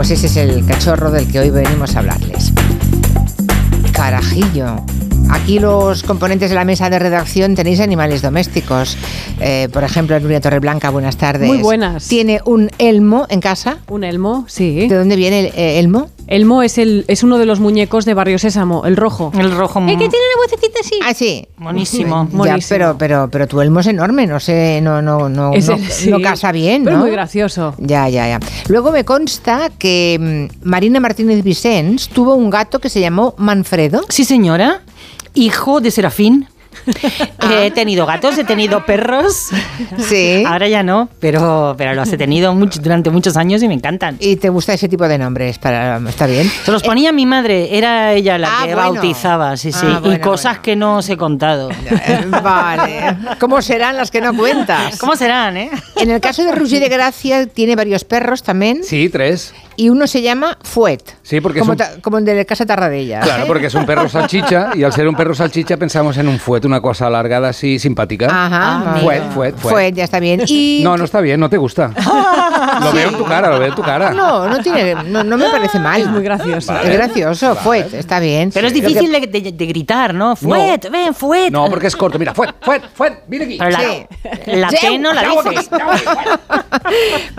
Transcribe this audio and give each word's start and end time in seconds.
Pues 0.00 0.12
ese 0.12 0.28
es 0.28 0.36
el 0.38 0.64
cachorro 0.64 1.10
del 1.10 1.30
que 1.30 1.40
hoy 1.40 1.50
venimos 1.50 1.94
a 1.94 1.98
hablarles. 1.98 2.54
Carajillo. 3.92 4.76
Aquí 5.32 5.58
los 5.60 6.02
componentes 6.02 6.50
de 6.50 6.56
la 6.56 6.64
mesa 6.64 6.90
de 6.90 6.98
redacción 6.98 7.54
tenéis 7.54 7.80
animales 7.80 8.20
domésticos. 8.20 8.96
Eh, 9.40 9.68
por 9.72 9.84
ejemplo, 9.84 10.18
Nuria 10.18 10.40
Torreblanca, 10.40 10.90
buenas 10.90 11.16
tardes. 11.16 11.46
Muy 11.46 11.58
buenas. 11.58 12.08
¿Tiene 12.08 12.40
un 12.44 12.68
elmo 12.78 13.26
en 13.28 13.40
casa? 13.40 13.78
Un 13.88 14.02
elmo, 14.04 14.44
sí. 14.48 14.88
¿De 14.88 14.96
dónde 14.96 15.14
viene 15.16 15.40
el 15.40 15.46
eh, 15.54 15.78
elmo? 15.78 16.10
Elmo 16.26 16.62
es, 16.62 16.78
el, 16.78 17.04
es 17.08 17.22
uno 17.22 17.38
de 17.38 17.46
los 17.46 17.58
muñecos 17.60 18.04
de 18.04 18.14
Barrio 18.14 18.38
Sésamo, 18.38 18.84
el 18.86 18.96
rojo. 18.96 19.32
El 19.36 19.50
rojo. 19.52 19.80
El 19.80 19.86
que 19.98 20.08
tiene 20.08 20.24
una 20.36 20.44
vocecita 20.46 20.78
así. 20.80 20.94
Ah, 21.04 21.14
sí. 21.14 21.46
Monísimo. 21.58 22.28
Ya, 22.30 22.36
Monísimo. 22.36 22.68
pero, 22.68 22.96
pero, 22.98 23.28
pero 23.30 23.46
tu 23.48 23.60
elmo 23.60 23.80
es 23.80 23.86
enorme, 23.86 24.26
no 24.26 24.38
sé, 24.40 24.80
no, 24.82 25.00
no, 25.02 25.28
no, 25.28 25.52
Es 25.54 25.68
no, 25.68 25.74
el- 25.74 25.84
sí. 25.90 26.10
no 26.10 26.20
casa 26.20 26.52
bien, 26.52 26.84
Pero 26.84 26.96
¿no? 26.98 27.02
muy 27.04 27.10
gracioso. 27.12 27.74
Ya, 27.78 28.08
ya, 28.08 28.28
ya. 28.28 28.40
Luego 28.68 28.92
me 28.92 29.04
consta 29.04 29.70
que 29.78 30.48
mm, 30.62 30.68
Marina 30.68 31.00
Martínez 31.00 31.42
Vicens 31.42 32.08
tuvo 32.08 32.34
un 32.34 32.50
gato 32.50 32.78
que 32.78 32.88
se 32.88 33.00
llamó 33.00 33.34
Manfredo. 33.38 34.02
Sí, 34.08 34.24
señora. 34.24 34.82
Hijo 35.34 35.80
de 35.80 35.90
Serafín. 35.90 36.48
He 37.50 37.70
tenido 37.72 38.06
gatos, 38.06 38.38
he 38.38 38.44
tenido 38.44 38.84
perros. 38.86 39.48
Sí. 39.98 40.44
Ahora 40.46 40.68
ya 40.68 40.82
no, 40.82 41.08
pero, 41.20 41.74
pero 41.76 41.94
los 41.94 42.12
he 42.12 42.16
tenido 42.16 42.54
mucho- 42.54 42.80
durante 42.80 43.10
muchos 43.10 43.36
años 43.36 43.62
y 43.62 43.68
me 43.68 43.74
encantan. 43.74 44.16
¿Y 44.20 44.36
te 44.36 44.48
gusta 44.48 44.72
ese 44.74 44.88
tipo 44.88 45.06
de 45.08 45.18
nombres? 45.18 45.58
Para, 45.58 45.98
¿Está 46.08 46.26
bien? 46.26 46.50
Se 46.64 46.70
los 46.70 46.82
ponía 46.82 47.12
mi 47.12 47.26
madre, 47.26 47.76
era 47.76 48.12
ella 48.12 48.38
la 48.38 48.48
Ah, 48.50 48.66
que 48.66 48.74
bueno. 48.74 48.94
bautizaba, 48.94 49.56
sí, 49.56 49.72
sí. 49.72 49.86
Ah, 49.86 50.00
y 50.02 50.06
bueno, 50.08 50.24
cosas 50.24 50.52
bueno. 50.52 50.62
que 50.62 50.76
no 50.76 50.96
os 50.98 51.08
he 51.08 51.16
contado. 51.16 51.70
Eh, 51.70 52.24
Vale. 52.42 53.16
¿Cómo 53.38 53.60
serán 53.62 53.96
las 53.96 54.10
que 54.10 54.20
no 54.20 54.34
cuentas? 54.34 54.98
¿Cómo 54.98 55.16
serán, 55.16 55.56
eh? 55.56 55.70
En 55.96 56.10
el 56.10 56.20
caso 56.20 56.44
de 56.44 56.52
Roger 56.52 56.80
de 56.80 56.88
Gracia 56.88 57.46
tiene 57.46 57.76
varios 57.76 58.04
perros 58.04 58.42
también 58.42 58.82
Sí, 58.84 59.08
tres. 59.08 59.52
y 59.76 59.88
uno 59.88 60.06
se 60.06 60.22
llama 60.22 60.58
Fuet. 60.62 61.02
Sí, 61.22 61.40
porque 61.40 61.58
es 61.58 61.62
como, 61.62 61.72
un- 61.72 61.78
ta- 61.78 61.92
como 62.02 62.18
el 62.18 62.24
de 62.24 62.34
la 62.34 62.44
Casa 62.44 62.64
Tarradella. 62.66 63.20
Claro, 63.20 63.46
porque 63.46 63.66
es 63.66 63.74
un 63.74 63.86
perro 63.86 64.08
salchicha 64.08 64.70
y 64.74 64.82
al 64.84 64.92
ser 64.92 65.06
un 65.08 65.14
perro 65.14 65.34
salchicha 65.34 65.76
pensamos 65.76 66.16
en 66.18 66.28
un 66.28 66.38
fuet, 66.38 66.59
una 66.66 66.80
cosa 66.80 67.06
alargada 67.06 67.48
así 67.50 67.78
simpática. 67.78 68.26
Ajá. 68.26 68.50
Ah, 68.50 68.82
vale. 68.84 69.00
Fuet, 69.02 69.22
fuet, 69.32 69.56
fuet. 69.56 69.72
Fuet, 69.74 69.94
ya 69.94 70.04
está 70.04 70.20
bien. 70.20 70.42
Y 70.48 70.80
No, 70.84 70.96
no 70.96 71.04
está 71.04 71.20
bien, 71.20 71.38
no 71.40 71.48
te 71.50 71.56
gusta. 71.56 71.92
Lo 72.82 72.92
veo 72.92 73.08
en 73.10 73.16
tu 73.16 73.24
cara, 73.24 73.50
lo 73.50 73.58
veo 73.58 73.68
en 73.68 73.74
tu 73.74 73.82
cara. 73.82 74.10
No, 74.12 74.48
no 74.48 74.58
tiene, 74.60 74.94
no, 75.04 75.22
no 75.24 75.36
me 75.36 75.48
parece 75.50 75.78
mal. 75.78 76.00
Es 76.00 76.06
muy 76.08 76.22
gracioso. 76.22 76.74
Es 76.80 76.92
gracioso, 76.92 77.54
Fuet, 77.56 77.92
está 77.94 78.20
bien. 78.20 78.50
Pero 78.52 78.66
es 78.68 78.72
difícil 78.74 79.10
de, 79.12 79.20
de- 79.26 79.52
de 79.52 79.66
gritar, 79.66 80.14
¿no? 80.14 80.36
Fuet, 80.36 80.90
ven, 80.90 81.14
fuet. 81.14 81.50
No, 81.50 81.68
porque 81.68 81.86
es 81.88 81.96
corto. 81.96 82.18
Mira, 82.18 82.34
fuet, 82.34 82.54
fuet, 82.60 82.82
fuet, 82.94 83.22
viene 83.26 83.44
aquí. 83.46 83.58
Pero 83.58 83.70
la, 83.70 83.78
Sí. 83.80 84.06
la 84.56 84.68
T 84.68 84.98
no 84.98 85.12
la 85.12 85.22
dices. 85.22 85.70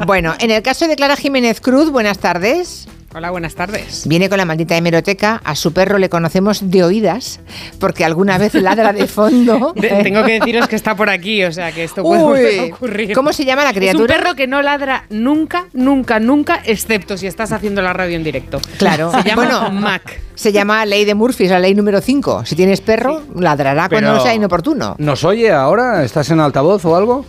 Bueno, 0.06 0.34
en 0.40 0.52
el 0.52 0.62
caso 0.62 0.88
de 0.88 0.96
Clara 0.96 1.16
Jiménez 1.16 1.62
Cruz, 1.62 1.90
buenas 1.92 2.18
tardes. 2.20 2.88
Hola, 3.14 3.30
buenas 3.30 3.56
tardes. 3.56 4.08
Viene 4.08 4.30
con 4.30 4.38
la 4.38 4.46
maldita 4.46 4.78
hemeroteca. 4.78 5.42
A 5.44 5.56
su 5.56 5.74
perro 5.74 5.98
le 5.98 6.08
conocemos 6.08 6.72
de 6.72 6.82
oídas, 6.86 7.42
porque 7.78 8.06
alguna 8.06 8.38
vez 8.38 8.54
ladra 8.54 8.94
de 8.94 9.06
fondo. 9.06 9.74
De- 9.76 9.90
tengo 10.02 10.24
que 10.24 10.40
deciros 10.40 10.70
que 10.70 10.78
está 10.78 10.96
por 10.96 11.10
aquí, 11.10 11.44
o 11.44 11.52
sea 11.52 11.74
que 11.74 11.84
esto 11.84 12.04
puede 12.04 12.62
Uy, 12.64 12.72
ocurrir. 12.74 13.14
¿Cómo 13.14 13.34
se 13.34 13.44
llama 13.44 13.64
la 13.64 13.72
Es 13.72 13.76
un 13.76 13.80
criatura? 13.82 14.16
perro 14.16 14.36
que 14.36 14.48
no 14.48 14.62
ladra 14.62 15.04
nunca, 15.10 15.66
nunca, 15.74 16.22
nunca, 16.22 16.62
excepto 16.64 17.18
si 17.18 17.28
estás 17.28 17.52
haciendo 17.52 17.82
la 17.82 17.92
radio 17.92 18.16
en 18.16 18.24
directo. 18.24 18.62
Claro. 18.78 19.12
Se 19.12 19.24
llama 19.24 19.44
Bueno, 19.44 19.72
Mac. 19.72 20.22
Se 20.36 20.54
llama 20.54 20.86
ley 20.86 21.04
de 21.04 21.14
Murphy, 21.14 21.44
es 21.44 21.52
la 21.52 21.60
ley 21.60 21.76
número 21.76 22.00
5. 22.00 22.46
Si 22.46 22.56
tienes 22.56 22.80
perro, 22.80 23.24
ladrará 23.36 23.90
cuando 23.90 24.12
Pero- 24.12 24.24
sea 24.24 24.34
inoportuno. 24.34 24.96
¿Nos 25.00 25.26
oye 25.26 25.52
ahora? 25.52 26.04
¿Estás 26.06 26.30
en 26.32 26.40
altavoz 26.40 26.86
o 26.86 26.96
algo? 26.96 27.26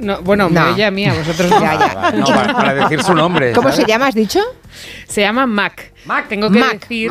No, 0.00 0.20
bueno, 0.22 0.48
No. 0.50 0.60
me 0.64 0.72
oye 0.72 0.84
a 0.84 0.90
mí, 0.90 1.06
a 1.06 1.14
vosotros 1.14 1.50
no. 1.50 1.60
Ya, 1.60 1.78
ya. 1.78 2.12
No, 2.12 2.26
para, 2.26 2.52
para 2.54 2.74
decir 2.74 3.02
su 3.02 3.14
nombre. 3.14 3.52
¿Cómo 3.52 3.68
¿sabes? 3.70 3.84
se 3.84 3.90
llama, 3.90 4.06
has 4.08 4.14
dicho? 4.14 4.40
Se 5.06 5.20
llama 5.20 5.46
Mac. 5.46 5.89
Tengo 6.28 6.50
que 6.50 6.58
Mac. 6.58 6.80
decir 6.80 7.10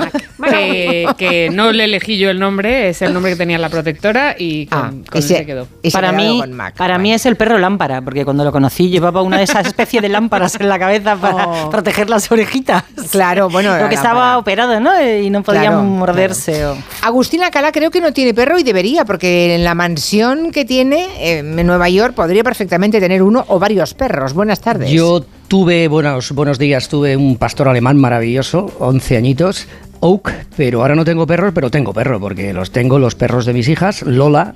que, 0.50 1.08
que 1.18 1.50
no 1.52 1.72
le 1.72 1.86
elegí 1.86 2.18
yo 2.18 2.30
el 2.30 2.40
nombre, 2.40 2.90
es 2.90 3.02
el 3.02 3.14
nombre 3.14 3.32
que 3.32 3.38
tenía 3.38 3.58
la 3.58 3.70
protectora 3.70 4.36
y 4.38 4.66
con, 4.68 4.80
Ah, 4.80 4.90
con 5.10 5.18
él 5.22 5.24
se- 5.24 5.46
quedó. 5.46 5.68
para 5.94 6.12
mí, 6.12 6.40
con 6.40 6.54
Mac. 6.54 6.76
para 6.76 6.98
mí 6.98 7.14
es 7.14 7.26
el 7.26 7.36
perro 7.36 7.58
lámpara, 7.58 8.02
porque 8.02 8.26
cuando 8.26 8.44
lo 8.44 8.52
conocí 8.52 8.90
llevaba 8.90 9.22
una 9.22 9.38
de 9.38 9.44
esas 9.44 9.68
especies 9.68 10.02
de 10.02 10.10
lámparas 10.10 10.56
en 10.60 10.68
la 10.70 10.80
cabeza 10.80 11.16
para 11.16 11.48
Oh. 11.50 11.70
proteger 11.70 12.10
las 12.10 12.32
orejitas. 12.32 12.84
Claro, 13.12 13.50
bueno, 13.50 13.76
Porque 13.80 13.96
estaba 13.96 14.38
operado, 14.38 14.80
¿no? 14.80 14.92
Y 15.04 15.30
no 15.30 15.44
podía 15.44 15.62
Claro, 15.62 15.82
morderse. 15.84 16.66
o- 16.66 16.78
Agustina 17.02 17.50
Cala 17.52 17.72
creo 17.72 17.92
que 17.92 18.02
no 18.02 18.12
tiene 18.14 18.34
perro 18.34 18.60
y 18.60 18.64
debería, 18.64 19.06
porque 19.06 19.56
en 19.56 19.64
la 19.64 19.74
mansión 19.76 20.52
que 20.52 20.66
tiene 20.66 21.08
en 21.40 21.56
Nueva 21.66 21.90
York 21.90 22.14
podría 22.14 22.44
perfectamente 22.44 23.00
tener 23.00 23.24
uno 23.24 23.46
o 23.48 23.60
varios 23.60 23.94
perros. 23.94 24.34
Buenas 24.34 24.62
tardes. 24.62 24.90
Yo 24.92 25.26
tuve, 25.50 25.88
buenos, 25.88 26.32
buenos 26.32 26.60
días, 26.60 26.90
tuve 26.90 27.18
un 27.18 27.36
pastor 27.36 27.68
alemán 27.68 27.98
maravilloso, 27.98 28.72
11 28.78 29.18
añitos, 29.18 29.68
Oak, 30.00 30.32
pero 30.56 30.82
ahora 30.82 30.94
no 30.94 31.04
tengo 31.04 31.26
perros, 31.26 31.52
pero 31.56 31.72
tengo 31.72 31.92
perro, 31.92 32.20
porque 32.20 32.54
los 32.54 32.72
tengo 32.72 33.00
los 33.00 33.16
perros 33.16 33.48
de 33.48 33.54
mis 33.54 33.68
hijas, 33.68 34.04
Lola 34.04 34.54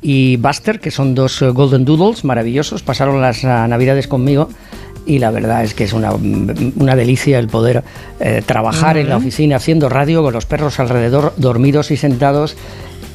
y 0.00 0.36
Buster, 0.36 0.78
que 0.78 0.92
son 0.92 1.16
dos 1.16 1.42
eh, 1.42 1.48
Golden 1.48 1.84
Doodles 1.84 2.24
maravillosos, 2.24 2.84
pasaron 2.84 3.20
las 3.20 3.44
ah, 3.44 3.66
navidades 3.66 4.06
conmigo. 4.06 4.48
Y 5.04 5.20
la 5.20 5.30
verdad 5.30 5.62
es 5.62 5.72
que 5.72 5.84
es 5.84 5.92
una, 5.92 6.12
una 6.12 6.96
delicia 6.96 7.38
el 7.38 7.46
poder 7.46 7.84
eh, 8.18 8.42
trabajar 8.44 8.96
en 8.96 9.08
la 9.08 9.16
oficina 9.16 9.56
haciendo 9.56 9.88
radio 9.88 10.20
con 10.20 10.32
los 10.32 10.46
perros 10.46 10.80
alrededor, 10.80 11.32
dormidos 11.36 11.92
y 11.92 11.96
sentados 11.96 12.56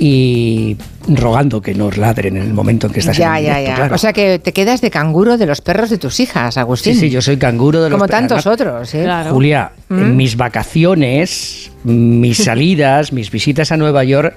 y 0.03 0.77
rogando 1.07 1.61
que 1.61 1.75
nos 1.75 1.95
ladren 1.95 2.35
en 2.35 2.41
el 2.41 2.53
momento 2.55 2.87
en 2.87 2.93
que 2.93 3.01
estás 3.01 3.15
ya, 3.17 3.37
en 3.37 3.45
ya, 3.45 3.51
directo, 3.57 3.69
ya. 3.69 3.75
claro. 3.75 3.95
O 3.95 3.97
sea 3.99 4.13
que 4.13 4.39
te 4.39 4.51
quedas 4.51 4.81
de 4.81 4.89
canguro 4.89 5.37
de 5.37 5.45
los 5.45 5.61
perros 5.61 5.91
de 5.91 5.99
tus 5.99 6.19
hijas, 6.19 6.57
Agustín. 6.57 6.95
Sí, 6.95 7.01
sí, 7.01 7.09
yo 7.11 7.21
soy 7.21 7.37
canguro 7.37 7.83
de 7.83 7.91
los 7.91 7.97
Como 7.99 8.07
perros. 8.07 8.27
tantos 8.27 8.47
otros, 8.47 8.91
¿eh? 8.95 9.03
Claro. 9.03 9.31
Julia, 9.31 9.73
en 9.91 10.17
mis 10.17 10.35
vacaciones, 10.37 11.71
mis 11.83 12.37
salidas, 12.43 13.13
mis 13.13 13.29
visitas 13.29 13.71
a 13.71 13.77
Nueva 13.77 14.03
York 14.03 14.35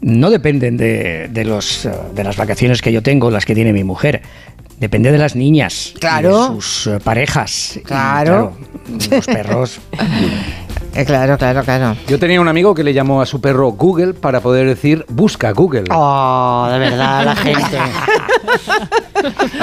no 0.00 0.30
dependen 0.30 0.76
de, 0.76 1.28
de 1.28 1.44
los, 1.44 1.86
eh, 1.86 1.92
de 2.16 2.24
las 2.24 2.36
vacaciones 2.36 2.82
que 2.82 2.92
yo 2.92 3.00
tengo, 3.00 3.30
las 3.30 3.44
que 3.44 3.54
tiene 3.54 3.72
mi 3.72 3.84
mujer. 3.84 4.20
Depende 4.80 5.12
de 5.12 5.18
las 5.18 5.36
niñas, 5.36 5.92
y 5.94 5.98
Claro. 6.00 6.54
de 6.54 6.60
sus 6.60 6.86
eh, 6.88 6.98
parejas. 7.02 7.76
Y, 7.76 7.80
Claro. 7.80 8.52
claro, 8.90 9.16
los 9.16 9.26
perros. 9.26 9.78
Eh, 10.94 11.04
claro, 11.04 11.38
claro, 11.38 11.62
claro. 11.62 11.96
Yo 12.08 12.18
tenía 12.18 12.40
un 12.40 12.48
amigo 12.48 12.74
que 12.74 12.82
le 12.82 12.92
llamó 12.92 13.20
a 13.20 13.26
su 13.26 13.40
perro 13.40 13.70
Google 13.72 14.14
para 14.14 14.40
poder 14.40 14.66
decir 14.66 15.04
busca 15.08 15.52
Google. 15.52 15.84
Oh, 15.90 16.66
de 16.70 16.78
verdad, 16.78 17.24
la 17.24 17.36
gente. 17.36 17.78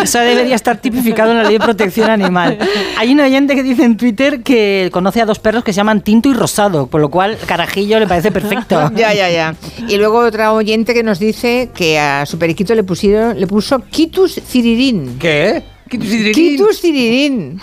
Eso 0.03 0.19
debería 0.19 0.55
estar 0.55 0.77
tipificado 0.77 1.31
en 1.31 1.37
la 1.37 1.43
ley 1.43 1.53
de 1.57 1.59
protección 1.63 2.09
animal. 2.09 2.57
Hay 2.97 3.11
un 3.13 3.19
oyente 3.19 3.55
que 3.55 3.63
dice 3.63 3.83
en 3.83 3.97
Twitter 3.97 4.43
que 4.43 4.89
conoce 4.93 5.21
a 5.21 5.25
dos 5.25 5.39
perros 5.39 5.63
que 5.63 5.73
se 5.73 5.77
llaman 5.77 6.01
Tinto 6.01 6.29
y 6.29 6.33
Rosado, 6.33 6.87
por 6.87 7.01
lo 7.01 7.09
cual 7.09 7.37
Carajillo 7.45 7.99
le 7.99 8.07
parece 8.07 8.31
perfecto. 8.31 8.91
Ya, 8.95 9.13
ya, 9.13 9.29
ya. 9.29 9.55
Y 9.87 9.97
luego 9.97 10.19
otra 10.19 10.53
oyente 10.53 10.93
que 10.93 11.03
nos 11.03 11.19
dice 11.19 11.69
que 11.73 11.99
a 11.99 12.25
su 12.25 12.37
periquito 12.37 12.73
le 12.75 12.83
pusieron, 12.83 13.39
le 13.39 13.47
puso 13.47 13.79
Kitus 13.79 14.39
Cirirín. 14.47 15.17
¿Qué? 15.19 15.63
Kitus. 15.89 16.81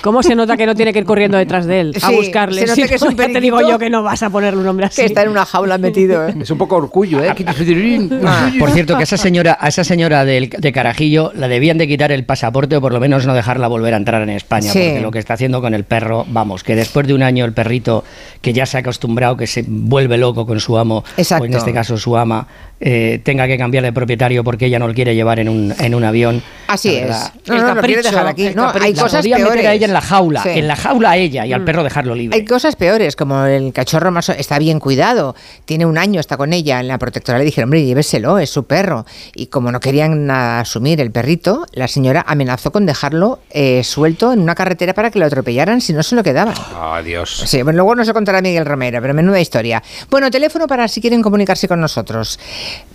¿Cómo 0.01 0.23
se 0.23 0.35
nota 0.35 0.57
que 0.57 0.65
no 0.67 0.75
tiene 0.75 0.93
que 0.93 1.01
ir 1.01 1.05
corriendo 1.05 1.37
detrás 1.39 1.67
de 1.67 1.81
él 1.81 1.93
a 2.01 2.09
Sí, 2.09 2.15
buscarle? 2.15 2.61
se 2.61 2.67
nota 2.67 2.75
Si 2.77 2.89
que 2.89 2.95
es 2.95 3.03
un 3.03 3.17
ya 3.17 3.29
te 3.29 3.41
digo 3.41 3.61
yo 3.69 3.79
que 3.79 3.91
no 3.91 4.03
vas 4.03 4.23
a 4.23 4.31
ponerle 4.31 4.61
un 4.61 4.67
nombre 4.67 4.87
así. 4.87 5.01
Que 5.03 5.07
está 5.07 5.23
en 5.23 5.29
una 5.31 5.45
jaula 5.45 5.77
metido. 5.79 6.27
¿eh? 6.29 6.35
Es 6.41 6.51
un 6.51 6.59
poco 6.59 6.77
orgullo, 6.77 7.23
¿eh? 7.23 7.35
Ah, 8.25 8.51
Por 8.59 8.71
cierto, 8.71 8.95
que 8.97 9.03
a 9.03 9.05
esa 9.05 9.17
señora, 9.17 9.57
a 9.61 9.69
esa 9.69 9.85
señora 9.85 10.25
del, 10.25 10.49
de 10.51 10.73
Carajillo 10.73 11.33
la 11.35 11.49
debían 11.49 11.79
de 11.79 11.89
quitar 11.89 12.13
el 12.13 12.25
pasaporte 12.25 12.77
o 12.77 12.81
por 12.81 12.93
lo 12.93 13.01
menos 13.01 13.27
no 13.27 13.35
dejarla 13.35 13.67
volver 13.69 13.95
a 13.95 13.97
entrar 13.97 14.23
en 14.23 14.31
España, 14.31 14.73
Sí. 14.73 14.79
porque 14.85 15.01
lo 15.01 15.11
que 15.11 15.19
está 15.19 15.35
haciendo 15.35 15.61
con 15.61 15.75
el 15.75 15.85
perro, 15.85 16.25
vamos, 16.29 16.63
que 16.63 16.77
después 16.77 17.07
de 17.07 17.15
un 17.15 17.23
año 17.23 17.45
el 17.45 17.53
perrito 17.53 18.05
que 18.41 18.53
ya 18.53 18.67
se 18.67 18.77
ha 18.77 18.81
acostumbrado, 18.81 19.37
que 19.37 19.47
se 19.47 19.65
vuelve 19.67 20.17
loco 20.19 20.47
con 20.47 20.61
su 20.61 20.79
amo, 20.79 21.05
Exacto. 21.17 21.43
o 21.45 21.47
en 21.47 21.55
este 21.55 21.73
caso 21.73 21.97
su 21.97 22.17
ama, 22.17 22.47
eh, 22.81 23.21
tenga 23.23 23.47
que 23.47 23.57
cambiar 23.59 23.85
de 23.85 23.93
propietario 23.93 24.43
porque 24.43 24.67
ella 24.67 24.79
no 24.79 24.89
lo 24.89 24.95
quiere 24.95 25.15
llevar 25.15 25.39
en 25.39 25.49
un, 25.49 25.73
en 25.79 25.95
un 25.95 26.05
avión. 26.05 26.43
Así 26.69 27.01
La 27.01 27.17
es. 27.17 27.33
El 27.49 27.61
capricho, 27.63 28.11
aquí. 28.31 28.51
No, 28.55 28.71
hay 28.81 28.95
la 28.95 29.03
cosas 29.03 29.25
peores. 29.25 29.45
meter 29.51 29.67
a 29.67 29.73
ella 29.75 29.87
en 29.87 29.93
la 29.93 30.01
jaula, 30.01 30.43
Sí. 30.43 30.49
en 30.51 30.69
la 30.69 30.77
jaula 30.77 31.11
a 31.11 31.17
ella 31.17 31.47
y 31.47 31.53
al 31.53 31.65
perro 31.65 31.83
dejarlo 31.85 32.15
libre. 32.15 32.37
Hay 32.39 32.45
cosas 32.45 32.77
peores, 32.77 33.17
como 33.17 33.45
el 33.45 33.73
cachorro 33.73 34.11
más 34.11 34.29
está 34.31 34.59
bien 34.59 34.81
cuidado, 34.81 35.35
tiene 35.65 35.87
un 35.87 35.99
año, 35.99 36.21
está 36.21 36.37
con 36.37 36.53
ella 36.53 36.81
en 36.81 36.89
la 36.89 36.99
protectora. 36.99 37.39
Le 37.39 37.45
dijeron, 37.45 37.69
hombre, 37.69 37.85
lléveselo, 37.85 38.39
es 38.39 38.51
su 38.51 38.65
perro. 38.65 39.07
Y 39.35 39.47
como 39.47 39.73
no 39.73 39.81
querían 39.81 40.31
asumir 40.31 41.01
el 41.01 41.11
perrito, 41.11 41.67
la 41.73 41.89
señora 41.89 42.25
amenazó 42.27 42.73
con 42.73 42.87
dejarlo 42.87 43.41
eh, 43.51 43.83
suelto 43.85 44.33
en 44.33 44.41
una 44.41 44.55
carretera 44.55 44.95
para 44.95 45.11
que 45.11 45.19
lo 45.19 45.27
atropellaran 45.27 45.81
si 45.81 45.93
no 45.93 46.03
se 46.03 46.15
lo 46.15 46.23
quedaban. 46.23 46.55
Adiós. 46.81 47.43
Sí, 47.47 47.63
bueno, 47.63 47.79
luego 47.79 47.95
nos 47.95 48.07
lo 48.07 48.15
contará 48.15 48.41
Miguel 48.43 48.67
Romero, 48.67 49.01
pero 49.01 49.15
menuda 49.15 49.41
historia. 49.41 49.83
Bueno, 50.11 50.31
teléfono 50.31 50.67
para 50.67 50.89
si 50.89 51.01
quieren 51.01 51.23
comunicarse 51.23 51.69
con 51.69 51.81
nosotros. 51.81 52.39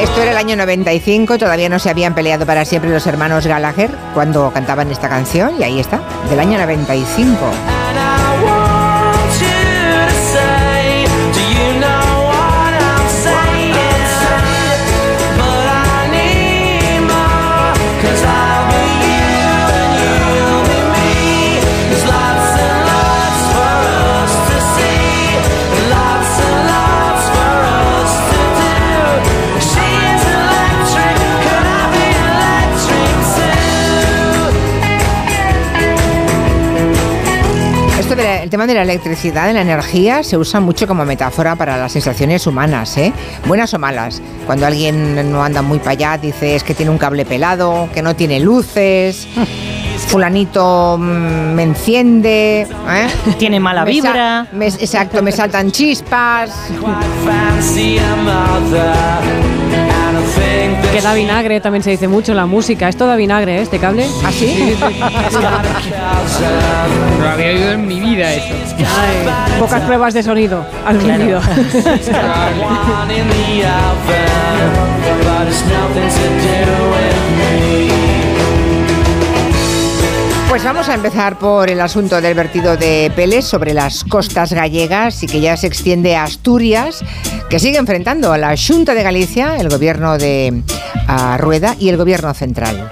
Esto 0.00 0.20
era 0.20 0.32
el 0.32 0.36
año 0.36 0.56
95, 0.56 1.38
todavía 1.38 1.68
no 1.68 1.78
se 1.78 1.88
habían 1.88 2.14
peleado 2.14 2.44
para 2.44 2.64
siempre 2.64 2.90
los 2.90 3.06
hermanos 3.06 3.46
Gallagher 3.46 3.90
cuando 4.12 4.52
cantaban 4.52 4.90
esta 4.90 5.08
canción 5.08 5.54
y 5.58 5.62
ahí 5.62 5.80
está, 5.80 6.00
del 6.28 6.40
año 6.40 6.58
95. 6.58 7.38
Tema 38.52 38.66
de 38.66 38.74
la 38.74 38.82
electricidad, 38.82 39.46
de 39.46 39.54
la 39.54 39.62
energía, 39.62 40.22
se 40.22 40.36
usa 40.36 40.60
mucho 40.60 40.86
como 40.86 41.06
metáfora 41.06 41.56
para 41.56 41.78
las 41.78 41.92
sensaciones 41.92 42.46
humanas, 42.46 42.98
¿eh? 42.98 43.10
Buenas 43.46 43.72
o 43.72 43.78
malas. 43.78 44.20
Cuando 44.44 44.66
alguien 44.66 45.32
no 45.32 45.42
anda 45.42 45.62
muy 45.62 45.78
para 45.78 45.92
allá, 45.92 46.18
dices 46.18 46.62
que 46.62 46.74
tiene 46.74 46.90
un 46.90 46.98
cable 46.98 47.24
pelado, 47.24 47.88
que 47.94 48.02
no 48.02 48.14
tiene 48.14 48.40
luces, 48.40 49.26
fulanito 50.08 50.98
mm, 50.98 51.54
me 51.54 51.62
enciende, 51.62 52.66
¿eh? 52.90 53.06
tiene 53.38 53.58
mala 53.58 53.84
Me 53.86 53.90
vibra. 53.90 54.46
me- 54.52 54.66
exacto, 54.66 55.22
me 55.22 55.32
saltan 55.32 55.70
chispas. 55.72 56.50
Que 60.92 61.00
da 61.00 61.14
vinagre, 61.14 61.60
también 61.60 61.82
se 61.82 61.90
dice 61.90 62.06
mucho 62.06 62.30
en 62.32 62.36
la 62.36 62.46
música. 62.46 62.88
Esto 62.88 63.06
da 63.06 63.16
vinagre, 63.16 63.58
¿eh? 63.58 63.62
este 63.62 63.78
cable. 63.78 64.06
¿Así? 64.24 64.76
No 64.78 64.90
lo 67.22 67.30
había 67.30 67.46
oído 67.46 67.72
en 67.72 67.86
mi 67.86 67.98
vida 68.00 68.34
eso. 68.34 68.54
Ay, 68.78 69.26
pocas 69.58 69.80
pruebas 69.82 70.12
de 70.12 70.22
sonido 70.22 70.66
has 70.84 70.96
one 77.42 77.91
Pues 80.52 80.64
vamos 80.64 80.90
a 80.90 80.94
empezar 80.94 81.38
por 81.38 81.70
el 81.70 81.80
asunto 81.80 82.20
del 82.20 82.34
vertido 82.34 82.76
de 82.76 83.10
peles 83.16 83.46
sobre 83.46 83.72
las 83.72 84.04
costas 84.04 84.52
gallegas 84.52 85.22
y 85.22 85.26
que 85.26 85.40
ya 85.40 85.56
se 85.56 85.66
extiende 85.66 86.14
a 86.14 86.24
Asturias, 86.24 87.02
que 87.48 87.58
sigue 87.58 87.78
enfrentando 87.78 88.34
a 88.34 88.36
la 88.36 88.54
Junta 88.54 88.92
de 88.92 89.02
Galicia, 89.02 89.56
el 89.56 89.70
gobierno 89.70 90.18
de 90.18 90.62
Rueda 91.38 91.74
y 91.78 91.88
el 91.88 91.96
gobierno 91.96 92.34
central. 92.34 92.86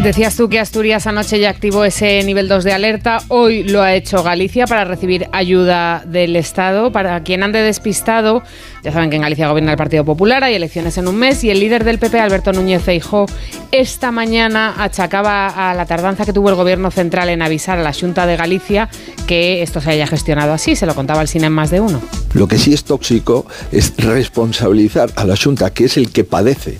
Decías 0.00 0.36
tú 0.36 0.48
que 0.48 0.58
Asturias 0.58 1.06
anoche 1.06 1.38
ya 1.38 1.50
activó 1.50 1.84
ese 1.84 2.22
nivel 2.24 2.48
2 2.48 2.64
de 2.64 2.72
alerta. 2.72 3.18
Hoy 3.28 3.62
lo 3.62 3.82
ha 3.82 3.94
hecho 3.94 4.22
Galicia 4.22 4.66
para 4.66 4.84
recibir 4.86 5.28
ayuda 5.32 6.02
del 6.06 6.34
Estado. 6.34 6.90
Para 6.92 7.22
quien 7.22 7.42
ande 7.42 7.60
despistado, 7.60 8.42
ya 8.82 8.90
saben 8.90 9.10
que 9.10 9.16
en 9.16 9.22
Galicia 9.22 9.48
gobierna 9.48 9.72
el 9.72 9.76
Partido 9.76 10.02
Popular, 10.04 10.44
hay 10.44 10.54
elecciones 10.54 10.96
en 10.96 11.08
un 11.08 11.16
mes 11.16 11.44
y 11.44 11.50
el 11.50 11.60
líder 11.60 11.84
del 11.84 11.98
PP, 11.98 12.18
Alberto 12.18 12.54
Núñez 12.54 12.82
Feijó, 12.82 13.26
esta 13.70 14.10
mañana 14.10 14.74
achacaba 14.78 15.70
a 15.70 15.74
la 15.74 15.84
tardanza 15.84 16.24
que 16.24 16.32
tuvo 16.32 16.48
el 16.48 16.54
gobierno 16.54 16.90
central 16.90 17.28
en 17.28 17.42
avisar 17.42 17.78
a 17.78 17.82
la 17.82 17.92
Junta 17.92 18.26
de 18.26 18.36
Galicia 18.36 18.88
que 19.26 19.62
esto 19.62 19.80
se 19.82 19.90
haya 19.90 20.06
gestionado 20.06 20.52
así. 20.52 20.74
Se 20.74 20.86
lo 20.86 20.94
contaba 20.94 21.20
el 21.20 21.28
cine 21.28 21.46
en 21.46 21.52
más 21.52 21.70
de 21.70 21.80
uno. 21.80 22.00
Lo 22.32 22.48
que 22.48 22.58
sí 22.58 22.72
es 22.72 22.84
tóxico 22.84 23.46
es 23.70 23.94
responsabilizar 23.98 25.10
a 25.16 25.24
la 25.24 25.36
Junta, 25.36 25.70
que 25.70 25.84
es 25.84 25.98
el 25.98 26.10
que 26.10 26.24
padece 26.24 26.78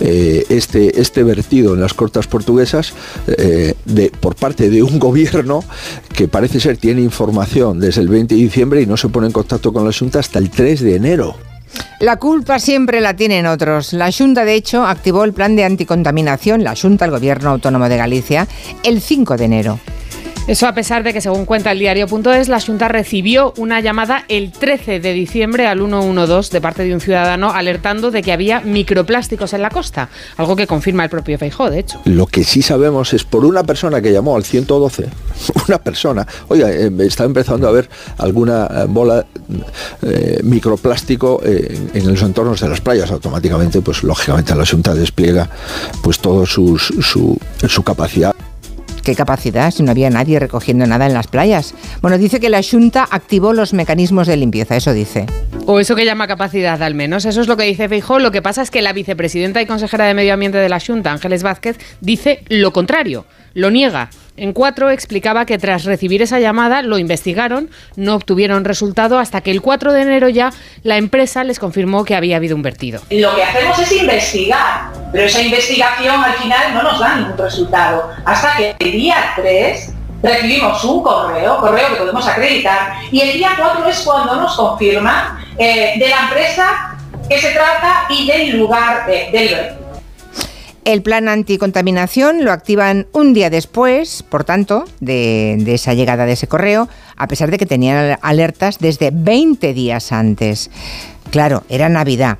eh, 0.00 0.44
este, 0.48 1.00
este 1.00 1.22
vertido 1.22 1.74
en 1.74 1.80
las 1.80 1.94
cortas 1.94 2.26
eh, 2.56 3.74
por 4.20 4.34
parte 4.34 4.70
de 4.70 4.82
un 4.82 4.98
gobierno 5.08 5.64
que 6.14 6.28
parece 6.28 6.60
ser 6.60 6.76
tiene 6.76 7.00
información 7.00 7.80
desde 7.80 8.00
el 8.00 8.08
20 8.08 8.34
de 8.34 8.40
diciembre 8.40 8.82
y 8.82 8.86
no 8.86 8.96
se 8.96 9.08
pone 9.08 9.26
en 9.26 9.32
contacto 9.32 9.72
con 9.72 9.84
la 9.84 9.92
Junta 9.92 10.18
hasta 10.18 10.38
el 10.38 10.50
3 10.50 10.80
de 10.80 10.96
enero. 10.96 11.36
La 12.00 12.16
culpa 12.16 12.58
siempre 12.58 13.00
la 13.00 13.14
tienen 13.14 13.46
otros. 13.46 13.92
La 13.92 14.10
Junta, 14.12 14.44
de 14.44 14.54
hecho, 14.54 14.84
activó 14.84 15.24
el 15.24 15.32
plan 15.32 15.56
de 15.56 15.64
anticontaminación, 15.64 16.62
la 16.62 16.76
Junta, 16.76 17.04
el 17.04 17.10
Gobierno 17.10 17.50
Autónomo 17.50 17.88
de 17.88 17.96
Galicia, 17.96 18.46
el 18.84 19.00
5 19.00 19.36
de 19.36 19.44
enero. 19.44 19.80
Eso 20.48 20.66
a 20.66 20.72
pesar 20.72 21.02
de 21.02 21.12
que, 21.12 21.20
según 21.20 21.44
cuenta 21.44 21.72
el 21.72 21.78
diario.es, 21.78 22.48
la 22.48 22.58
Junta 22.58 22.88
recibió 22.88 23.52
una 23.58 23.80
llamada 23.80 24.24
el 24.28 24.50
13 24.50 24.98
de 24.98 25.12
diciembre 25.12 25.66
al 25.66 25.78
112 25.78 26.50
de 26.50 26.60
parte 26.62 26.84
de 26.84 26.94
un 26.94 27.02
ciudadano 27.02 27.50
alertando 27.50 28.10
de 28.10 28.22
que 28.22 28.32
había 28.32 28.62
microplásticos 28.62 29.52
en 29.52 29.60
la 29.60 29.68
costa, 29.68 30.08
algo 30.38 30.56
que 30.56 30.66
confirma 30.66 31.04
el 31.04 31.10
propio 31.10 31.36
Feijó, 31.36 31.68
de 31.68 31.80
hecho. 31.80 32.00
Lo 32.06 32.26
que 32.26 32.44
sí 32.44 32.62
sabemos 32.62 33.12
es 33.12 33.24
por 33.24 33.44
una 33.44 33.62
persona 33.62 34.00
que 34.00 34.10
llamó 34.10 34.36
al 34.36 34.44
112, 34.44 35.10
una 35.68 35.78
persona, 35.82 36.26
oiga, 36.48 36.72
eh, 36.72 36.90
está 37.00 37.24
empezando 37.24 37.66
a 37.66 37.70
haber 37.70 37.90
alguna 38.16 38.68
eh, 38.68 38.86
bola 38.88 39.26
eh, 40.00 40.40
microplástico 40.44 41.42
en 41.44 42.08
los 42.08 42.22
entornos 42.22 42.60
de 42.60 42.70
las 42.70 42.80
playas. 42.80 43.10
Automáticamente, 43.10 43.82
pues 43.82 44.02
lógicamente 44.02 44.54
la 44.54 44.64
Junta 44.64 44.94
despliega 44.94 45.50
pues 46.02 46.20
todo 46.20 46.46
su 46.46 46.88
capacidad. 47.84 48.34
¿Qué 49.08 49.14
capacidad 49.14 49.70
si 49.70 49.82
no 49.82 49.90
había 49.90 50.10
nadie 50.10 50.38
recogiendo 50.38 50.84
nada 50.84 51.06
en 51.06 51.14
las 51.14 51.28
playas? 51.28 51.74
Bueno, 52.02 52.18
dice 52.18 52.40
que 52.40 52.50
la 52.50 52.60
Junta 52.62 53.08
activó 53.10 53.54
los 53.54 53.72
mecanismos 53.72 54.26
de 54.26 54.36
limpieza, 54.36 54.76
eso 54.76 54.92
dice. 54.92 55.24
O 55.64 55.80
eso 55.80 55.96
que 55.96 56.04
llama 56.04 56.26
capacidad, 56.26 56.82
al 56.82 56.94
menos. 56.94 57.24
Eso 57.24 57.40
es 57.40 57.48
lo 57.48 57.56
que 57.56 57.64
dice 57.64 57.88
Feijó. 57.88 58.18
Lo 58.18 58.32
que 58.32 58.42
pasa 58.42 58.60
es 58.60 58.70
que 58.70 58.82
la 58.82 58.92
vicepresidenta 58.92 59.62
y 59.62 59.66
consejera 59.66 60.04
de 60.04 60.12
Medio 60.12 60.34
Ambiente 60.34 60.58
de 60.58 60.68
la 60.68 60.78
Junta, 60.78 61.10
Ángeles 61.10 61.42
Vázquez, 61.42 61.78
dice 62.02 62.42
lo 62.48 62.74
contrario, 62.74 63.24
lo 63.58 63.70
niega. 63.70 64.08
En 64.36 64.52
cuatro 64.52 64.88
explicaba 64.90 65.44
que 65.44 65.58
tras 65.58 65.84
recibir 65.84 66.22
esa 66.22 66.38
llamada 66.38 66.82
lo 66.82 66.96
investigaron, 66.96 67.70
no 67.96 68.14
obtuvieron 68.14 68.64
resultado 68.64 69.18
hasta 69.18 69.40
que 69.40 69.50
el 69.50 69.60
4 69.60 69.92
de 69.92 70.02
enero 70.02 70.28
ya 70.28 70.52
la 70.84 70.96
empresa 70.96 71.42
les 71.42 71.58
confirmó 71.58 72.04
que 72.04 72.14
había 72.14 72.36
habido 72.36 72.54
un 72.54 72.62
vertido. 72.62 73.02
Lo 73.10 73.34
que 73.34 73.42
hacemos 73.42 73.76
es 73.80 73.90
investigar, 73.90 74.92
pero 75.10 75.24
esa 75.24 75.42
investigación 75.42 76.22
al 76.22 76.34
final 76.34 76.74
no 76.74 76.84
nos 76.84 77.00
da 77.00 77.16
ningún 77.16 77.36
resultado. 77.36 78.10
Hasta 78.24 78.56
que 78.56 78.76
el 78.78 78.92
día 78.92 79.16
3 79.34 79.92
recibimos 80.22 80.84
un 80.84 81.02
correo, 81.02 81.58
correo 81.58 81.88
que 81.88 81.96
podemos 81.96 82.28
acreditar, 82.28 82.92
y 83.10 83.20
el 83.20 83.32
día 83.32 83.50
4 83.58 83.88
es 83.88 84.00
cuando 84.02 84.36
nos 84.36 84.54
confirman 84.54 85.36
eh, 85.58 85.94
de 85.98 86.08
la 86.08 86.28
empresa 86.28 86.96
que 87.28 87.38
se 87.38 87.50
trata 87.50 88.04
y 88.08 88.28
del 88.28 88.56
lugar 88.56 89.10
eh, 89.10 89.30
del 89.32 89.48
vertido. 89.48 89.87
El 90.88 91.02
plan 91.02 91.28
anticontaminación 91.28 92.46
lo 92.46 92.50
activan 92.50 93.08
un 93.12 93.34
día 93.34 93.50
después, 93.50 94.22
por 94.22 94.44
tanto, 94.44 94.86
de, 95.00 95.58
de 95.60 95.74
esa 95.74 95.92
llegada 95.92 96.24
de 96.24 96.32
ese 96.32 96.46
correo, 96.46 96.88
a 97.14 97.28
pesar 97.28 97.50
de 97.50 97.58
que 97.58 97.66
tenían 97.66 98.18
alertas 98.22 98.78
desde 98.78 99.10
20 99.12 99.74
días 99.74 100.12
antes. 100.12 100.70
Claro, 101.30 101.62
era 101.68 101.90
Navidad. 101.90 102.38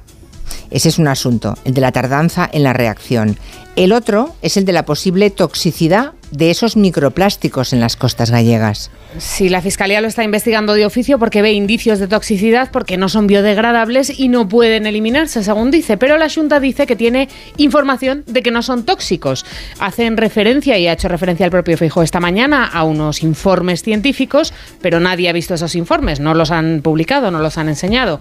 Ese 0.71 0.89
es 0.89 0.99
un 0.99 1.09
asunto, 1.09 1.59
el 1.67 1.75
de 1.75 1.83
la 1.83 1.93
tardanza 1.93 2.49
en 2.51 2.63
la 2.63 2.73
reacción. 2.73 3.37
El 3.79 3.93
otro 3.93 4.35
es 4.43 4.57
el 4.57 4.65
de 4.65 4.73
la 4.73 4.85
posible 4.85 5.31
toxicidad 5.31 6.15
de 6.33 6.51
esos 6.51 6.77
microplásticos 6.77 7.73
en 7.73 7.79
las 7.79 7.97
costas 7.97 8.31
gallegas. 8.31 8.91
Sí, 9.17 9.49
la 9.49 9.63
Fiscalía 9.63 10.01
lo 10.01 10.09
está 10.09 10.23
investigando 10.23 10.75
de 10.75 10.85
oficio 10.85 11.19
porque 11.19 11.41
ve 11.41 11.53
indicios 11.53 11.99
de 11.99 12.09
toxicidad 12.09 12.71
porque 12.71 12.99
no 12.99 13.09
son 13.09 13.27
biodegradables 13.27 14.19
y 14.19 14.29
no 14.29 14.49
pueden 14.49 14.87
eliminarse, 14.87 15.43
según 15.43 15.71
dice. 15.71 15.97
Pero 15.97 16.19
la 16.19 16.29
Junta 16.29 16.61
dice 16.61 16.87
que 16.87 16.97
tiene 16.97 17.29
información 17.57 18.25
de 18.27 18.43
que 18.43 18.51
no 18.51 18.63
son 18.63 18.85
tóxicos. 18.85 19.47
Hacen 19.79 20.17
referencia, 20.17 20.77
y 20.77 20.87
ha 20.87 20.93
hecho 20.93 21.09
referencia 21.09 21.47
el 21.47 21.51
propio 21.51 21.79
Fijo 21.79 22.03
esta 22.03 22.21
mañana, 22.21 22.67
a 22.67 22.85
unos 22.85 23.23
informes 23.23 23.83
científicos, 23.83 24.53
pero 24.83 25.01
nadie 25.01 25.31
ha 25.31 25.33
visto 25.33 25.55
esos 25.55 25.75
informes, 25.75 26.21
no 26.21 26.35
los 26.35 26.51
han 26.51 26.83
publicado, 26.83 27.31
no 27.31 27.39
los 27.39 27.57
han 27.57 27.69
enseñado. 27.69 28.21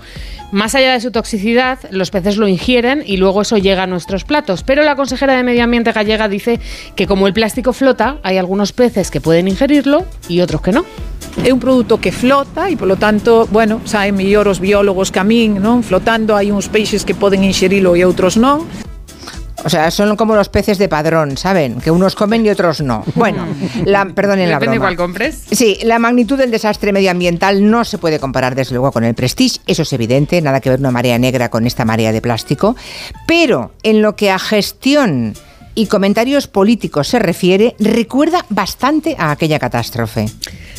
Más 0.52 0.76
allá 0.76 0.94
de 0.94 1.02
su 1.02 1.12
toxicidad, 1.12 1.80
los 1.92 2.10
peces 2.10 2.38
lo 2.38 2.48
ingieren 2.48 3.04
y 3.06 3.18
luego 3.18 3.42
eso 3.42 3.58
llega 3.58 3.84
a 3.84 3.88
nuestros 3.88 4.24
platos. 4.24 4.64
Pero 4.64 4.84
la 4.84 4.96
consejera 4.96 5.36
de 5.36 5.44
Medio 5.48 5.64
Ambiente 5.64 5.94
gallega 5.94 6.28
dice 6.28 6.60
que 6.98 7.08
como 7.08 7.26
el 7.26 7.32
plástico 7.32 7.72
flota, 7.72 8.18
hay 8.22 8.38
algunos 8.38 8.74
peces 8.74 9.10
que 9.10 9.22
pueden 9.22 9.48
ingerirlo 9.48 10.06
y 10.28 10.42
otros 10.42 10.60
que 10.62 10.74
no. 10.74 10.84
É 11.46 11.54
un 11.54 11.62
produto 11.62 12.02
que 12.02 12.12
flota 12.12 12.68
e, 12.68 12.76
polo 12.76 12.98
tanto, 12.98 13.48
bueno, 13.48 13.80
saben 13.86 14.20
mellor 14.20 14.52
os 14.52 14.60
biólogos 14.60 15.08
que 15.14 15.22
a 15.22 15.24
min, 15.24 15.64
non? 15.64 15.88
Flotando 15.88 16.36
hai 16.36 16.52
uns 16.52 16.68
peixes 16.68 17.08
que 17.08 17.16
poden 17.16 17.48
inxerilo 17.48 17.96
e 17.96 18.04
outros 18.04 18.36
non. 18.36 18.68
O 19.64 19.70
sea, 19.70 19.90
son 19.92 20.16
como 20.16 20.36
los 20.36 20.50
peces 20.50 20.78
de 20.78 20.88
padrón, 20.88 21.36
¿saben? 21.36 21.82
Que 21.82 21.90
unos 21.90 22.16
comen 22.16 22.46
y 22.46 22.50
otros 22.50 22.82
no. 22.82 23.04
Bueno, 23.16 23.46
la, 23.86 24.06
perdonen 24.16 24.50
la 24.50 24.60
Depende 24.60 24.78
broma. 24.78 24.90
cuál 24.90 24.98
compres. 24.98 25.44
Sí, 25.52 25.80
la 25.84 25.98
magnitud 26.00 26.38
del 26.38 26.52
desastre 26.52 26.94
medioambiental 26.94 27.70
no 27.70 27.84
se 27.84 27.98
puede 27.98 28.20
comparar 28.20 28.54
desde 28.56 28.76
luego 28.76 28.92
con 28.92 29.04
el 29.04 29.16
Prestige, 29.16 29.60
eso 29.66 29.82
es 29.82 29.92
evidente, 29.94 30.42
nada 30.42 30.60
que 30.62 30.70
ver 30.70 30.80
una 30.80 30.92
marea 30.92 31.18
negra 31.18 31.50
con 31.50 31.66
esta 31.66 31.86
marea 31.86 32.12
de 32.12 32.22
plástico, 32.22 32.76
pero 33.28 33.72
en 33.84 34.02
lo 34.02 34.16
que 34.16 34.30
a 34.30 34.38
gestión 34.40 35.34
y 35.78 35.86
comentarios 35.86 36.48
políticos 36.48 37.08
se 37.08 37.20
refiere, 37.20 37.76
recuerda 37.78 38.44
bastante 38.50 39.16
a 39.20 39.30
aquella 39.30 39.60
catástrofe. 39.60 40.26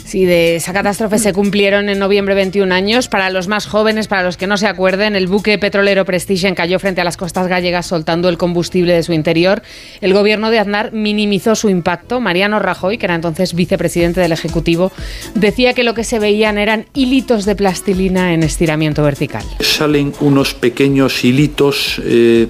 Sí, 0.05 0.25
de 0.25 0.57
esa 0.57 0.73
catástrofe 0.73 1.19
se 1.19 1.35
cumplieron 1.35 1.91
en 1.91 1.99
noviembre 1.99 2.35
21 2.35 2.75
años. 2.75 3.09
Para 3.09 3.29
los 3.29 3.47
más 3.47 3.67
jóvenes, 3.67 4.09
para 4.09 4.23
los 4.23 4.39
que 4.39 4.47
no 4.47 4.57
se 4.57 4.67
acuerden, 4.67 5.15
el 5.15 5.27
buque 5.27 5.59
petrolero 5.59 6.07
Prestige 6.07 6.49
encalló 6.49 6.79
frente 6.79 7.03
a 7.03 7.05
las 7.05 7.19
costas 7.19 7.47
gallegas 7.47 7.87
soltando 7.87 8.31
el 8.31 8.39
combustible 8.39 8.95
de 8.95 9.03
su 9.03 9.13
interior. 9.13 9.63
El 10.01 10.15
gobierno 10.15 10.51
de 10.51 10.61
Aznar 10.61 10.93
minimizó 10.93 11.55
su 11.55 11.69
impacto. 11.69 12.21
Mariano 12.21 12.59
Rajoy, 12.59 12.97
que 12.97 13.05
era 13.05 13.15
entonces 13.15 13.55
vicepresidente 13.55 14.23
del 14.23 14.33
Ejecutivo, 14.33 14.91
decía 15.35 15.75
que 15.75 15.85
lo 15.85 15.93
que 15.93 16.05
se 16.05 16.19
veían 16.19 16.57
eran 16.57 16.87
hilitos 16.95 17.45
de 17.45 17.55
plastilina 17.55 18.33
en 18.33 18.43
estiramiento 18.43 19.03
vertical. 19.03 19.45
Salen 19.61 20.15
unos 20.21 20.55
pequeños 20.55 21.23
hilitos. 21.23 22.01
eh, 22.03 22.49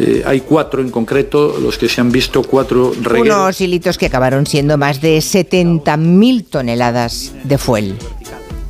eh, 0.00 0.22
hay 0.24 0.42
cuatro 0.42 0.80
en 0.80 0.90
concreto, 0.90 1.56
los 1.60 1.76
que 1.76 1.88
se 1.88 2.00
han 2.00 2.12
visto, 2.12 2.42
cuatro 2.42 2.92
regueros. 3.02 3.36
Unos 3.36 3.60
hilitos 3.60 3.98
que 3.98 4.06
acabaron 4.06 4.46
siendo 4.46 4.78
más 4.78 5.00
de 5.00 5.18
70.000 5.18 6.46
toneladas 6.48 7.32
de 7.42 7.58
fuel. 7.58 7.96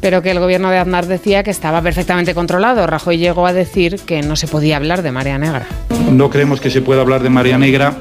Pero 0.01 0.23
que 0.23 0.31
el 0.31 0.39
gobierno 0.39 0.71
de 0.71 0.79
Aznar 0.79 1.07
decía 1.07 1.43
que 1.43 1.51
estaba 1.51 1.83
perfectamente 1.83 2.35
controlado. 2.35 2.87
Rajoy 2.87 3.19
llegó 3.19 3.47
a 3.47 3.53
decir 3.53 4.01
que 4.07 4.23
no 4.23 4.37
se 4.37 4.47
podía 4.47 4.77
hablar 4.77 5.03
de 5.03 5.13
marea 5.13 5.39
negra. 5.39 5.67
No 6.11 6.31
creemos 6.31 6.61
que 6.61 6.71
se 6.71 6.81
pueda 6.81 7.03
hablar 7.03 7.23
de 7.23 7.31
marea 7.31 7.59
negra. 7.59 7.97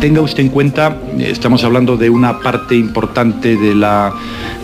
Tenga 0.00 0.20
usted 0.20 0.42
en 0.42 0.48
cuenta, 0.50 0.98
eh, 1.18 1.28
estamos 1.30 1.64
hablando 1.64 1.96
de 1.96 2.10
una 2.10 2.40
parte 2.40 2.74
importante 2.74 3.56
de 3.56 3.74
la, 3.74 4.12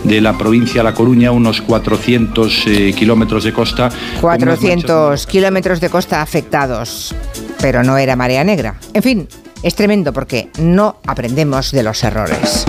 de 0.03 0.21
la 0.21 0.37
provincia 0.37 0.81
de 0.81 0.83
La 0.83 0.93
Coruña, 0.93 1.31
unos 1.31 1.61
400 1.61 2.67
eh, 2.67 2.93
kilómetros 2.93 3.43
de 3.43 3.53
costa. 3.53 3.89
con 4.21 4.29
unas 4.29 4.61
manchas 4.61 4.85
400 4.85 5.27
kilómetros 5.27 5.79
de 5.79 5.89
costa 5.89 6.21
afectados, 6.21 7.15
pero 7.63 7.81
no 7.81 7.97
era 7.97 8.17
marea 8.17 8.43
negra. 8.43 8.75
En 8.93 9.01
fin, 9.01 9.27
es 9.63 9.73
tremendo 9.73 10.11
porque 10.11 10.49
no 10.59 10.97
aprendemos 11.07 11.71
de 11.71 11.81
los 11.81 12.03
errores. 12.03 12.65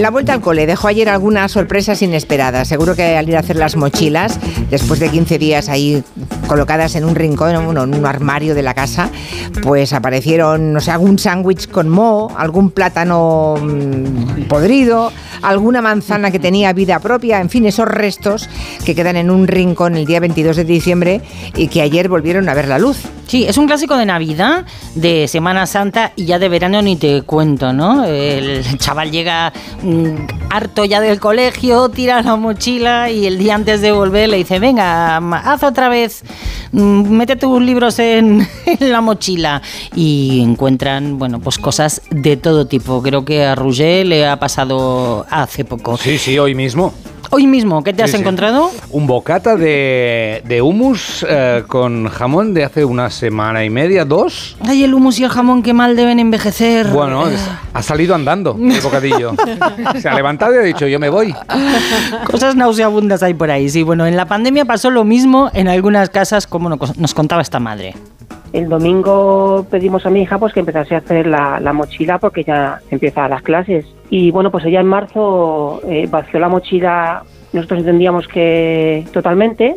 La 0.00 0.10
vuelta 0.10 0.32
al 0.32 0.40
cole 0.40 0.66
dejó 0.66 0.88
ayer 0.88 1.08
algunas 1.08 1.52
sorpresas 1.52 2.02
inesperadas. 2.02 2.66
Seguro 2.66 2.96
que 2.96 3.16
al 3.16 3.28
ir 3.28 3.36
a 3.36 3.40
hacer 3.40 3.54
las 3.54 3.76
mochilas, 3.76 4.40
después 4.70 4.98
de 4.98 5.08
15 5.08 5.38
días 5.38 5.68
ahí 5.68 6.02
colocadas 6.50 6.96
en 6.96 7.04
un 7.04 7.14
rincón, 7.14 7.64
bueno, 7.64 7.84
en 7.84 7.94
un 7.94 8.04
armario 8.04 8.56
de 8.56 8.62
la 8.62 8.74
casa, 8.74 9.08
pues 9.62 9.92
aparecieron, 9.92 10.72
no 10.72 10.80
sé, 10.80 10.90
algún 10.90 11.16
sándwich 11.16 11.70
con 11.70 11.88
moho, 11.88 12.36
algún 12.36 12.72
plátano 12.72 13.54
mm, 13.56 14.48
podrido, 14.48 15.12
alguna 15.42 15.80
manzana 15.80 16.32
que 16.32 16.40
tenía 16.40 16.72
vida 16.72 16.98
propia, 16.98 17.40
en 17.40 17.50
fin, 17.50 17.66
esos 17.66 17.86
restos 17.86 18.48
que 18.84 18.96
quedan 18.96 19.14
en 19.14 19.30
un 19.30 19.46
rincón 19.46 19.96
el 19.96 20.06
día 20.06 20.18
22 20.18 20.56
de 20.56 20.64
diciembre 20.64 21.20
y 21.54 21.68
que 21.68 21.82
ayer 21.82 22.08
volvieron 22.08 22.48
a 22.48 22.54
ver 22.54 22.66
la 22.66 22.80
luz. 22.80 22.98
Sí, 23.30 23.44
es 23.44 23.56
un 23.56 23.68
clásico 23.68 23.96
de 23.96 24.06
Navidad, 24.06 24.66
de 24.96 25.28
Semana 25.28 25.64
Santa 25.66 26.10
y 26.16 26.24
ya 26.24 26.40
de 26.40 26.48
verano 26.48 26.82
ni 26.82 26.96
te 26.96 27.22
cuento, 27.22 27.72
¿no? 27.72 28.04
El 28.04 28.64
chaval 28.78 29.12
llega 29.12 29.52
mm, 29.84 30.50
harto 30.50 30.84
ya 30.84 31.00
del 31.00 31.20
colegio, 31.20 31.90
tira 31.90 32.22
la 32.22 32.34
mochila 32.34 33.08
y 33.08 33.26
el 33.26 33.38
día 33.38 33.54
antes 33.54 33.82
de 33.82 33.92
volver 33.92 34.30
le 34.30 34.38
dice, 34.38 34.58
venga, 34.58 35.18
haz 35.18 35.62
otra 35.62 35.88
vez, 35.88 36.24
mm, 36.72 37.10
mete 37.10 37.36
tus 37.36 37.60
libros 37.62 37.98
en, 37.98 38.46
en 38.66 38.92
la 38.92 39.00
mochila. 39.00 39.62
Y 39.94 40.40
encuentran, 40.42 41.18
bueno, 41.18 41.40
pues 41.40 41.58
cosas 41.58 42.02
de 42.10 42.36
todo 42.36 42.66
tipo. 42.66 43.02
Creo 43.02 43.24
que 43.24 43.44
a 43.44 43.54
Roger 43.54 44.06
le 44.06 44.26
ha 44.26 44.38
pasado 44.38 45.26
hace 45.30 45.64
poco. 45.64 45.96
Sí, 45.96 46.18
sí, 46.18 46.38
hoy 46.38 46.54
mismo. 46.54 46.92
Hoy 47.32 47.46
mismo, 47.46 47.84
¿qué 47.84 47.92
te 47.92 48.02
has 48.02 48.12
encontrado? 48.14 48.72
Un 48.90 49.06
bocata 49.06 49.54
de, 49.54 50.42
de 50.44 50.60
hummus 50.62 51.24
eh, 51.28 51.62
con 51.68 52.08
jamón 52.08 52.54
de 52.54 52.64
hace 52.64 52.84
una 52.84 53.08
semana 53.08 53.64
y 53.64 53.70
media, 53.70 54.04
dos. 54.04 54.56
Ay, 54.66 54.82
el 54.82 54.92
humus 54.94 55.20
y 55.20 55.24
el 55.24 55.30
jamón, 55.30 55.62
qué 55.62 55.72
mal 55.72 55.94
deben 55.94 56.18
envejecer. 56.18 56.88
Bueno, 56.88 57.28
es- 57.28 57.40
ha 57.72 57.82
salido 57.82 58.16
andando 58.16 58.56
el 58.60 58.80
bocadillo. 58.80 59.34
Se 60.00 60.08
ha 60.08 60.14
levantado 60.14 60.54
y 60.56 60.58
ha 60.58 60.62
dicho, 60.62 60.88
yo 60.88 60.98
me 60.98 61.08
voy. 61.08 61.32
Cosas 62.24 62.56
nauseabundas 62.56 63.22
hay 63.22 63.34
por 63.34 63.50
ahí. 63.52 63.68
Sí, 63.70 63.84
bueno, 63.84 64.06
en 64.06 64.16
la 64.16 64.24
pandemia 64.26 64.64
pasó 64.64 64.90
lo 64.90 65.04
mismo 65.04 65.50
en 65.54 65.68
algunas 65.68 66.10
casas, 66.10 66.48
como 66.48 66.68
no- 66.68 66.78
nos 66.96 67.14
contaba 67.14 67.42
esta 67.42 67.60
madre. 67.60 67.94
El 68.52 68.68
domingo 68.68 69.64
pedimos 69.70 70.06
a 70.06 70.10
mi 70.10 70.22
hija 70.22 70.38
pues 70.38 70.52
que 70.52 70.60
empezase 70.60 70.94
a 70.94 70.98
hacer 70.98 71.26
la, 71.26 71.60
la 71.60 71.72
mochila 71.72 72.18
porque 72.18 72.42
ya 72.42 72.80
empiezan 72.90 73.30
las 73.30 73.42
clases. 73.42 73.86
Y 74.10 74.30
bueno, 74.32 74.50
pues 74.50 74.64
ella 74.64 74.80
en 74.80 74.86
marzo 74.86 75.80
eh, 75.86 76.08
vació 76.10 76.40
la 76.40 76.48
mochila, 76.48 77.22
nosotros 77.52 77.80
entendíamos 77.80 78.26
que 78.26 79.06
totalmente, 79.12 79.76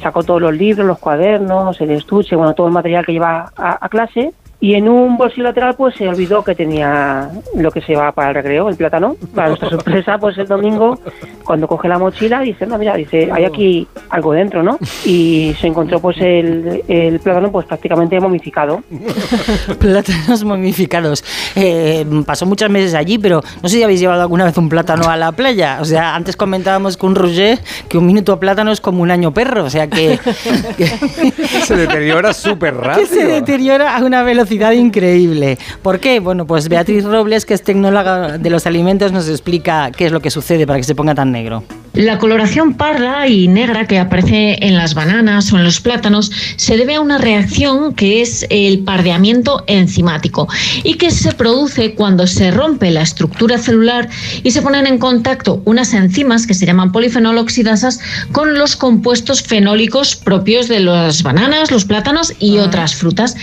sacó 0.00 0.22
todos 0.22 0.40
los 0.40 0.56
libros, 0.56 0.86
los 0.86 0.98
cuadernos, 0.98 1.78
el 1.80 1.90
estuche, 1.90 2.36
bueno, 2.36 2.54
todo 2.54 2.68
el 2.68 2.72
material 2.72 3.04
que 3.04 3.12
lleva 3.12 3.52
a 3.56 3.88
clase. 3.90 4.32
Y 4.58 4.74
en 4.74 4.88
un 4.88 5.18
bolsillo 5.18 5.44
lateral 5.44 5.74
pues 5.76 5.94
se 5.96 6.08
olvidó 6.08 6.42
que 6.42 6.54
tenía 6.54 7.30
lo 7.56 7.70
que 7.70 7.82
se 7.82 7.88
llevaba 7.88 8.12
para 8.12 8.30
el 8.30 8.34
recreo, 8.36 8.68
el 8.70 8.76
plátano. 8.76 9.14
Para 9.34 9.48
nuestra 9.48 9.68
sorpresa, 9.68 10.16
pues 10.18 10.38
el 10.38 10.46
domingo, 10.46 10.98
cuando 11.44 11.68
coge 11.68 11.88
la 11.88 11.98
mochila, 11.98 12.40
dice, 12.40 12.66
no, 12.66 12.78
mira, 12.78 12.94
dice, 12.94 13.28
hay 13.30 13.44
aquí 13.44 13.86
algo 14.08 14.32
dentro, 14.32 14.62
¿no? 14.62 14.78
Y 15.04 15.54
se 15.60 15.66
encontró 15.66 16.00
pues 16.00 16.16
el, 16.20 16.82
el 16.88 17.20
plátano 17.20 17.52
pues 17.52 17.66
prácticamente 17.66 18.18
momificado. 18.18 18.82
Plátanos 19.78 20.42
momificados. 20.44 21.22
Eh, 21.54 22.06
pasó 22.24 22.46
muchos 22.46 22.70
meses 22.70 22.94
allí, 22.94 23.18
pero 23.18 23.42
no 23.62 23.68
sé 23.68 23.76
si 23.76 23.82
habéis 23.82 24.00
llevado 24.00 24.22
alguna 24.22 24.46
vez 24.46 24.56
un 24.56 24.70
plátano 24.70 25.10
a 25.10 25.18
la 25.18 25.32
playa. 25.32 25.78
O 25.82 25.84
sea, 25.84 26.14
antes 26.14 26.34
comentábamos 26.34 26.96
con 26.96 27.14
Roger 27.14 27.58
que 27.90 27.98
un 27.98 28.06
minuto 28.06 28.40
plátano 28.40 28.72
es 28.72 28.80
como 28.80 29.02
un 29.02 29.10
año 29.10 29.34
perro. 29.34 29.64
O 29.64 29.70
sea, 29.70 29.86
que, 29.86 30.18
Se 31.64 31.76
deteriora 31.76 32.32
súper 32.32 32.74
que 32.74 32.80
rápido. 32.80 33.06
se 33.06 33.26
deteriora 33.26 33.96
a 33.96 34.02
una 34.02 34.22
velocidad 34.22 34.45
increíble. 34.52 35.58
¿Por 35.82 36.00
qué? 36.00 36.20
Bueno, 36.20 36.46
pues 36.46 36.68
Beatriz 36.68 37.04
Robles, 37.04 37.44
que 37.44 37.54
es 37.54 37.62
tecnóloga 37.62 38.38
de 38.38 38.50
los 38.50 38.66
alimentos, 38.66 39.12
nos 39.12 39.28
explica 39.28 39.90
qué 39.90 40.06
es 40.06 40.12
lo 40.12 40.20
que 40.20 40.30
sucede 40.30 40.66
para 40.66 40.78
que 40.78 40.84
se 40.84 40.94
ponga 40.94 41.14
tan 41.14 41.32
negro. 41.32 41.64
La 41.96 42.18
coloración 42.18 42.74
parda 42.74 43.26
y 43.26 43.48
negra 43.48 43.86
que 43.86 43.98
aparece 43.98 44.58
en 44.60 44.76
las 44.76 44.92
bananas 44.92 45.50
o 45.50 45.56
en 45.56 45.64
los 45.64 45.80
plátanos 45.80 46.30
se 46.56 46.76
debe 46.76 46.96
a 46.96 47.00
una 47.00 47.16
reacción 47.16 47.94
que 47.94 48.20
es 48.20 48.44
el 48.50 48.80
pardeamiento 48.80 49.64
enzimático 49.66 50.46
y 50.84 50.98
que 50.98 51.10
se 51.10 51.32
produce 51.32 51.94
cuando 51.94 52.26
se 52.26 52.50
rompe 52.50 52.90
la 52.90 53.00
estructura 53.00 53.56
celular 53.56 54.10
y 54.42 54.50
se 54.50 54.60
ponen 54.60 54.86
en 54.86 54.98
contacto 54.98 55.62
unas 55.64 55.94
enzimas 55.94 56.46
que 56.46 56.52
se 56.52 56.66
llaman 56.66 56.92
polifenol 56.92 57.38
oxidasas 57.38 57.98
con 58.30 58.58
los 58.58 58.76
compuestos 58.76 59.42
fenólicos 59.42 60.16
propios 60.16 60.68
de 60.68 60.80
las 60.80 61.22
bananas, 61.22 61.70
los 61.70 61.86
plátanos 61.86 62.34
y 62.38 62.58
otras 62.58 62.94
frutas. 62.94 63.36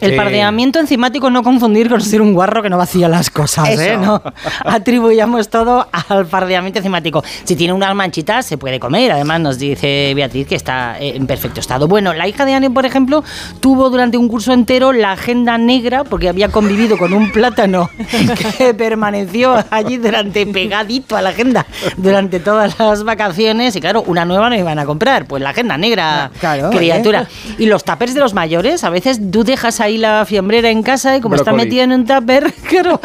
El 0.00 0.16
pardeamiento 0.16 0.78
enzimático 0.78 1.30
no 1.30 1.42
confundir 1.42 1.88
con 1.88 2.00
ser 2.00 2.20
un 2.20 2.34
guarro 2.34 2.62
que 2.62 2.68
no 2.68 2.76
vacía 2.76 3.08
las 3.08 3.30
cosas, 3.30 3.68
Eso. 3.70 3.82
¿eh? 3.82 3.96
No. 3.96 4.22
Atribuyamos 4.64 5.48
todo 5.48 5.86
al 6.08 6.26
pardeamiento 6.26 6.78
enzimático. 6.80 7.24
Si 7.44 7.56
tiene 7.56 7.72
unas 7.72 7.94
manchitas, 7.94 8.44
se 8.46 8.58
puede 8.58 8.78
comer. 8.78 9.12
Además, 9.12 9.40
nos 9.40 9.58
dice 9.58 10.12
Beatriz 10.14 10.46
que 10.46 10.54
está 10.54 10.98
eh, 11.00 11.16
en 11.16 11.26
perfecto 11.26 11.60
estado. 11.60 11.88
Bueno, 11.88 12.12
la 12.12 12.28
hija 12.28 12.44
de 12.44 12.54
Anne, 12.54 12.70
por 12.70 12.84
ejemplo, 12.84 13.24
tuvo 13.60 13.88
durante 13.90 14.18
un 14.18 14.28
curso 14.28 14.52
entero 14.52 14.92
la 14.92 15.12
agenda 15.12 15.56
negra 15.58 16.04
porque 16.04 16.28
había 16.28 16.48
convivido 16.48 16.98
con 16.98 17.12
un 17.12 17.32
plátano 17.32 17.88
que 18.58 18.74
permaneció 18.74 19.64
allí 19.70 19.96
durante 19.96 20.46
pegadito 20.46 21.16
a 21.16 21.22
la 21.22 21.30
agenda 21.30 21.66
durante 21.96 22.40
todas 22.40 22.78
las 22.78 23.02
vacaciones. 23.02 23.74
Y 23.76 23.80
claro, 23.80 24.02
una 24.06 24.24
nueva 24.24 24.50
no 24.50 24.56
iban 24.56 24.78
a 24.78 24.84
comprar. 24.84 25.26
Pues 25.26 25.42
la 25.42 25.50
agenda 25.50 25.78
negra, 25.78 26.30
Claro, 26.38 26.70
criatura. 26.70 27.26
Y 27.58 27.66
los 27.66 27.84
tapers 27.84 28.14
de 28.14 28.20
los 28.20 28.34
mayores, 28.34 28.84
a 28.84 28.90
veces 28.90 29.20
tú 29.30 29.44
dejas 29.44 29.80
ahí 29.80 29.85
la 29.96 30.24
fiambrera 30.26 30.70
en 30.70 30.82
casa 30.82 31.16
y 31.16 31.20
como 31.20 31.36
está 31.36 31.52
metida 31.52 31.84
en 31.84 31.92
un 31.92 32.04
tupper, 32.04 32.52
claro, 32.68 33.00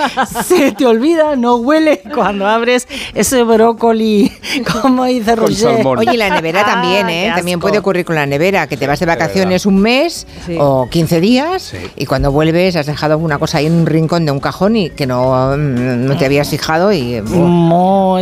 se 0.45 0.71
te 0.73 0.85
olvida, 0.85 1.35
no 1.35 1.55
huele 1.57 2.01
cuando 2.13 2.47
abres 2.47 2.88
ese 3.13 3.43
brócoli, 3.43 4.31
como 4.81 5.05
dice 5.05 5.35
Roger. 5.35 5.85
Oye, 5.85 6.13
y 6.13 6.17
la 6.17 6.29
nevera 6.29 6.65
también, 6.65 7.09
¿eh? 7.09 7.31
También 7.35 7.59
puede 7.59 7.77
ocurrir 7.79 8.05
con 8.05 8.15
la 8.15 8.25
nevera, 8.25 8.67
que 8.67 8.77
te 8.77 8.88
vas 8.88 9.00
de 9.00 9.05
vacaciones 9.05 9.65
un 9.65 9.79
mes 9.79 10.27
Sí. 10.45 10.55
o 10.59 10.88
15 10.89 11.21
días 11.21 11.61
Sí. 11.61 11.77
y 11.95 12.05
cuando 12.05 12.31
vuelves 12.31 12.75
has 12.75 12.85
dejado 12.88 13.17
una 13.17 13.38
cosa 13.38 13.59
ahí 13.59 13.67
en 13.67 13.73
un 13.73 13.85
rincón 13.85 14.25
de 14.25 14.31
un 14.31 14.39
cajón 14.39 14.75
y 14.75 14.89
que 14.89 15.05
no, 15.05 15.55
mm, 15.55 16.05
no 16.05 16.17
te 16.17 16.25
habías 16.25 16.50
fijado 16.50 16.91
y... 16.91 17.21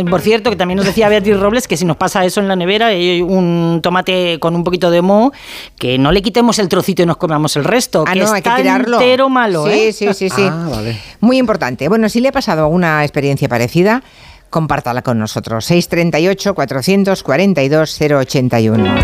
por 0.08 0.20
cierto, 0.20 0.50
que 0.50 0.56
también 0.56 0.76
nos 0.76 0.86
decía 0.86 1.08
Beatriz 1.08 1.38
Robles 1.38 1.66
que 1.68 1.76
si 1.76 1.84
nos 1.84 1.96
pasa 1.96 2.24
eso 2.24 2.40
en 2.40 2.48
la 2.48 2.56
nevera, 2.56 2.86
hay 2.88 3.22
un 3.22 3.80
tomate 3.82 4.38
con 4.40 4.54
un 4.54 4.64
poquito 4.64 4.90
de 4.90 5.02
moho, 5.02 5.32
que 5.78 5.98
no 5.98 6.12
le 6.12 6.22
quitemos 6.22 6.58
el 6.58 6.68
trocito 6.68 7.02
y 7.02 7.06
nos 7.06 7.16
comamos 7.16 7.56
el 7.56 7.64
resto, 7.64 8.04
Ah, 8.06 8.12
que 8.12 8.20
no, 8.20 8.26
hay 8.26 8.32
que 8.32 8.38
está 8.38 8.49
tirarlo. 8.56 9.00
entero 9.00 9.28
malo, 9.28 9.66
sí, 9.66 9.72
¿eh? 9.72 9.92
Sí, 9.92 10.14
sí, 10.14 10.28
sí. 10.30 10.42
Ah, 10.48 10.68
vale. 10.70 10.98
Muy 11.20 11.38
importante. 11.38 11.88
Bueno, 11.88 12.08
si 12.08 12.20
le 12.20 12.28
ha 12.28 12.32
pasado 12.32 12.64
alguna 12.64 13.02
experiencia 13.04 13.48
parecida, 13.48 14.02
compártala 14.50 15.02
con 15.02 15.18
nosotros. 15.18 15.64
638 15.64 16.54
442 16.54 17.98
081. 18.00 18.94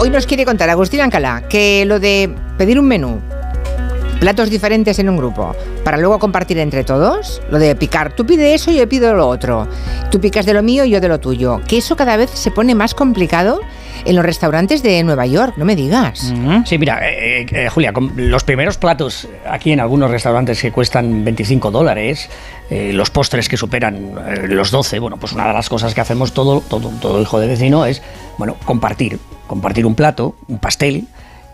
Hoy 0.00 0.10
nos 0.10 0.26
quiere 0.26 0.44
contar 0.44 0.68
Agustín 0.68 1.00
Ancalá 1.00 1.48
que 1.48 1.84
lo 1.86 1.98
de 1.98 2.34
pedir 2.58 2.78
un 2.78 2.86
menú, 2.86 3.20
platos 4.20 4.50
diferentes 4.50 4.98
en 4.98 5.08
un 5.08 5.16
grupo, 5.16 5.56
para 5.82 5.96
luego 5.96 6.18
compartir 6.18 6.58
entre 6.58 6.84
todos, 6.84 7.40
lo 7.50 7.58
de 7.58 7.74
picar, 7.74 8.14
tú 8.14 8.26
pide 8.26 8.54
eso 8.54 8.70
y 8.70 8.76
yo 8.76 8.88
pido 8.88 9.14
lo 9.14 9.28
otro, 9.28 9.66
tú 10.10 10.20
picas 10.20 10.44
de 10.44 10.52
lo 10.52 10.62
mío 10.62 10.84
y 10.84 10.90
yo 10.90 11.00
de 11.00 11.08
lo 11.08 11.20
tuyo, 11.20 11.62
que 11.66 11.78
eso 11.78 11.96
cada 11.96 12.16
vez 12.16 12.28
se 12.30 12.50
pone 12.50 12.74
más 12.74 12.94
complicado 12.94 13.60
en 14.04 14.16
los 14.16 14.24
restaurantes 14.24 14.82
de 14.82 15.02
Nueva 15.04 15.26
York, 15.26 15.54
no 15.56 15.64
me 15.64 15.76
digas. 15.76 16.32
Sí, 16.66 16.78
mira, 16.78 16.98
eh, 17.08 17.46
eh, 17.50 17.68
Julia, 17.68 17.92
con 17.92 18.12
los 18.16 18.44
primeros 18.44 18.76
platos 18.76 19.28
aquí 19.48 19.72
en 19.72 19.80
algunos 19.80 20.10
restaurantes 20.10 20.60
que 20.60 20.72
cuestan 20.72 21.24
25 21.24 21.70
dólares, 21.70 22.28
eh, 22.70 22.92
los 22.92 23.10
postres 23.10 23.48
que 23.48 23.56
superan 23.56 24.12
eh, 24.28 24.46
los 24.48 24.70
12, 24.70 24.98
bueno, 24.98 25.16
pues 25.18 25.32
una 25.32 25.46
de 25.48 25.52
las 25.54 25.68
cosas 25.68 25.94
que 25.94 26.00
hacemos 26.00 26.32
todo, 26.32 26.60
todo, 26.60 26.88
todo 27.00 27.20
hijo 27.20 27.38
de 27.40 27.46
vecino 27.46 27.84
es, 27.86 28.02
bueno, 28.38 28.56
compartir, 28.64 29.18
compartir 29.46 29.86
un 29.86 29.94
plato, 29.94 30.36
un 30.48 30.58
pastel, 30.58 31.04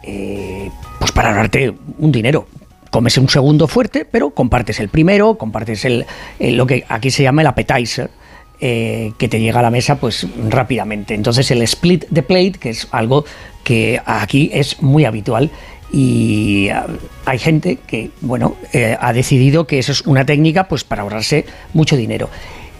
eh, 0.02 0.70
pues 0.98 1.12
para 1.12 1.28
ahorrarte 1.30 1.74
un 1.98 2.12
dinero. 2.12 2.46
Comes 2.90 3.16
un 3.18 3.28
segundo 3.28 3.68
fuerte, 3.68 4.04
pero 4.04 4.30
compartes 4.30 4.80
el 4.80 4.88
primero, 4.88 5.36
compartes 5.38 5.84
el- 5.84 6.06
lo 6.40 6.66
que 6.66 6.84
aquí 6.88 7.10
se 7.12 7.22
llama 7.22 7.42
el 7.42 7.46
appetizer, 7.46 8.10
eh, 8.60 9.12
que 9.18 9.28
te 9.28 9.40
llega 9.40 9.60
a 9.60 9.62
la 9.62 9.70
mesa 9.70 9.96
pues 9.96 10.26
rápidamente. 10.48 11.14
Entonces 11.14 11.50
el 11.50 11.62
split 11.62 12.04
the 12.12 12.22
plate, 12.22 12.52
que 12.52 12.70
es 12.70 12.88
algo 12.90 13.24
que 13.64 14.00
aquí 14.04 14.50
es 14.52 14.82
muy 14.82 15.04
habitual 15.04 15.50
y 15.92 16.68
ah, 16.68 16.86
hay 17.24 17.38
gente 17.38 17.78
que 17.86 18.10
bueno 18.20 18.56
eh, 18.72 18.96
ha 18.98 19.12
decidido 19.12 19.66
que 19.66 19.78
eso 19.78 19.92
es 19.92 20.02
una 20.02 20.24
técnica 20.24 20.68
pues 20.68 20.84
para 20.84 21.02
ahorrarse 21.02 21.46
mucho 21.74 21.96
dinero. 21.96 22.28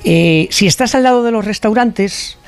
Eh, 0.05 0.49
si 0.51 0.67
estás 0.67 0.95
al 0.95 1.03
lado 1.03 1.23
de 1.23 1.31
los 1.31 1.45
restaurantes, 1.45 2.39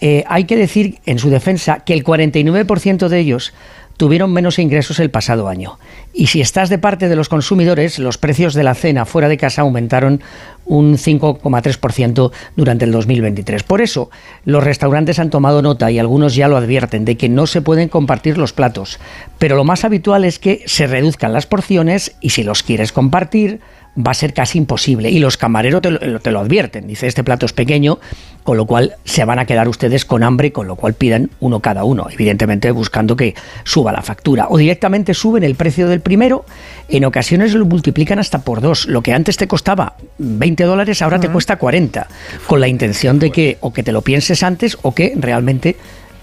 eh, 0.00 0.24
hay 0.26 0.44
que 0.44 0.56
decir 0.56 0.98
en 1.06 1.18
su 1.18 1.30
defensa 1.30 1.80
que 1.80 1.94
el 1.94 2.04
49% 2.04 3.08
de 3.08 3.18
ellos 3.18 3.52
tuvieron 3.96 4.32
menos 4.32 4.58
ingresos 4.58 4.98
el 4.98 5.10
pasado 5.10 5.48
año. 5.48 5.78
Y 6.12 6.28
si 6.28 6.40
estás 6.40 6.68
de 6.68 6.78
parte 6.78 7.08
de 7.08 7.16
los 7.16 7.28
consumidores, 7.28 7.98
los 7.98 8.18
precios 8.18 8.54
de 8.54 8.64
la 8.64 8.74
cena 8.74 9.04
fuera 9.04 9.28
de 9.28 9.36
casa 9.36 9.62
aumentaron 9.62 10.22
un 10.64 10.94
5,3% 10.94 12.32
durante 12.56 12.84
el 12.84 12.92
2023. 12.92 13.62
Por 13.64 13.80
eso, 13.80 14.10
los 14.44 14.64
restaurantes 14.64 15.18
han 15.18 15.30
tomado 15.30 15.62
nota 15.62 15.90
y 15.90 15.98
algunos 15.98 16.34
ya 16.34 16.48
lo 16.48 16.56
advierten 16.56 17.04
de 17.04 17.16
que 17.16 17.28
no 17.28 17.46
se 17.46 17.62
pueden 17.62 17.88
compartir 17.88 18.38
los 18.38 18.52
platos. 18.52 18.98
Pero 19.38 19.56
lo 19.56 19.64
más 19.64 19.84
habitual 19.84 20.24
es 20.24 20.38
que 20.38 20.62
se 20.66 20.86
reduzcan 20.86 21.32
las 21.32 21.46
porciones 21.46 22.16
y 22.20 22.30
si 22.30 22.44
los 22.44 22.62
quieres 22.62 22.92
compartir, 22.92 23.60
va 23.96 24.10
a 24.10 24.14
ser 24.14 24.34
casi 24.34 24.58
imposible. 24.58 25.10
Y 25.10 25.18
los 25.18 25.36
camareros 25.36 25.82
te 25.82 25.90
lo, 25.90 26.20
te 26.20 26.30
lo 26.30 26.40
advierten. 26.40 26.86
Dice, 26.86 27.06
este 27.06 27.24
plato 27.24 27.46
es 27.46 27.52
pequeño, 27.52 27.98
con 28.42 28.56
lo 28.56 28.66
cual 28.66 28.96
se 29.04 29.24
van 29.24 29.38
a 29.38 29.46
quedar 29.46 29.68
ustedes 29.68 30.04
con 30.04 30.22
hambre, 30.22 30.52
con 30.52 30.66
lo 30.66 30.76
cual 30.76 30.94
pidan 30.94 31.30
uno 31.40 31.60
cada 31.60 31.84
uno, 31.84 32.06
evidentemente 32.10 32.70
buscando 32.70 33.16
que 33.16 33.34
suba 33.64 33.92
la 33.92 34.02
factura. 34.02 34.46
O 34.50 34.58
directamente 34.58 35.14
suben 35.14 35.44
el 35.44 35.54
precio 35.54 35.88
del 35.88 36.00
primero, 36.00 36.44
en 36.88 37.04
ocasiones 37.04 37.54
lo 37.54 37.64
multiplican 37.64 38.18
hasta 38.18 38.42
por 38.42 38.60
dos. 38.60 38.86
Lo 38.86 39.02
que 39.02 39.12
antes 39.12 39.36
te 39.36 39.46
costaba 39.48 39.94
20 40.18 40.64
dólares, 40.64 41.00
ahora 41.02 41.20
te 41.20 41.28
cuesta 41.28 41.56
40, 41.56 42.06
con 42.46 42.60
la 42.60 42.68
intención 42.68 43.18
de 43.18 43.30
que 43.30 43.58
o 43.60 43.72
que 43.72 43.82
te 43.82 43.92
lo 43.92 44.02
pienses 44.02 44.42
antes 44.42 44.76
o 44.82 44.94
que 44.94 45.14
realmente 45.16 45.76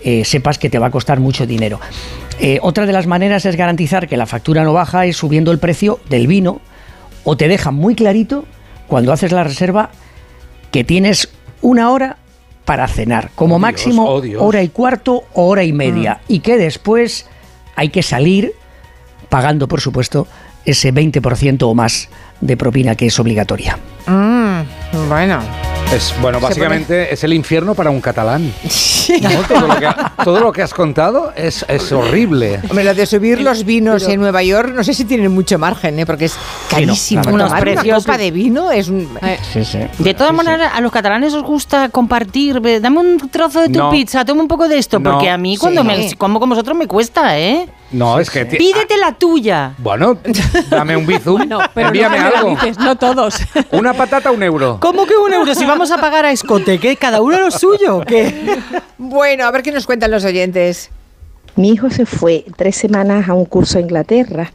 eh, 0.04 0.26
sepas 0.26 0.58
que 0.58 0.70
te 0.70 0.80
va 0.80 0.88
a 0.88 0.92
costar 0.92 1.20
mucho 1.20 1.46
dinero. 1.46 1.80
Eh, 2.40 2.60
otra 2.62 2.86
de 2.86 2.94
las 2.94 3.08
maneras 3.08 3.46
es 3.46 3.56
garantizar 3.56 4.08
que 4.08 4.18
la 4.18 4.26
factura 4.26 4.64
no 4.64 4.74
baja 4.74 5.06
es 5.06 5.18
subiendo 5.18 5.52
el 5.52 5.60
precio 5.60 6.00
del 6.10 6.28
vino 6.28 6.60
o 7.24 7.38
te 7.38 7.48
dejan 7.48 7.76
muy 7.76 7.96
clarito 7.96 8.46
cuando 8.88 9.14
haces 9.14 9.32
la 9.32 9.44
reserva 9.44 9.90
que 10.72 10.84
tienes 10.84 11.30
una 11.62 11.92
hora 11.92 12.18
para 12.66 12.88
cenar, 12.88 13.32
como 13.36 13.56
Oh, 13.56 13.58
Dios, 13.58 13.62
máximo 13.62 14.06
oh, 14.06 14.22
Dios. 14.22 14.42
hora 14.42 14.62
y 14.64 14.70
cuarto 14.70 15.24
o 15.34 15.48
hora 15.48 15.64
y 15.64 15.74
media, 15.74 16.22
y 16.28 16.40
que 16.40 16.58
después 16.58 17.28
hay 17.76 17.90
que 17.90 18.04
salir 18.04 18.54
pagando, 19.30 19.68
por 19.68 19.82
supuesto, 19.82 20.28
ese 20.66 20.94
20% 20.94 21.64
o 21.64 21.74
más 21.74 22.10
de 22.40 22.56
propina 22.58 22.96
que 22.96 23.08
es 23.08 23.20
obligatoria. 23.20 23.78
Mm, 24.08 24.62
bueno. 25.08 25.40
Es, 25.94 26.14
bueno, 26.22 26.40
básicamente 26.40 27.14
es 27.14 27.22
el 27.26 27.34
infierno 27.34 27.76
para 27.76 27.90
un 27.90 28.00
catalán. 28.00 28.54
¿no? 29.22 29.42
Todo, 29.44 29.68
lo 29.68 29.76
que, 29.78 29.86
ha- 29.88 30.14
todo 30.24 30.40
lo 30.40 30.52
que 30.54 30.62
has 30.62 30.74
contado 30.74 31.34
es, 31.36 31.66
es 31.68 31.92
horrible. 31.92 32.62
Hombre, 32.70 32.86
lo 32.86 32.94
de 32.94 33.06
subir 33.06 33.42
los 33.42 33.66
vinos 33.66 34.08
en 34.08 34.22
Nueva 34.22 34.42
York, 34.42 34.74
no 34.74 34.86
sé 34.86 34.94
si 34.94 35.04
tienen 35.04 35.34
mucho 35.34 35.60
margen, 35.60 36.00
¿eh? 36.00 36.06
porque 36.06 36.26
es 36.26 36.38
carísimo. 36.70 37.22
claro. 37.24 37.36
Unos 37.36 37.50
Tomar 37.50 37.68
una 37.68 37.96
copa 37.96 38.18
de 38.18 38.32
vino 38.32 38.72
es 38.72 38.88
un... 38.88 39.10
Sí, 39.52 39.66
sí. 39.66 39.80
De 40.00 40.14
todas 40.14 40.32
maneras, 40.34 40.72
a 40.74 40.80
los 40.80 40.94
catalanes 40.94 41.34
os 41.34 41.44
gusta 41.44 41.90
compartir. 41.90 42.62
Dame 42.80 43.00
un 43.00 43.30
trozo 43.30 43.60
de 43.60 43.68
tu 43.68 43.80
No. 43.80 43.90
pizza, 43.90 44.24
toma 44.24 44.42
un 44.44 44.48
poco 44.48 44.70
de 44.70 44.78
esto, 44.78 44.98
No. 45.00 45.12
porque 45.12 45.30
a 45.30 45.38
mí 45.38 45.58
cuando 45.58 45.82
Sí. 45.82 45.88
me 45.88 46.16
como 46.16 46.40
con 46.40 46.50
vosotros 46.50 46.78
me 46.78 46.88
cuesta, 46.88 47.38
¿eh? 47.38 47.68
No, 47.92 48.20
es 48.20 48.30
que... 48.30 48.46
Pídete 48.46 48.98
la 48.98 49.14
tuya. 49.14 49.74
Bueno, 49.78 50.18
dame 50.70 50.96
un 50.96 51.06
bizum, 51.06 51.48
No, 51.48 51.60
pero 51.74 51.88
envíame 51.88 52.20
no 52.20 52.26
algo. 52.26 52.58
no 52.80 52.98
todos. 52.98 53.36
Una 53.72 53.94
patata, 53.94 54.32
un 54.32 54.42
euro. 54.44 54.78
¿Cómo 54.80 55.06
que 55.06 55.16
un 55.16 55.34
euro? 55.34 55.54
Si 55.56 55.66
vamos 55.66 55.92
a 55.92 55.98
pagar 55.98 56.26
a 56.26 56.32
escote, 56.32 56.80
¿qué? 56.80 56.96
¿Cada 56.96 57.22
uno 57.22 57.40
lo 57.40 57.52
suyo? 57.52 58.04
Bueno, 58.98 59.46
a 59.46 59.52
ver 59.52 59.62
qué 59.64 59.72
nos 59.72 59.86
cuentan 59.86 60.12
los 60.12 60.24
oyentes. 60.24 60.90
Mi 61.56 61.70
hijo 61.70 61.90
se 61.90 62.06
fue 62.06 62.46
tres 62.56 62.78
semanas 62.78 63.28
a 63.28 63.34
un 63.34 63.46
curso 63.46 63.78
a 63.78 63.82
Inglaterra 63.82 64.52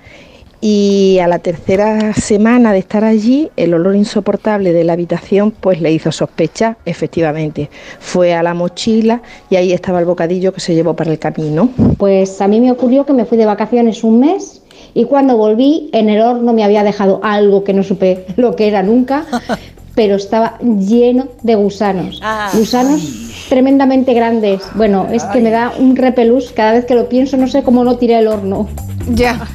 y 0.68 1.20
a 1.20 1.28
la 1.28 1.38
tercera 1.38 2.12
semana 2.12 2.72
de 2.72 2.80
estar 2.80 3.04
allí 3.04 3.52
el 3.56 3.72
olor 3.72 3.94
insoportable 3.94 4.72
de 4.72 4.82
la 4.82 4.94
habitación 4.94 5.52
pues 5.52 5.80
le 5.80 5.92
hizo 5.92 6.10
sospechar, 6.10 6.76
efectivamente. 6.84 7.70
Fue 8.00 8.34
a 8.34 8.42
la 8.42 8.52
mochila 8.52 9.22
y 9.48 9.54
ahí 9.54 9.72
estaba 9.72 10.00
el 10.00 10.06
bocadillo 10.06 10.52
que 10.52 10.58
se 10.58 10.74
llevó 10.74 10.96
para 10.96 11.12
el 11.12 11.20
camino. 11.20 11.70
Pues 11.98 12.40
a 12.40 12.48
mí 12.48 12.60
me 12.60 12.72
ocurrió 12.72 13.06
que 13.06 13.12
me 13.12 13.26
fui 13.26 13.38
de 13.38 13.46
vacaciones 13.46 14.02
un 14.02 14.18
mes 14.18 14.60
y 14.92 15.04
cuando 15.04 15.36
volví 15.36 15.88
en 15.92 16.10
el 16.10 16.20
horno 16.20 16.52
me 16.52 16.64
había 16.64 16.82
dejado 16.82 17.20
algo 17.22 17.62
que 17.62 17.72
no 17.72 17.84
supe 17.84 18.26
lo 18.34 18.56
que 18.56 18.66
era 18.66 18.82
nunca, 18.82 19.24
pero 19.94 20.16
estaba 20.16 20.58
lleno 20.58 21.28
de 21.44 21.54
gusanos. 21.54 22.20
Gusanos 22.54 23.25
tremendamente 23.48 24.12
grandes. 24.14 24.62
Bueno, 24.74 25.08
es 25.12 25.22
que 25.24 25.40
me 25.40 25.50
da 25.50 25.72
un 25.76 25.96
repelús 25.96 26.52
cada 26.54 26.72
vez 26.72 26.84
que 26.84 26.94
lo 26.94 27.08
pienso, 27.08 27.36
no 27.36 27.46
sé 27.48 27.62
cómo 27.62 27.84
no 27.84 27.96
tiré 27.96 28.18
el 28.18 28.26
horno. 28.28 28.68
Ya. 29.08 29.46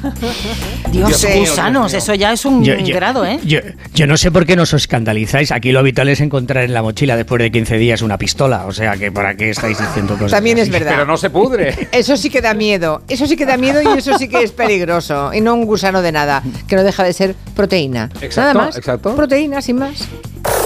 Dios, 0.90 1.08
Dios 1.08 1.24
mío, 1.24 1.40
gusanos, 1.40 1.92
Dios 1.92 2.02
eso 2.02 2.14
ya 2.14 2.32
es 2.32 2.44
un 2.46 2.64
Yo- 2.64 2.74
yo- 2.76 2.94
grado, 2.94 3.24
¿eh? 3.26 3.38
Yo, 3.44 3.58
yo 3.94 4.06
no 4.06 4.16
sé 4.16 4.30
por 4.30 4.46
qué 4.46 4.56
nos 4.56 4.72
escandalizáis. 4.72 5.52
Aquí 5.52 5.72
lo 5.72 5.80
habitual 5.80 6.08
es 6.08 6.20
encontrar 6.22 6.64
en 6.64 6.72
la 6.72 6.80
mochila 6.82 7.16
después 7.16 7.40
de 7.42 7.50
15 7.50 7.76
días 7.76 8.00
una 8.00 8.16
pistola. 8.16 8.64
O 8.66 8.72
sea, 8.72 8.96
que 8.96 9.12
¿para 9.12 9.34
qué 9.36 9.50
estáis 9.50 9.76
diciendo 9.78 10.14
cosas 10.14 10.30
También 10.32 10.56
es 10.56 10.62
así? 10.62 10.70
verdad. 10.70 10.92
Pero 10.92 11.04
no 11.06 11.16
se 11.18 11.28
pudre. 11.28 11.88
Eso 11.92 12.16
sí 12.16 12.30
que 12.30 12.40
da 12.40 12.54
miedo. 12.54 13.02
Eso 13.08 13.26
sí 13.26 13.36
que 13.36 13.44
da 13.44 13.58
miedo 13.58 13.80
y 13.82 13.98
eso 13.98 14.16
sí 14.18 14.26
que 14.28 14.42
es 14.42 14.52
peligroso. 14.52 15.34
Y 15.34 15.40
no 15.42 15.52
un 15.54 15.66
gusano 15.66 16.00
de 16.00 16.12
nada, 16.12 16.42
que 16.66 16.76
no 16.76 16.82
deja 16.82 17.04
de 17.04 17.12
ser 17.12 17.34
proteína. 17.54 18.08
Exacto, 18.22 18.40
nada 18.40 18.54
más. 18.66 18.76
exacto. 18.78 19.14
Proteína, 19.14 19.60
sin 19.60 19.76
más. 19.76 20.08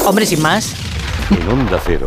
Hombre, 0.04 0.26
sin 0.26 0.40
más. 0.42 0.74
En 1.30 1.48
Onda 1.48 1.80
Cero. 1.84 2.06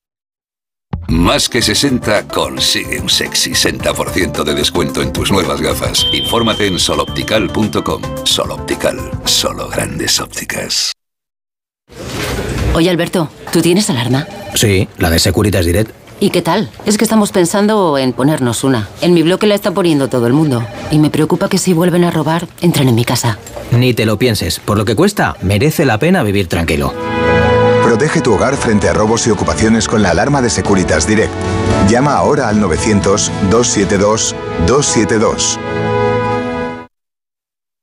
Más 1.11 1.49
que 1.49 1.61
60 1.61 2.29
consigue 2.29 3.01
un 3.01 3.09
sexy 3.09 3.51
60% 3.51 4.45
de 4.45 4.53
descuento 4.53 5.01
en 5.01 5.11
tus 5.11 5.29
nuevas 5.29 5.59
gafas. 5.59 6.05
Infórmate 6.13 6.67
en 6.67 6.79
soloptical.com. 6.79 8.01
Soloptical, 8.23 8.97
solo 9.25 9.67
grandes 9.67 10.21
ópticas. 10.21 10.93
Oye, 12.73 12.89
Alberto, 12.89 13.29
¿tú 13.51 13.61
tienes 13.61 13.89
alarma? 13.89 14.25
Sí, 14.55 14.87
la 14.99 15.09
de 15.09 15.19
Securitas 15.19 15.65
Direct. 15.65 15.91
¿Y 16.21 16.29
qué 16.29 16.41
tal? 16.41 16.71
Es 16.85 16.97
que 16.97 17.03
estamos 17.03 17.33
pensando 17.33 17.97
en 17.97 18.13
ponernos 18.13 18.63
una. 18.63 18.87
En 19.01 19.13
mi 19.13 19.21
bloque 19.21 19.47
la 19.47 19.55
está 19.55 19.71
poniendo 19.71 20.07
todo 20.07 20.27
el 20.27 20.33
mundo. 20.33 20.65
Y 20.91 20.99
me 20.99 21.09
preocupa 21.09 21.49
que 21.49 21.57
si 21.57 21.73
vuelven 21.73 22.05
a 22.05 22.11
robar, 22.11 22.47
entren 22.61 22.87
en 22.87 22.95
mi 22.95 23.03
casa. 23.03 23.37
Ni 23.71 23.93
te 23.93 24.05
lo 24.05 24.17
pienses. 24.17 24.61
Por 24.61 24.77
lo 24.77 24.85
que 24.85 24.95
cuesta, 24.95 25.35
merece 25.41 25.83
la 25.83 25.97
pena 25.97 26.23
vivir 26.23 26.47
tranquilo. 26.47 26.93
Protege 27.91 28.21
tu 28.21 28.33
hogar 28.33 28.55
frente 28.55 28.87
a 28.87 28.93
robos 28.93 29.27
y 29.27 29.31
ocupaciones 29.31 29.89
con 29.89 30.01
la 30.01 30.11
alarma 30.11 30.41
de 30.41 30.49
Securitas 30.49 31.05
Direct. 31.05 31.33
Llama 31.89 32.13
ahora 32.13 32.47
al 32.47 32.61
900-272-272. 32.61 35.59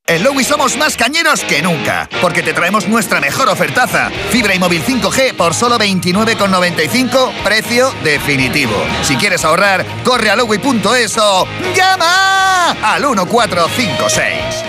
En 0.06 0.24
Lowy 0.24 0.44
somos 0.44 0.78
más 0.78 0.96
cañeros 0.96 1.44
que 1.44 1.60
nunca, 1.60 2.08
porque 2.22 2.42
te 2.42 2.54
traemos 2.54 2.88
nuestra 2.88 3.20
mejor 3.20 3.50
ofertaza. 3.50 4.08
Fibra 4.30 4.54
y 4.54 4.58
móvil 4.58 4.82
5G 4.82 5.36
por 5.36 5.52
solo 5.52 5.78
29,95, 5.78 7.42
precio 7.44 7.92
definitivo. 8.02 8.76
Si 9.02 9.16
quieres 9.16 9.44
ahorrar, 9.44 9.84
corre 10.06 10.30
a 10.30 10.36
lowy.es 10.36 11.18
o 11.18 11.46
llama 11.76 12.70
al 12.80 13.02
1456. 13.02 14.67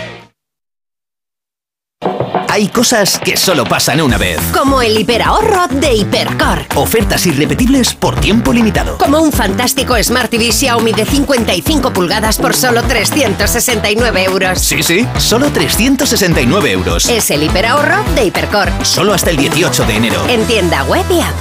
Hay 2.60 2.68
cosas 2.68 3.18
que 3.24 3.38
solo 3.38 3.64
pasan 3.64 4.02
una 4.02 4.18
vez. 4.18 4.38
Como 4.52 4.82
el 4.82 5.00
hiperahorro 5.00 5.70
de 5.70 5.94
Hipercor. 5.94 6.66
Ofertas 6.76 7.26
irrepetibles 7.26 7.94
por 7.94 8.20
tiempo 8.20 8.52
limitado. 8.52 8.98
Como 8.98 9.22
un 9.22 9.32
fantástico 9.32 9.96
Smart 10.04 10.30
TV 10.30 10.52
Xiaomi 10.52 10.92
de 10.92 11.06
55 11.06 11.94
pulgadas 11.94 12.38
por 12.38 12.54
solo 12.54 12.84
369 12.84 14.24
euros. 14.26 14.60
Sí, 14.60 14.84
sí, 14.84 15.08
solo 15.18 15.48
369 15.54 16.72
euros. 16.74 17.08
Es 17.08 17.32
el 17.32 17.44
hiperahorro 17.44 18.04
de 18.14 18.26
Hipercor. 18.26 18.70
Solo 18.84 19.14
hasta 19.14 19.30
el 19.30 19.38
18 19.38 19.86
de 19.86 19.96
enero. 19.96 20.22
En 20.28 20.44
tienda 20.44 20.84
web 20.84 21.06
y 21.10 21.22
app. 21.22 21.36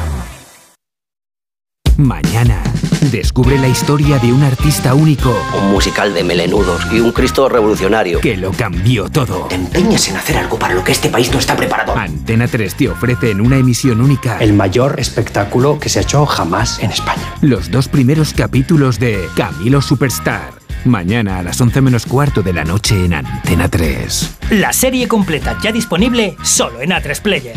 Mañana. 1.96 2.62
Descubre 3.00 3.56
la 3.58 3.68
historia 3.68 4.18
de 4.18 4.32
un 4.32 4.42
artista 4.42 4.94
único 4.94 5.34
Un 5.56 5.70
musical 5.70 6.12
de 6.14 6.24
melenudos 6.24 6.82
y 6.92 7.00
un 7.00 7.12
Cristo 7.12 7.48
revolucionario. 7.48 8.20
que 8.20 8.36
lo 8.36 8.50
cambió 8.52 9.08
todo. 9.08 9.46
Te 9.48 9.54
empeñes 9.54 10.08
en 10.08 10.16
hacer 10.16 10.36
algo 10.36 10.58
para 10.58 10.74
lo 10.74 10.82
que 10.84 10.92
este 10.92 11.08
país 11.08 11.30
no 11.32 11.38
está 11.38 11.56
preparado. 11.56 11.96
Antena 11.96 12.48
3 12.48 12.74
te 12.74 12.88
ofrece 12.88 13.30
en 13.30 13.40
una 13.40 13.56
emisión 13.56 14.00
única 14.00 14.38
El 14.38 14.52
mayor 14.52 14.98
espectáculo 14.98 15.78
que 15.78 15.88
se 15.88 16.00
ha 16.00 16.02
hecho 16.02 16.26
jamás 16.26 16.80
en 16.80 16.90
España. 16.90 17.22
los 17.40 17.70
dos 17.70 17.88
primeros 17.88 18.34
capítulos 18.34 18.98
de 18.98 19.28
Camilo 19.36 19.80
Superstar. 19.80 20.52
Mañana 20.84 21.38
a 21.38 21.42
las 21.42 21.60
11 21.60 21.80
menos 21.80 22.04
cuarto 22.06 22.42
de 22.42 22.52
la 22.52 22.64
noche 22.64 23.04
en 23.04 23.14
Antena 23.14 23.68
3. 23.68 24.30
La 24.50 24.72
serie 24.72 25.06
completa 25.08 25.56
ya 25.62 25.72
disponible 25.72 26.36
solo 26.42 26.80
en 26.80 26.90
A3 26.90 27.20
Player. 27.22 27.56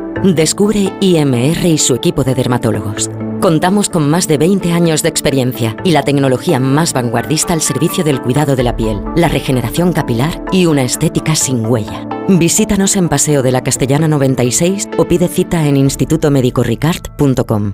Descubre 0.23 0.93
IMR 1.01 1.65
y 1.65 1.77
su 1.79 1.95
equipo 1.95 2.23
de 2.23 2.35
dermatólogos. 2.35 3.09
Contamos 3.41 3.89
con 3.89 4.07
más 4.07 4.27
de 4.27 4.37
20 4.37 4.71
años 4.71 5.01
de 5.01 5.09
experiencia 5.09 5.75
y 5.83 5.91
la 5.91 6.03
tecnología 6.03 6.59
más 6.59 6.93
vanguardista 6.93 7.53
al 7.53 7.61
servicio 7.61 8.03
del 8.03 8.21
cuidado 8.21 8.55
de 8.55 8.61
la 8.61 8.75
piel, 8.75 9.01
la 9.15 9.29
regeneración 9.29 9.93
capilar 9.93 10.45
y 10.51 10.67
una 10.67 10.83
estética 10.83 11.35
sin 11.35 11.65
huella. 11.65 12.07
Visítanos 12.27 12.95
en 12.97 13.09
Paseo 13.09 13.41
de 13.41 13.51
la 13.51 13.63
Castellana 13.63 14.07
96 14.07 14.89
o 14.97 15.07
pide 15.07 15.27
cita 15.27 15.65
en 15.65 15.75
institutomedicoricard.com. 15.77 17.73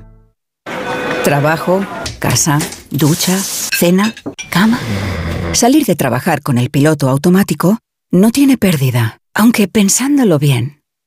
Trabajo, 1.25 1.85
casa, 2.19 2.59
ducha, 2.89 3.37
cena, 3.37 4.13
cama. 4.49 4.79
Salir 5.51 5.85
de 5.85 5.95
trabajar 5.95 6.41
con 6.41 6.57
el 6.57 6.69
piloto 6.69 7.09
automático 7.09 7.79
no 8.09 8.31
tiene 8.31 8.57
pérdida, 8.57 9.19
aunque 9.33 9.67
pensándolo 9.67 10.39
bien, 10.39 10.76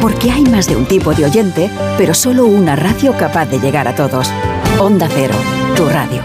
Porque 0.00 0.30
hay 0.30 0.44
más 0.44 0.66
de 0.66 0.76
un 0.76 0.86
tipo 0.86 1.12
de 1.12 1.26
oyente, 1.26 1.70
pero 1.98 2.14
solo 2.14 2.46
una 2.46 2.74
radio 2.74 3.12
capaz 3.16 3.46
de 3.46 3.60
llegar 3.60 3.86
a 3.86 3.94
todos. 3.94 4.32
Onda 4.78 5.08
Cero, 5.12 5.34
tu 5.76 5.86
radio. 5.86 6.22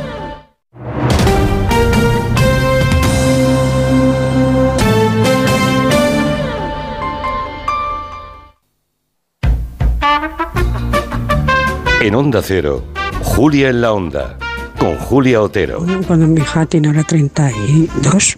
En 12.01 12.13
Onda 12.13 12.41
Cero, 12.43 12.83
Julia 13.23 13.69
en 13.69 13.81
la 13.81 13.91
Onda, 13.91 14.37
con 14.77 14.97
Julia 14.97 15.41
Otero. 15.41 15.85
Cuando 16.07 16.27
mi 16.27 16.41
hija 16.41 16.65
tiene 16.65 16.87
ahora 16.87 17.03
32, 17.03 18.37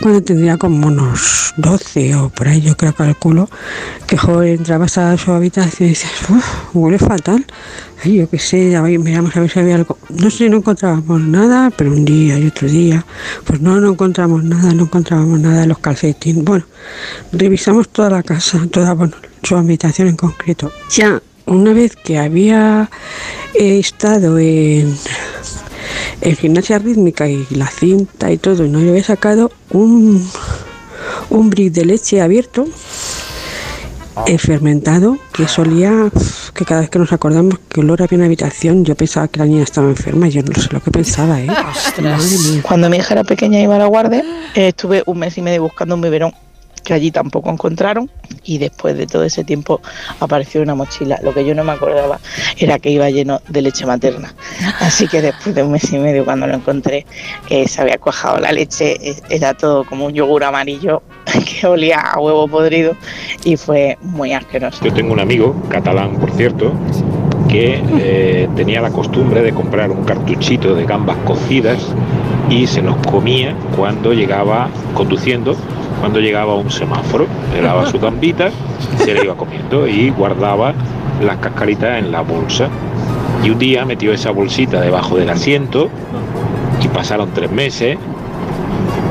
cuando 0.00 0.22
tendría 0.22 0.56
como 0.56 0.86
unos 0.86 1.54
12 1.56 2.14
o 2.16 2.28
por 2.28 2.48
ahí, 2.48 2.60
yo 2.60 2.76
creo, 2.76 2.94
calculo, 2.94 3.48
que 4.06 4.16
joven 4.16 4.56
entrabas 4.56 4.98
a 4.98 5.16
su 5.16 5.32
habitación 5.32 5.86
y 5.86 5.90
dices, 5.90 6.10
uff, 6.28 6.74
huele 6.74 6.98
fatal. 6.98 7.44
Y 8.04 8.16
yo 8.16 8.28
qué 8.28 8.38
sé, 8.38 8.76
a 8.76 8.82
ver, 8.82 8.98
miramos 8.98 9.34
a 9.36 9.40
ver 9.40 9.50
si 9.50 9.60
había 9.60 9.76
algo. 9.76 9.96
No 10.10 10.30
sé, 10.30 10.48
no 10.48 10.58
encontrábamos 10.58 11.20
nada, 11.22 11.70
pero 11.70 11.90
un 11.90 12.04
día 12.04 12.38
y 12.38 12.46
otro 12.46 12.68
día, 12.68 13.04
pues 13.44 13.60
no, 13.60 13.80
no 13.80 13.92
encontramos 13.92 14.44
nada, 14.44 14.74
no 14.74 14.84
encontrábamos 14.84 15.40
nada 15.40 15.62
en 15.62 15.70
los 15.70 15.78
calcetines. 15.78 16.44
Bueno, 16.44 16.64
revisamos 17.32 17.88
toda 17.88 18.10
la 18.10 18.22
casa, 18.22 18.60
toda, 18.70 18.92
bueno, 18.92 19.14
su 19.42 19.56
habitación 19.56 20.08
en 20.08 20.16
concreto. 20.16 20.70
Ya 20.90 21.22
una 21.46 21.72
vez 21.72 21.96
que 21.96 22.18
había 22.18 22.90
eh, 23.54 23.78
estado 23.78 24.38
en, 24.38 24.94
en 26.20 26.36
gimnasia 26.36 26.78
rítmica 26.78 27.28
y 27.28 27.46
la 27.50 27.66
cinta 27.68 28.30
y 28.30 28.38
todo, 28.38 28.64
y 28.64 28.68
no 28.68 28.80
le 28.80 28.90
había 28.90 29.04
sacado 29.04 29.50
un, 29.70 30.26
un 31.30 31.50
brick 31.50 31.72
de 31.72 31.84
leche 31.84 32.20
abierto, 32.20 32.66
eh, 34.26 34.38
fermentado, 34.38 35.18
que 35.32 35.48
solía, 35.48 36.10
que 36.54 36.64
cada 36.64 36.82
vez 36.82 36.90
que 36.90 36.98
nos 36.98 37.12
acordamos 37.12 37.58
que 37.68 37.80
olor 37.80 38.00
había 38.02 38.14
en 38.14 38.20
la 38.20 38.26
habitación, 38.26 38.84
yo 38.84 38.94
pensaba 38.94 39.26
que 39.28 39.40
la 39.40 39.46
niña 39.46 39.64
estaba 39.64 39.88
enferma, 39.88 40.28
yo 40.28 40.42
no 40.42 40.54
sé 40.54 40.68
lo 40.70 40.80
que 40.80 40.90
pensaba, 40.90 41.40
¿eh? 41.40 41.46
Madre 41.46 42.38
mía. 42.50 42.62
Cuando 42.62 42.88
mi 42.88 42.98
hija 42.98 43.14
era 43.14 43.24
pequeña 43.24 43.58
y 43.58 43.64
iba 43.64 43.74
a 43.74 43.78
la 43.78 43.86
guardia, 43.86 44.24
eh, 44.54 44.68
estuve 44.68 45.02
un 45.06 45.18
mes 45.18 45.36
y 45.36 45.42
medio 45.42 45.62
buscando 45.62 45.96
un 45.96 46.00
biberón 46.00 46.32
que 46.84 46.94
allí 46.94 47.10
tampoco 47.10 47.50
encontraron 47.50 48.10
y 48.44 48.58
después 48.58 48.96
de 48.96 49.06
todo 49.06 49.24
ese 49.24 49.42
tiempo 49.42 49.80
apareció 50.20 50.62
una 50.62 50.74
mochila. 50.74 51.18
Lo 51.22 51.32
que 51.32 51.44
yo 51.44 51.54
no 51.54 51.64
me 51.64 51.72
acordaba 51.72 52.20
era 52.58 52.78
que 52.78 52.90
iba 52.90 53.08
lleno 53.10 53.40
de 53.48 53.62
leche 53.62 53.86
materna. 53.86 54.34
Así 54.80 55.08
que 55.08 55.22
después 55.22 55.54
de 55.54 55.62
un 55.62 55.72
mes 55.72 55.92
y 55.92 55.98
medio 55.98 56.24
cuando 56.24 56.46
lo 56.46 56.54
encontré 56.54 57.06
se 57.66 57.80
había 57.80 57.98
cuajado 57.98 58.38
la 58.38 58.52
leche, 58.52 58.96
eh, 59.00 59.16
era 59.30 59.54
todo 59.54 59.84
como 59.84 60.06
un 60.06 60.12
yogur 60.12 60.44
amarillo 60.44 61.02
que 61.60 61.66
olía 61.66 62.00
a 62.00 62.20
huevo 62.20 62.46
podrido 62.48 62.96
y 63.44 63.56
fue 63.56 63.98
muy 64.02 64.32
asqueroso. 64.32 64.84
Yo 64.84 64.92
tengo 64.92 65.12
un 65.12 65.20
amigo, 65.20 65.54
catalán 65.68 66.16
por 66.16 66.30
cierto, 66.32 66.72
que 67.48 67.82
eh, 67.98 68.48
tenía 68.56 68.80
la 68.80 68.90
costumbre 68.90 69.42
de 69.42 69.52
comprar 69.52 69.90
un 69.90 70.04
cartuchito 70.04 70.74
de 70.74 70.84
gambas 70.84 71.16
cocidas 71.24 71.78
y 72.50 72.66
se 72.66 72.82
los 72.82 72.96
comía 73.06 73.54
cuando 73.76 74.12
llegaba 74.12 74.68
conduciendo, 74.94 75.56
cuando 76.00 76.20
llegaba 76.20 76.52
a 76.52 76.56
un 76.56 76.70
semáforo. 76.70 77.26
Le 77.52 77.62
daba 77.62 77.86
su 77.86 77.98
gambita, 77.98 78.50
se 78.98 79.14
la 79.14 79.24
iba 79.24 79.36
comiendo 79.36 79.86
y 79.86 80.10
guardaba 80.10 80.74
las 81.24 81.38
cascaritas 81.38 81.98
en 81.98 82.12
la 82.12 82.20
bolsa. 82.20 82.68
Y 83.42 83.50
un 83.50 83.58
día 83.58 83.84
metió 83.84 84.12
esa 84.12 84.30
bolsita 84.30 84.80
debajo 84.80 85.16
del 85.16 85.30
asiento 85.30 85.90
y 86.82 86.88
pasaron 86.88 87.30
tres 87.34 87.50
meses 87.50 87.98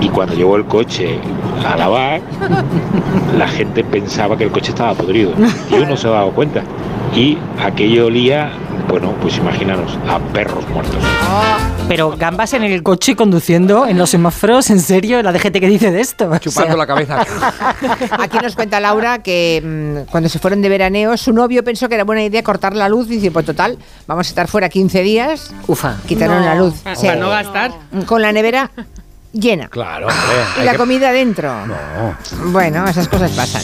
y 0.04 0.10
cuando 0.10 0.36
llegó 0.36 0.58
el 0.58 0.66
coche 0.66 1.18
a 1.66 1.78
lavar, 1.78 2.22
la 3.38 3.48
gente 3.48 3.84
pensaba 3.84 4.38
que 4.38 4.44
el 4.44 4.52
coche 4.52 4.72
estaba 4.72 4.94
podrido. 4.94 5.32
Y 5.72 5.76
uno 5.76 5.96
se 5.96 6.08
ha 6.08 6.12
dado 6.12 6.32
cuenta. 6.32 6.62
Y 7.16 7.38
aquello 7.64 8.08
olía, 8.08 8.52
bueno, 8.90 9.14
pues 9.22 9.38
imaginaros, 9.38 9.98
a 10.10 10.20
perros 10.34 10.68
muertos. 10.70 10.98
Pero 11.88 12.16
gambas 12.18 12.54
en 12.54 12.64
el 12.64 12.82
coche 12.82 13.16
conduciendo 13.16 13.86
en 13.86 13.98
los 13.98 14.10
semáforos, 14.10 14.70
¿en 14.70 14.80
serio? 14.80 15.22
¿La 15.22 15.32
DGT 15.32 15.60
que 15.60 15.68
dice 15.68 15.92
de 15.92 16.02
esto? 16.02 16.32
Chupando 16.40 16.76
la 16.78 16.88
cabeza. 16.88 17.26
Aquí 18.20 18.38
nos 18.42 18.56
cuenta 18.56 18.80
Laura 18.80 19.22
que 19.22 19.62
mm, 20.06 20.10
cuando 20.12 20.30
se 20.30 20.40
fueron 20.40 20.62
de 20.62 20.70
veraneo, 20.70 21.16
su 21.18 21.34
novio 21.34 21.64
pensó 21.64 21.88
que 21.90 21.96
era 21.96 22.04
buena 22.04 22.24
idea 22.24 22.42
cortar 22.44 22.76
la 22.76 22.90
luz 22.90 23.08
y 23.08 23.16
dice, 23.16 23.32
pues 23.32 23.46
total, 23.46 23.78
vamos 24.08 24.28
a 24.28 24.30
estar 24.30 24.48
fuera 24.48 24.70
15 24.70 25.02
días. 25.04 25.54
Ufa. 25.68 25.98
Quitaron 26.08 26.40
No. 26.40 26.46
la 26.46 26.56
luz. 26.56 26.74
Para 26.84 26.96
Sí. 26.96 27.08
no 27.18 27.30
gastar. 27.30 27.72
Con 28.06 28.22
la 28.22 28.32
nevera 28.32 28.72
llena. 29.34 29.68
Claro, 29.68 30.08
hombre. 30.08 30.62
Y 30.62 30.66
la 30.66 30.72
que- 30.72 30.78
comida 30.78 31.12
dentro. 31.12 31.66
No. 31.66 31.76
Bueno, 32.52 32.88
esas 32.88 33.08
cosas 33.08 33.32
pasan. 33.32 33.62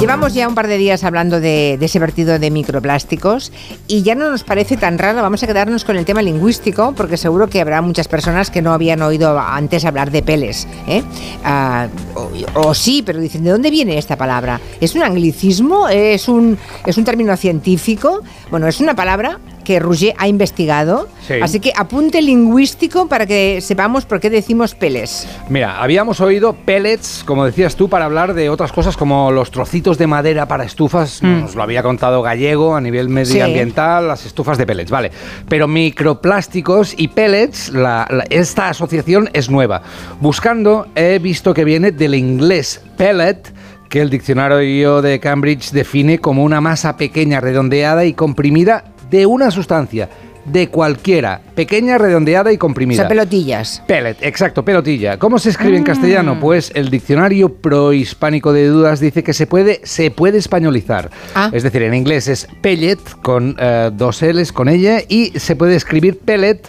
Llevamos 0.00 0.34
ya 0.34 0.46
un 0.46 0.54
par 0.54 0.68
de 0.68 0.76
días 0.76 1.02
hablando 1.02 1.40
de, 1.40 1.76
de 1.80 1.86
ese 1.86 1.98
vertido 1.98 2.38
de 2.38 2.50
microplásticos 2.50 3.50
y 3.88 4.02
ya 4.02 4.14
no 4.14 4.30
nos 4.30 4.44
parece 4.44 4.76
tan 4.76 4.98
raro. 4.98 5.22
Vamos 5.22 5.42
a 5.42 5.46
quedarnos 5.46 5.84
con 5.84 5.96
el 5.96 6.04
tema 6.04 6.22
lingüístico 6.22 6.92
porque 6.96 7.16
seguro 7.16 7.48
que 7.48 7.60
habrá 7.60 7.80
muchas 7.82 8.06
personas 8.06 8.50
que 8.50 8.62
no 8.62 8.72
habían 8.72 9.02
oído 9.02 9.38
antes 9.38 9.84
hablar 9.84 10.10
de 10.10 10.22
peles. 10.22 10.68
¿eh? 10.86 11.02
Ah, 11.44 11.88
o, 12.14 12.30
o 12.54 12.74
sí, 12.74 13.02
pero 13.04 13.18
dicen, 13.18 13.42
¿de 13.44 13.50
dónde 13.50 13.70
viene 13.70 13.98
esta 13.98 14.16
palabra? 14.16 14.60
¿Es 14.80 14.94
un 14.94 15.02
anglicismo? 15.02 15.88
¿Es 15.88 16.28
un, 16.28 16.58
¿Es 16.86 16.96
un 16.98 17.04
término 17.04 17.36
científico? 17.36 18.22
Bueno, 18.50 18.68
es 18.68 18.80
una 18.80 18.94
palabra 18.94 19.38
que 19.68 19.78
Rouget 19.78 20.14
ha 20.16 20.26
investigado. 20.28 21.08
Sí. 21.26 21.34
Así 21.42 21.60
que 21.60 21.72
apunte 21.76 22.22
lingüístico 22.22 23.06
para 23.06 23.26
que 23.26 23.60
sepamos 23.60 24.06
por 24.06 24.18
qué 24.18 24.30
decimos 24.30 24.74
peles. 24.74 25.28
Mira, 25.50 25.82
habíamos 25.82 26.22
oído 26.22 26.54
pellets, 26.54 27.22
como 27.26 27.44
decías 27.44 27.76
tú, 27.76 27.90
para 27.90 28.06
hablar 28.06 28.32
de 28.32 28.48
otras 28.48 28.72
cosas 28.72 28.96
como 28.96 29.30
los 29.30 29.50
trocitos 29.50 29.98
de 29.98 30.06
madera 30.06 30.48
para 30.48 30.64
estufas. 30.64 31.22
Mm. 31.22 31.40
Nos 31.42 31.54
lo 31.54 31.62
había 31.62 31.82
contado 31.82 32.22
Gallego 32.22 32.74
a 32.76 32.80
nivel 32.80 33.10
medioambiental, 33.10 34.08
las 34.08 34.24
estufas 34.24 34.56
de 34.56 34.64
pellets, 34.64 34.90
vale. 34.90 35.10
Pero 35.50 35.68
microplásticos 35.68 36.94
y 36.96 37.08
pellets, 37.08 37.68
la- 37.68 38.06
la- 38.10 38.24
esta 38.30 38.70
asociación 38.70 39.28
es 39.34 39.50
nueva. 39.50 39.82
Buscando, 40.20 40.86
he 40.94 41.18
visto 41.18 41.52
que 41.52 41.64
viene 41.64 41.92
del 41.92 42.14
inglés 42.14 42.80
pellet 42.96 43.52
que 43.90 44.00
el 44.02 44.10
diccionario 44.10 45.00
de 45.00 45.18
Cambridge 45.18 45.70
define 45.72 46.18
como 46.18 46.44
una 46.44 46.60
masa 46.60 46.96
pequeña, 46.98 47.40
redondeada 47.40 48.04
y 48.04 48.12
comprimida 48.12 48.84
de 49.10 49.26
una 49.26 49.50
sustancia, 49.50 50.08
de 50.44 50.68
cualquiera, 50.68 51.42
pequeña, 51.54 51.98
redondeada 51.98 52.50
y 52.52 52.56
O 52.56 52.58
comprimida. 52.58 53.02
sea, 53.02 53.08
pelotillas. 53.08 53.82
Pellet, 53.86 54.16
exacto, 54.22 54.64
pelotilla. 54.64 55.18
¿Cómo 55.18 55.38
se 55.38 55.50
escribe 55.50 55.76
en 55.76 55.82
Ah. 55.82 55.86
castellano? 55.86 56.38
Pues 56.40 56.72
el 56.74 56.88
diccionario 56.88 57.52
prohispánico 57.52 58.52
de 58.54 58.66
dudas 58.68 58.98
dice 59.00 59.22
que 59.22 59.34
se 59.34 59.46
puede, 59.46 59.80
se 59.84 60.10
puede 60.10 60.38
españolizar. 60.38 61.10
Ah. 61.34 61.50
Es 61.52 61.64
decir, 61.64 61.82
en 61.82 61.92
inglés 61.94 62.28
es 62.28 62.48
pellet 62.62 62.98
con 63.22 63.56
eh, 63.58 63.90
dos 63.92 64.22
L's 64.22 64.52
con 64.52 64.68
ella 64.70 65.00
y 65.06 65.38
se 65.38 65.54
puede 65.54 65.76
escribir 65.76 66.18
pellet 66.18 66.60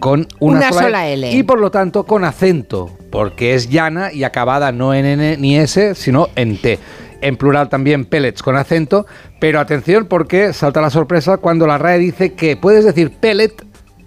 con 0.00 0.26
una, 0.40 0.58
Una 0.58 0.72
sola 0.72 1.08
L. 1.08 1.32
Y 1.32 1.42
por 1.44 1.58
lo 1.60 1.70
tanto 1.70 2.04
con 2.04 2.24
acento, 2.24 2.90
porque 3.10 3.54
es 3.54 3.70
llana 3.70 4.12
y 4.12 4.24
acabada 4.24 4.70
no 4.70 4.92
en 4.92 5.06
N 5.06 5.36
ni 5.38 5.56
S, 5.56 5.94
sino 5.94 6.28
en 6.36 6.58
T. 6.58 6.78
En 7.20 7.36
plural 7.36 7.68
también 7.68 8.04
pellets 8.04 8.42
con 8.42 8.56
acento, 8.56 9.06
pero 9.40 9.60
atención 9.60 10.06
porque 10.06 10.52
salta 10.52 10.80
la 10.80 10.90
sorpresa 10.90 11.36
cuando 11.38 11.66
la 11.66 11.78
RAE 11.78 11.98
dice 11.98 12.34
que 12.34 12.56
puedes 12.56 12.84
decir 12.84 13.12
pellet, 13.12 13.52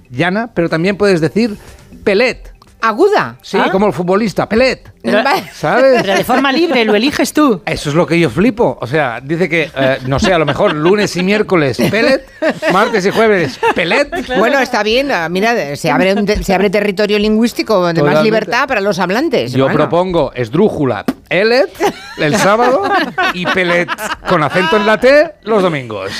llana, 0.09 0.51
pero 0.53 0.69
también 0.69 0.97
puedes 0.97 1.19
decir 1.21 1.57
pelet. 2.03 2.53
Aguda. 2.79 3.37
Sí, 3.41 3.57
Ah. 3.59 3.69
como 3.71 3.87
el 3.87 3.93
futbolista, 3.93 4.47
pelet. 4.47 4.91
Pero- 5.11 5.29
¿Sabes? 5.53 6.01
Pero 6.01 6.15
de 6.15 6.23
forma 6.23 6.51
libre, 6.51 6.85
lo 6.85 6.95
eliges 6.95 7.33
tú. 7.33 7.61
Eso 7.65 7.89
es 7.89 7.95
lo 7.95 8.05
que 8.05 8.19
yo 8.19 8.29
flipo. 8.29 8.77
O 8.81 8.87
sea, 8.87 9.19
dice 9.21 9.47
que, 9.49 9.69
eh, 9.75 9.97
no 10.07 10.19
sé, 10.19 10.33
a 10.33 10.37
lo 10.37 10.45
mejor 10.45 10.73
lunes 10.75 11.15
y 11.15 11.23
miércoles 11.23 11.77
pellet, 11.89 12.25
martes 12.71 13.05
y 13.05 13.11
jueves 13.11 13.59
pelet. 13.75 14.09
Bueno, 14.37 14.59
está 14.59 14.83
bien. 14.83 15.11
ah, 15.11 15.27
Mira, 15.29 15.75
se 15.75 15.89
abre, 15.91 16.13
un 16.13 16.25
te- 16.25 16.43
se 16.43 16.53
abre 16.53 16.69
territorio 16.69 17.17
lingüístico 17.19 17.91
de 17.93 18.01
más 18.03 18.23
libertad 18.23 18.67
para 18.67 18.81
los 18.81 18.99
hablantes. 18.99 19.51
Yo 19.51 19.65
Bueno. 19.65 19.77
propongo 19.77 20.31
esdrújula, 20.33 21.05
elet, 21.29 21.69
el 22.17 22.35
sábado 22.37 22.83
y 23.33 23.45
pelet 23.45 23.89
con 24.29 24.43
acento 24.43 24.77
en 24.77 24.85
la 24.85 24.99
T 24.99 25.31
los 25.43 25.61
domingos. 25.61 26.11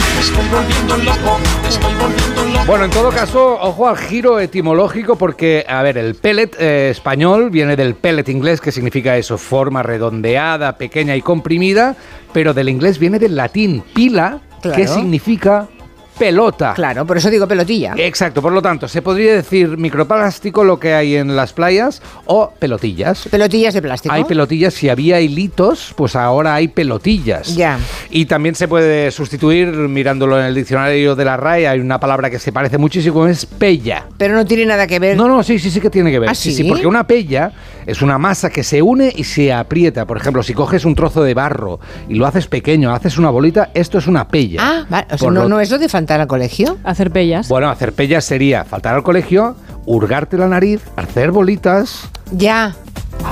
Bueno, 2.66 2.84
en 2.86 2.92
todo 2.92 3.10
caso, 3.12 3.58
ojo 3.62 3.88
al 3.88 3.98
giro 3.98 4.40
etimológico 4.40 5.18
porque, 5.18 5.66
a 5.68 5.82
ver, 5.84 5.98
el 5.98 6.16
pellet 6.16 6.52
eh, 6.60 6.90
español 6.92 7.50
viene 7.50 7.76
del 7.78 7.96
pellet 7.96 8.28
inglés, 8.28 8.60
que 8.60 8.72
significa 8.78 9.18
eso, 9.18 9.40
forma 9.40 9.82
redondeada, 9.82 10.78
pequeña 10.78 11.16
y 11.16 11.22
comprimida, 11.22 11.96
pero 12.32 12.54
del 12.54 12.70
inglés 12.70 13.00
viene 13.00 13.18
del 13.18 13.36
latín 13.36 13.84
pila, 13.96 14.40
que 14.76 14.88
significa 14.88 15.68
pelota. 16.18 16.74
Claro, 16.74 17.06
por 17.06 17.18
eso 17.18 17.30
digo 17.30 17.48
pelotilla. 17.48 17.94
Exacto, 17.98 18.42
por 18.42 18.52
lo 18.54 18.62
tanto, 18.62 18.88
se 18.88 19.02
podría 19.02 19.34
decir 19.34 19.78
microplástico 19.78 20.64
lo 20.64 20.80
que 20.80 20.94
hay 20.94 21.16
en 21.16 21.36
las 21.36 21.54
playas 21.54 22.02
o 22.26 22.52
pelotillas. 22.60 23.28
Pelotillas 23.30 23.74
de 23.74 23.82
plástico. 23.82 24.14
Hay 24.14 24.24
pelotillas, 24.24 24.74
si 24.74 24.90
había 24.90 25.20
hilitos, 25.22 25.94
pues 25.96 26.16
ahora 26.16 26.56
hay 26.56 26.68
pelotillas. 26.68 27.56
Ya. 27.56 27.80
Y 28.10 28.26
también 28.26 28.56
se 28.56 28.68
puede 28.68 29.12
sustituir, 29.12 29.68
mirándolo 29.68 30.40
en 30.40 30.46
el 30.46 30.56
diccionario 30.56 31.16
de 31.16 31.26
la 31.26 31.38
RAE, 31.38 31.68
hay 31.68 31.80
una 31.80 32.00
palabra 32.00 32.30
que 32.30 32.40
se 32.40 32.52
parece 32.52 32.78
muchísimo, 32.78 33.28
es 33.28 33.46
pella. 33.46 34.06
Pero 34.18 34.36
no 34.36 34.46
tiene 34.46 34.66
nada 34.66 34.88
que 34.88 35.00
ver. 35.00 35.18
No, 35.18 35.28
no, 35.28 35.44
sí, 35.44 35.60
sí, 35.60 35.70
sí 35.72 35.80
que 35.80 35.90
tiene 35.90 36.12
que 36.12 36.20
ver. 36.20 36.30
¿Ah, 36.30 36.36
sí, 36.36 36.54
sí? 36.54 36.64
porque 36.64 36.88
una 36.88 37.06
pella 37.06 37.52
es 37.86 38.02
una 38.02 38.18
masa 38.18 38.50
que 38.50 38.64
se 38.64 38.82
une 38.82 39.12
y 39.16 39.24
se 39.24 39.54
aprieta. 39.54 40.06
Por 40.06 40.18
ejemplo, 40.18 40.44
si 40.44 40.54
coges 40.54 40.86
un 40.86 40.96
trozo 40.96 41.24
de 41.24 41.34
barro 41.34 41.80
y 42.10 42.16
lo 42.16 42.26
haces 42.26 42.48
pequeño, 42.48 42.92
haces 42.94 43.18
una 43.18 43.30
bolita, 43.30 43.72
esto 43.74 43.98
es 43.98 44.08
una 44.08 44.28
pella. 44.28 44.60
Ah, 44.62 44.86
vale. 44.90 45.08
O 45.12 45.18
sea, 45.18 45.30
no, 45.32 45.44
lo- 45.44 45.50
no 45.50 45.60
es 45.60 45.70
lo 45.72 45.78
de 45.78 45.90
faltar 46.08 46.22
al 46.22 46.28
colegio. 46.28 46.78
Hacer 46.86 47.12
pellas. 47.12 47.50
Bueno, 47.50 47.70
hacer 47.70 47.92
pellas 47.92 48.24
sería 48.24 48.64
faltar 48.64 48.96
al 48.96 49.04
colegio, 49.04 49.58
hurgarte 49.86 50.38
la 50.38 50.48
nariz, 50.48 50.80
hacer 50.96 51.32
bolitas. 51.32 52.10
Ya. 52.32 52.74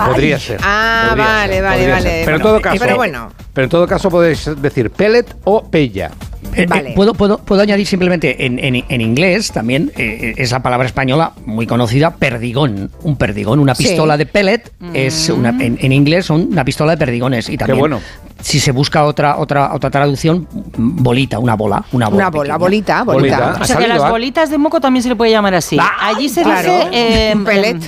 Podría 0.07 0.35
Ay. 0.35 0.41
ser. 0.41 0.59
Ah, 0.61 1.05
podría 1.11 1.25
vale, 1.25 1.53
ser, 1.53 1.63
vale, 1.63 1.87
vale. 1.91 2.01
ser. 2.03 2.25
Pero 2.25 2.35
en 2.35 2.41
Bueno, 2.41 2.43
todo 2.43 2.57
eh, 2.57 2.61
caso. 2.61 2.77
pero 2.79 2.95
bueno. 2.97 3.31
Pero 3.53 3.63
en 3.63 3.69
todo 3.69 3.87
caso 3.87 4.09
podéis 4.09 4.49
decir 4.61 4.89
pellet 4.89 5.25
o 5.45 5.63
pella. 5.63 6.11
Eh, 6.53 6.63
eh, 6.63 6.65
Vale. 6.67 6.91
puedo, 6.95 7.13
puedo, 7.13 7.37
puedo 7.39 7.61
añadir 7.61 7.87
simplemente 7.87 8.45
en, 8.45 8.59
en- 8.59 8.83
en 8.87 9.01
inglés 9.01 9.51
también 9.51 9.91
eh, 9.97 10.33
esa 10.37 10.61
palabra 10.61 10.85
española 10.85 11.31
muy 11.45 11.65
conocida, 11.65 12.15
perdigón. 12.17 12.91
Un 13.03 13.15
perdigón, 13.15 13.59
una 13.59 13.73
Sí. 13.73 13.83
pistola 13.85 14.17
de 14.17 14.25
pellet 14.25 14.69
es 14.93 15.29
una, 15.29 15.49
en, 15.49 15.77
en 15.81 15.91
inglés 15.93 16.25
son 16.25 16.49
una 16.51 16.65
pistola 16.65 16.91
de 16.91 16.97
perdigones. 16.97 17.47
Y 17.49 17.57
también, 17.57 17.79
bueno. 17.79 18.01
Si 18.41 18.59
se 18.59 18.71
busca 18.71 19.03
otra, 19.05 19.37
otra, 19.37 19.73
otra 19.73 19.89
traducción, 19.89 20.47
bolita, 20.77 21.39
una 21.39 21.55
bola. 21.55 21.83
Una 21.91 22.07
bola. 22.09 22.15
Una 22.17 22.29
bola, 22.29 22.43
pequeña. 22.43 22.57
bolita, 22.57 23.03
bolita. 23.03 23.37
Bolita. 23.39 23.61
O 23.61 23.65
sea 23.65 23.77
que 23.77 23.87
las 23.87 24.09
bolitas 24.09 24.49
de 24.49 24.57
moco 24.57 24.79
también 24.81 25.03
se 25.03 25.09
le 25.09 25.15
puede 25.15 25.31
llamar 25.31 25.55
así. 25.55 25.77
Allí 26.01 26.29
se 26.29 26.43
claro. 26.43 26.69
dice. 26.69 26.89
eh, 26.91 27.33
Un 27.35 27.43
pellet. 27.45 27.79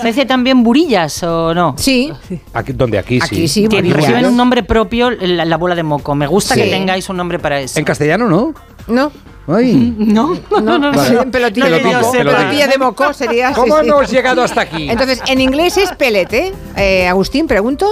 ¿Se 0.00 0.06
dice 0.08 0.26
también 0.26 0.62
burillas 0.62 1.22
o 1.22 1.54
no? 1.54 1.74
Sí, 1.78 2.12
Aquí, 2.54 2.72
donde 2.72 2.98
aquí, 2.98 3.18
aquí 3.22 3.46
sí, 3.46 3.68
Tiene- 3.68 3.88
bolillas. 3.90 4.10
Reciben 4.10 4.26
un 4.30 4.36
nombre 4.36 4.62
propio 4.62 5.10
la, 5.10 5.44
la 5.44 5.56
bola 5.56 5.74
de 5.74 5.82
moco. 5.82 6.14
Me 6.14 6.26
gusta 6.26 6.54
Sí. 6.54 6.62
que 6.62 6.70
tengáis 6.70 7.08
un 7.08 7.16
nombre 7.16 7.38
para 7.38 7.60
eso. 7.60 7.78
En 7.78 7.84
castellano, 7.84 8.28
¿no? 8.28 8.54
No, 8.88 9.12
Ay. 9.48 9.94
No, 9.98 10.34
no, 10.50 10.78
no, 10.78 10.92
no. 10.92 11.30
pelotilla, 11.30 11.68
No 11.68 11.76
de 11.76 11.84
moco. 11.84 11.98
ese, 12.14 12.18
pelotilla 12.24 12.66
de 12.68 12.78
moco 12.78 13.12
sería. 13.12 13.52
¿Cómo 13.52 13.76
sí, 13.76 13.82
sí. 13.84 13.88
hemos 13.88 14.10
llegado 14.10 14.42
hasta 14.42 14.60
aquí? 14.62 14.88
Entonces, 14.90 15.22
en 15.26 15.40
inglés 15.40 15.76
es 15.76 15.90
pellet, 15.92 16.32
¿eh? 16.32 16.52
Eh, 16.76 17.08
Agustín, 17.08 17.46
pregunto. 17.46 17.86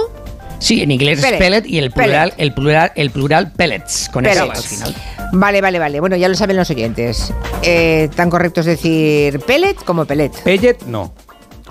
Sí, 0.59 0.81
en 0.81 0.91
inglés 0.91 1.21
Pellet. 1.21 1.33
es 1.33 1.39
pellet 1.39 1.65
y 1.65 1.77
el 1.79 1.91
plural, 1.91 2.29
Pellet. 2.31 2.43
el 2.43 2.53
plural, 2.53 2.91
el 2.95 3.11
plural 3.11 3.51
pellets, 3.53 4.09
con 4.11 4.25
ese 4.25 4.39
al 4.39 4.49
Pellets. 4.49 4.67
final. 4.67 4.95
Vale, 5.31 5.61
vale, 5.61 5.79
vale. 5.79 5.99
Bueno, 5.99 6.15
ya 6.17 6.27
lo 6.27 6.35
saben 6.35 6.57
los 6.57 6.69
oyentes. 6.69 7.33
Eh, 7.63 8.09
tan 8.15 8.29
correcto 8.29 8.59
es 8.61 8.65
decir 8.65 9.39
pellet 9.41 9.75
como 9.85 10.05
pellet. 10.05 10.31
Pellet, 10.43 10.81
no. 10.85 11.13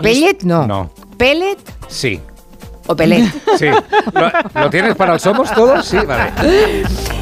Pellet, 0.01 0.43
no. 0.43 0.67
No. 0.67 0.91
Pellet 1.17 1.59
Sí. 1.89 2.21
O 2.89 2.97
pellet. 2.97 3.25
Sí. 3.59 3.67
¿Lo, 3.67 4.63
lo 4.63 4.71
tienes 4.71 4.95
para 4.97 5.15
el 5.15 5.21
Somos 5.21 5.53
todos? 5.53 5.87
Sí, 5.87 5.97
vale. 6.07 6.33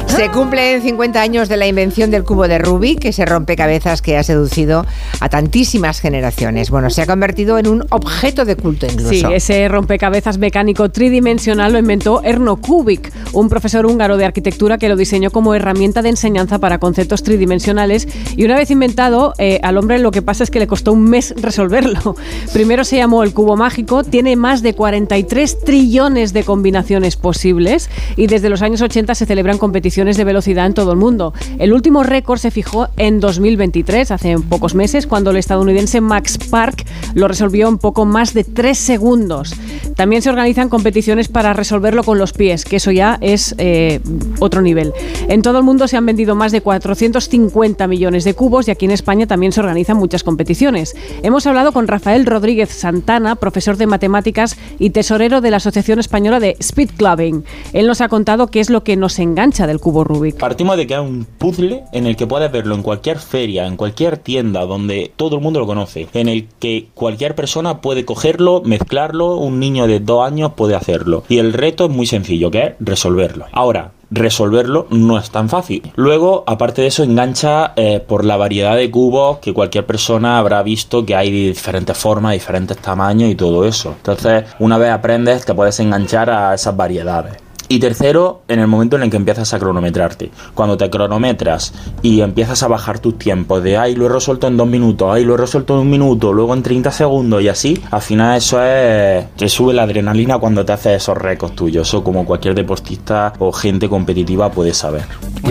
Se 0.07 0.29
cumplen 0.31 0.81
50 0.81 1.21
años 1.21 1.49
de 1.49 1.57
la 1.57 1.67
invención 1.67 2.09
del 2.09 2.23
cubo 2.23 2.47
de 2.47 2.57
Rubik, 2.57 3.05
ese 3.05 3.25
rompecabezas 3.25 4.01
que 4.01 4.17
ha 4.17 4.23
seducido 4.23 4.85
a 5.19 5.29
tantísimas 5.29 5.99
generaciones. 5.99 6.71
Bueno, 6.71 6.89
se 6.89 7.03
ha 7.03 7.05
convertido 7.05 7.59
en 7.59 7.67
un 7.67 7.85
objeto 7.89 8.45
de 8.45 8.55
culto 8.55 8.87
incluso. 8.87 9.09
Sí, 9.11 9.23
ese 9.31 9.67
rompecabezas 9.67 10.37
mecánico 10.37 10.89
tridimensional 10.89 11.73
lo 11.73 11.79
inventó 11.79 12.21
Erno 12.23 12.55
Kubik, 12.55 13.11
un 13.33 13.49
profesor 13.49 13.85
húngaro 13.85 14.17
de 14.17 14.25
arquitectura 14.25 14.77
que 14.77 14.89
lo 14.89 14.95
diseñó 14.95 15.29
como 15.29 15.53
herramienta 15.53 16.01
de 16.01 16.09
enseñanza 16.09 16.57
para 16.57 16.79
conceptos 16.79 17.21
tridimensionales. 17.21 18.07
Y 18.35 18.45
una 18.45 18.55
vez 18.55 18.71
inventado, 18.71 19.33
eh, 19.37 19.59
al 19.61 19.77
hombre 19.77 19.99
lo 19.99 20.11
que 20.11 20.21
pasa 20.21 20.43
es 20.43 20.49
que 20.49 20.59
le 20.59 20.67
costó 20.67 20.93
un 20.93 21.03
mes 21.03 21.35
resolverlo. 21.37 22.15
Primero 22.53 22.83
se 22.85 22.97
llamó 22.97 23.23
el 23.23 23.33
cubo 23.33 23.55
mágico, 23.55 24.03
tiene 24.03 24.35
más 24.35 24.61
de 24.61 24.73
43 24.73 25.56
trillones 25.65 26.33
de 26.33 26.43
combinaciones 26.43 27.15
posibles 27.15 27.89
y 28.15 28.27
desde 28.27 28.49
los 28.49 28.61
años 28.61 28.81
80 28.81 29.15
se 29.15 29.25
celebran 29.25 29.57
competiciones 29.57 30.17
de 30.17 30.23
velocidad 30.23 30.65
en 30.65 30.73
todo 30.73 30.91
el 30.91 30.97
mundo. 30.97 31.33
El 31.59 31.73
último 31.73 32.03
récord 32.03 32.39
se 32.39 32.51
fijó 32.51 32.87
en 32.97 33.19
2023, 33.19 34.11
hace 34.11 34.37
pocos 34.39 34.75
meses, 34.75 35.07
cuando 35.07 35.31
el 35.31 35.37
estadounidense 35.37 36.01
Max 36.01 36.37
Park 36.37 36.85
lo 37.13 37.27
resolvió 37.27 37.67
en 37.67 37.77
poco 37.77 38.05
más 38.05 38.33
de 38.33 38.43
3 38.43 38.77
segundos. 38.77 39.53
También 39.95 40.21
se 40.21 40.29
organizan 40.29 40.69
competiciones 40.69 41.27
para 41.27 41.53
resolverlo 41.53 42.03
con 42.03 42.17
los 42.17 42.33
pies, 42.33 42.65
que 42.65 42.77
eso 42.77 42.91
ya 42.91 43.17
es 43.21 43.55
eh, 43.57 43.99
otro 44.39 44.61
nivel. 44.61 44.93
En 45.27 45.41
todo 45.41 45.57
el 45.57 45.63
mundo 45.63 45.87
se 45.87 45.97
han 45.97 46.05
vendido 46.05 46.35
más 46.35 46.51
de 46.51 46.61
450 46.61 47.87
millones 47.87 48.23
de 48.23 48.33
cubos 48.33 48.67
y 48.67 48.71
aquí 48.71 48.85
en 48.85 48.91
España 48.91 49.27
también 49.27 49.51
se 49.51 49.59
organizan 49.59 49.97
muchas 49.97 50.23
competiciones. 50.23 50.95
Hemos 51.23 51.47
hablado 51.47 51.71
con 51.71 51.87
Rafael 51.87 52.25
Rodríguez 52.25 52.69
Santana, 52.69 53.35
profesor 53.35 53.77
de 53.77 53.87
matemáticas 53.87 54.57
y 54.79 54.91
tesorero 54.91 55.41
de 55.41 55.46
la 55.51 55.57
Asociación 55.57 55.99
Española 55.99 56.39
de 56.39 56.55
Speed 56.59 56.91
Clubbing. 56.97 57.43
Él 57.73 57.87
nos 57.87 58.01
ha 58.01 58.09
contado 58.09 58.47
qué 58.47 58.59
es 58.59 58.69
lo 58.69 58.83
que 58.83 58.95
nos 58.95 59.19
engancha 59.19 59.67
del 59.67 59.79
cubo 59.79 60.03
Rubik. 60.03 60.37
Partimos 60.37 60.77
de 60.77 60.87
que 60.87 60.93
es 60.93 60.99
un 60.99 61.25
puzzle 61.25 61.83
en 61.93 62.07
el 62.07 62.15
que 62.15 62.27
puedes 62.27 62.51
verlo 62.51 62.75
en 62.75 62.83
cualquier 62.83 63.19
feria, 63.19 63.67
en 63.67 63.77
cualquier 63.77 64.17
tienda 64.17 64.65
donde 64.65 65.11
todo 65.15 65.37
el 65.37 65.41
mundo 65.41 65.59
lo 65.59 65.67
conoce, 65.67 66.07
en 66.13 66.27
el 66.27 66.47
que 66.59 66.87
cualquier 66.93 67.35
persona 67.35 67.81
puede 67.81 68.05
cogerlo, 68.05 68.61
mezclarlo, 68.63 69.35
un 69.37 69.59
niño 69.59 69.87
de 69.87 69.99
dos 69.99 70.25
años 70.25 70.53
puede 70.55 70.75
hacerlo. 70.75 71.23
Y 71.29 71.37
el 71.39 71.53
reto 71.53 71.85
es 71.85 71.91
muy 71.91 72.05
sencillo, 72.05 72.51
que 72.51 72.63
es 72.63 72.73
resolverlo. 72.79 73.45
Ahora, 73.51 73.91
resolverlo 74.09 74.87
no 74.89 75.17
es 75.17 75.29
tan 75.31 75.49
fácil. 75.49 75.91
Luego, 75.95 76.43
aparte 76.47 76.81
de 76.81 76.87
eso, 76.87 77.03
engancha 77.03 77.73
eh, 77.75 78.03
por 78.05 78.25
la 78.25 78.37
variedad 78.37 78.75
de 78.75 78.89
cubos 78.89 79.39
que 79.39 79.53
cualquier 79.53 79.85
persona 79.85 80.37
habrá 80.39 80.63
visto 80.63 81.05
que 81.05 81.15
hay 81.15 81.31
de 81.31 81.47
diferentes 81.49 81.97
formas, 81.97 82.33
diferentes 82.33 82.77
tamaños 82.77 83.29
y 83.29 83.35
todo 83.35 83.65
eso. 83.65 83.93
Entonces, 83.97 84.45
una 84.59 84.77
vez 84.77 84.91
aprendes, 84.91 85.45
te 85.45 85.53
puedes 85.53 85.79
enganchar 85.79 86.29
a 86.29 86.53
esas 86.53 86.75
variedades. 86.75 87.46
Y 87.69 87.79
tercero, 87.79 88.41
en 88.47 88.59
el 88.59 88.67
momento 88.67 88.95
en 88.95 89.03
el 89.03 89.09
que 89.09 89.17
empiezas 89.17 89.53
a 89.53 89.59
cronometrarte. 89.59 90.31
Cuando 90.53 90.77
te 90.77 90.89
cronometras 90.89 91.73
y 92.01 92.21
empiezas 92.21 92.63
a 92.63 92.67
bajar 92.67 92.99
tus 92.99 93.17
tiempos 93.17 93.61
de, 93.61 93.77
ay, 93.77 93.95
lo 93.95 94.05
he 94.05 94.09
resuelto 94.09 94.47
en 94.47 94.55
dos 94.55 94.67
minutos, 94.67 95.09
ay, 95.11 95.25
lo 95.25 95.33
he 95.33 95.37
resuelto 95.37 95.73
en 95.75 95.81
un 95.81 95.89
minuto, 95.89 96.31
luego 96.31 96.53
en 96.53 96.63
30 96.63 96.91
segundos 96.91 97.41
y 97.41 97.49
así, 97.49 97.81
al 97.91 98.01
final 98.01 98.37
eso 98.37 98.63
es, 98.63 99.25
te 99.35 99.49
sube 99.49 99.73
la 99.73 99.83
adrenalina 99.83 100.37
cuando 100.37 100.63
te 100.63 100.71
haces 100.71 101.01
esos 101.01 101.17
récords 101.17 101.55
tuyos. 101.55 101.87
Eso 101.87 102.03
como 102.03 102.25
cualquier 102.25 102.55
deportista 102.55 103.33
o 103.39 103.51
gente 103.51 103.89
competitiva 103.89 104.49
puede 104.51 104.73
saber. 104.73 105.03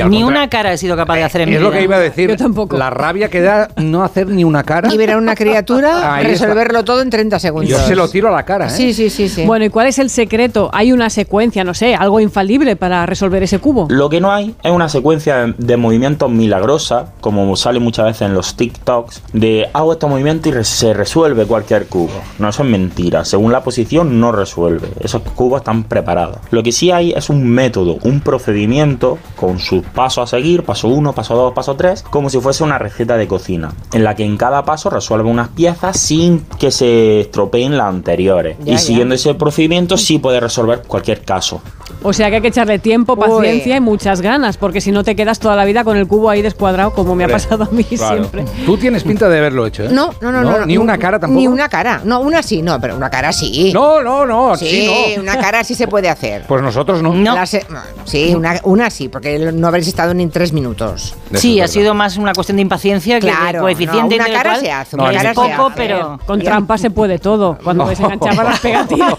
Ni 0.09 0.23
una 0.25 0.49
cara 0.49 0.73
he 0.73 0.79
sido 0.79 0.97
capaz 0.97 1.17
de 1.17 1.25
hacer 1.25 1.43
en 1.43 1.51
mi 1.51 1.57
Es 1.57 1.61
lo 1.63 1.71
que 1.71 1.83
iba 1.83 1.97
a 1.97 2.01
decir. 2.01 2.31
Yo 2.31 2.37
tampoco. 2.37 2.77
La 2.77 2.91
rabia 2.91 3.29
que 3.29 3.41
da 3.41 3.69
no 3.77 4.03
hacer 4.03 4.29
ni 4.29 4.45
una 4.45 4.63
cara. 4.63 4.93
Y 4.93 4.97
ver 4.97 5.13
a 5.13 5.19
una 5.19 5.35
criatura 5.37 6.15
Ahí 6.17 6.27
está. 6.27 6.47
resolverlo 6.47 6.85
todo 6.85 7.03
en 7.03 7.11
30 7.11 7.39
segundos. 7.39 7.71
Yo 7.71 7.79
se 7.79 7.95
lo 7.95 8.09
tiro 8.09 8.29
a 8.29 8.33
la 8.33 8.45
cara, 8.45 8.67
¿eh? 8.67 8.71
Sí, 8.71 8.93
sí, 8.93 9.11
sí, 9.11 9.29
sí. 9.29 9.45
Bueno, 9.45 9.65
¿y 9.65 9.71
cuál 9.71 9.87
es 9.87 9.99
el 9.99 10.11
secreto? 10.11 10.71
¿Hay 10.73 10.93
una 10.93 11.09
secuencia, 11.11 11.65
no 11.65 11.75
sé, 11.75 11.95
algo 12.07 12.21
infalible 12.21 12.77
para 12.77 13.05
resolver 13.05 13.43
ese 13.43 13.59
cubo? 13.59 13.87
Lo 13.91 14.09
que 14.09 14.21
no 14.21 14.33
hay 14.33 14.55
es 14.63 14.71
una 14.71 14.89
secuencia 14.89 15.55
de 15.59 15.77
movimientos 15.77 16.31
milagrosa, 16.31 17.13
como 17.21 17.55
sale 17.57 17.81
muchas 17.81 18.07
veces 18.07 18.23
en 18.23 18.35
los 18.35 18.57
TikToks, 18.57 19.23
de 19.33 19.69
hago 19.73 19.93
este 19.93 20.07
movimiento 20.07 20.49
y 20.49 20.65
se 20.65 20.95
resuelve 20.95 21.47
cualquier 21.47 21.87
cubo. 21.87 22.13
No, 22.39 22.49
eso 22.49 22.63
es 22.63 22.69
mentira. 22.69 23.25
Según 23.25 23.53
la 23.53 23.63
posición, 23.63 24.21
no 24.21 24.33
resuelve. 24.33 24.89
Esos 25.01 25.23
cubos 25.23 25.61
están 25.61 25.85
preparados. 25.85 26.39
Lo 26.51 26.63
que 26.63 26.73
sí 26.73 26.91
hay 26.91 27.13
es 27.13 27.29
un 27.29 27.47
método, 27.47 27.99
un 28.03 28.21
procedimiento 28.21 29.19
con 29.37 29.59
sus 29.59 29.83
pasos 29.83 30.25
a 30.25 30.27
seguir, 30.27 30.63
paso 30.63 30.89
1, 30.89 31.13
paso 31.13 31.35
2, 31.35 31.53
paso 31.53 31.75
3, 31.75 32.03
como 32.03 32.31
si 32.31 32.41
fuese 32.41 32.65
una 32.65 32.79
receta 32.79 33.17
de 33.17 33.27
cocina, 33.27 33.73
en 33.93 34.05
la 34.05 34.15
que 34.15 34.25
en 34.25 34.37
cada 34.37 34.65
paso 34.65 34.91
resuelve 34.91 35.29
unas 35.29 35.49
piezas 35.49 35.99
sin 35.99 36.41
que 36.59 36.71
se 36.71 37.21
estropeen 37.21 37.77
las 37.77 37.89
anteriores. 37.89 38.57
Ya, 38.61 38.73
y 38.73 38.77
ya. 38.77 38.79
siguiendo 38.79 39.15
ese 39.15 39.35
procedimiento 39.35 39.97
sí 39.97 40.19
puede 40.19 40.41
resolver 40.41 40.83
cualquier 40.87 41.23
caso. 41.23 41.61
O 42.03 42.13
sea 42.13 42.29
que 42.31 42.37
hay 42.37 42.43
que 42.43 42.49
echarle 42.49 42.79
tiempo, 42.79 43.17
paciencia 43.17 43.77
y 43.77 43.81
muchas 43.81 44.21
ganas, 44.21 44.57
porque 44.57 44.81
si 44.81 44.93
no 44.93 45.03
te 45.03 45.17
quedas 45.17 45.39
toda 45.41 45.57
la 45.57 45.65
vida 45.65 45.83
con 45.83 45.97
el 45.97 46.07
cubo 46.07 46.31
ahí 46.31 46.43
descuadrado, 46.43 46.93
como 46.93 47.15
me 47.15 47.25
ha 47.25 47.29
pasado 47.29 47.65
a 47.65 47.69
mí 47.71 47.83
Claro. 47.85 48.17
siempre. 48.19 48.45
Tú 48.65 48.77
tienes 48.77 49.03
pinta 49.03 49.29
de 49.29 49.39
haberlo 49.39 49.67
hecho, 49.67 49.85
¿eh? 49.85 49.89
No, 49.91 50.13
no, 50.21 50.31
no, 50.31 50.43
no, 50.43 50.67
Ni 50.67 50.77
una 50.77 50.99
cara 50.99 51.19
tampoco. 51.19 51.41
Ni 51.41 51.49
una 51.49 51.69
cara. 51.69 52.01
No, 52.05 52.21
una 52.21 52.43
sí, 52.43 52.63
no, 52.63 52.81
pero 52.81 52.97
una 52.97 53.11
cara 53.11 53.33
sí. 53.33 53.73
No, 53.75 54.03
no, 54.03 54.25
no, 54.27 54.57
Sí, 54.57 54.67
sí, 54.69 55.15
no. 55.17 55.23
una 55.23 55.39
cara 55.39 55.65
sí 55.65 55.75
se 55.75 55.89
puede 55.89 56.09
hacer. 56.09 56.45
Pues 56.47 56.63
nosotros 56.63 57.03
no. 57.03 57.13
La 57.35 57.47
se- 57.47 57.67
sí, 58.05 58.35
una, 58.35 58.61
una 58.65 58.91
sí, 58.91 59.09
porque 59.09 59.39
no 59.53 59.67
habréis 59.69 59.89
estado 59.89 60.15
ni 60.15 60.27
tres 60.29 60.53
minutos. 60.53 61.15
Sí, 61.35 61.61
ha 61.61 61.69
sido 61.69 61.95
más 61.95 62.17
una 62.19 62.33
cuestión 62.35 62.57
de 62.57 62.63
impaciencia 62.63 63.19
que 63.21 63.27
de 63.27 63.33
Claro, 63.33 63.61
coeficiente 63.63 64.17
no, 64.19 64.25
una 64.25 64.33
cara 64.33 64.55
intelectual, 64.55 64.61
se 64.61 64.73
hace, 64.73 64.97
una 64.97 65.11
es 65.11 65.17
cara 65.17 65.29
se 65.31 65.35
poco, 65.35 65.67
hace. 65.69 65.77
pero 65.77 66.19
Con 66.27 66.41
trampa 66.41 66.79
se 66.79 66.91
puede 66.91 67.19
todo, 67.19 67.59
cuando 67.63 67.87
ves 67.87 67.99
enganchaba 68.01 68.45
las 68.45 68.61
pegatinas. 68.61 69.15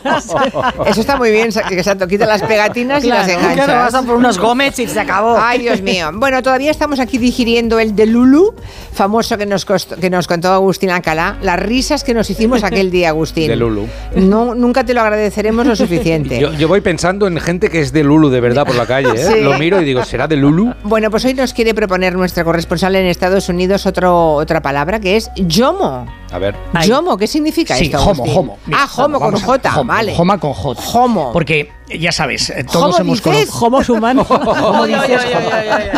Eso 0.85 1.01
está 1.01 1.17
muy 1.17 1.31
bien, 1.31 1.49
que 1.69 1.83
Santo 1.83 2.07
quita 2.07 2.25
las 2.25 2.41
pegatinas 2.43 2.66
y 2.75 2.84
las 2.86 3.03
Claro, 3.03 3.32
enganchas. 3.32 3.65
claro, 3.65 3.73
vas 3.80 3.93
a 3.93 4.03
por 4.03 4.15
unos 4.15 4.38
gómez 4.38 4.77
y 4.80 4.88
se 4.88 4.99
acabó. 4.99 5.38
Ay, 5.39 5.60
Dios 5.60 5.82
mío. 5.82 6.10
Bueno, 6.13 6.41
todavía 6.41 6.71
estamos 6.71 6.99
aquí 6.99 7.17
digiriendo 7.17 7.80
el 7.80 7.95
de 7.95 8.06
Lulu, 8.06 8.53
famoso 8.93 9.38
que 9.38 9.45
nos, 9.45 9.65
costó- 9.65 9.95
que 9.95 10.10
nos 10.10 10.27
contó 10.27 10.51
Agustín 10.51 10.89
Alcalá. 10.89 11.38
Las 11.41 11.60
risas 11.60 12.03
que 12.03 12.13
nos 12.13 12.30
hicimos 12.30 12.63
aquel 12.63 12.91
día, 12.91 13.10
Agustín. 13.10 13.47
De 13.49 13.56
Lulu. 13.56 13.88
No, 14.15 14.56
nunca 14.56 14.84
te 14.84 14.93
lo 14.93 15.01
agradeceremos 15.01 15.65
lo 15.65 15.75
suficiente. 15.75 16.39
Yo, 16.39 16.53
yo 16.53 16.67
voy 16.67 16.82
pensando 16.82 17.27
en 17.27 17.39
gente 17.39 17.69
que 17.69 17.80
es 17.82 17.91
de 17.93 18.03
Lulu 18.03 18.30
de 18.30 18.39
verdad 18.41 18.65
por 18.65 18.75
la 18.75 18.86
calle, 18.86 19.10
¿eh? 19.15 19.27
Sí. 19.34 19.41
Lo 19.41 19.58
miro 19.58 19.82
y 19.82 19.86
digo, 19.86 20.03
¿será 20.03 20.27
de 20.27 20.36
Lulu? 20.36 20.73
Bueno, 20.84 21.10
pues 21.12 21.25
hoy 21.25 21.34
nos 21.34 21.53
quiere 21.53 21.73
proponer 21.73 22.15
nuestra 22.15 22.43
corresponsal 22.43 22.95
en 22.95 23.06
Estados 23.08 23.49
Unidos 23.49 23.86
otro, 23.86 24.34
otra 24.34 24.62
palabra 24.62 24.99
que 24.99 25.15
es 25.17 25.30
yomo. 25.36 26.06
A 26.31 26.39
ver. 26.39 26.55
Yomo, 26.85 27.17
¿qué 27.17 27.27
significa 27.27 27.75
Sí, 27.75 27.85
esto? 27.85 28.03
homo, 28.05 28.23
homo. 28.23 28.57
Mira, 28.65 28.79
ah, 28.83 29.03
homo 29.03 29.19
con 29.19 29.39
J, 29.39 29.79
homo, 29.79 29.93
vale. 29.93 30.13
Homa 30.17 30.37
con 30.39 30.53
J. 30.53 30.81
Homo. 30.93 31.31
Porque 31.31 31.69
ya 31.97 32.11
sabes, 32.11 32.49
eh, 32.49 32.65
todos 32.65 32.95
¿Homo 32.95 32.97
hemos 32.99 33.23
dices? 33.23 33.49
conocido. 33.49 33.65
Homos 33.65 33.89
humanos. 33.89 34.27
¿Cómo 34.61 34.85
dices? 34.85 35.21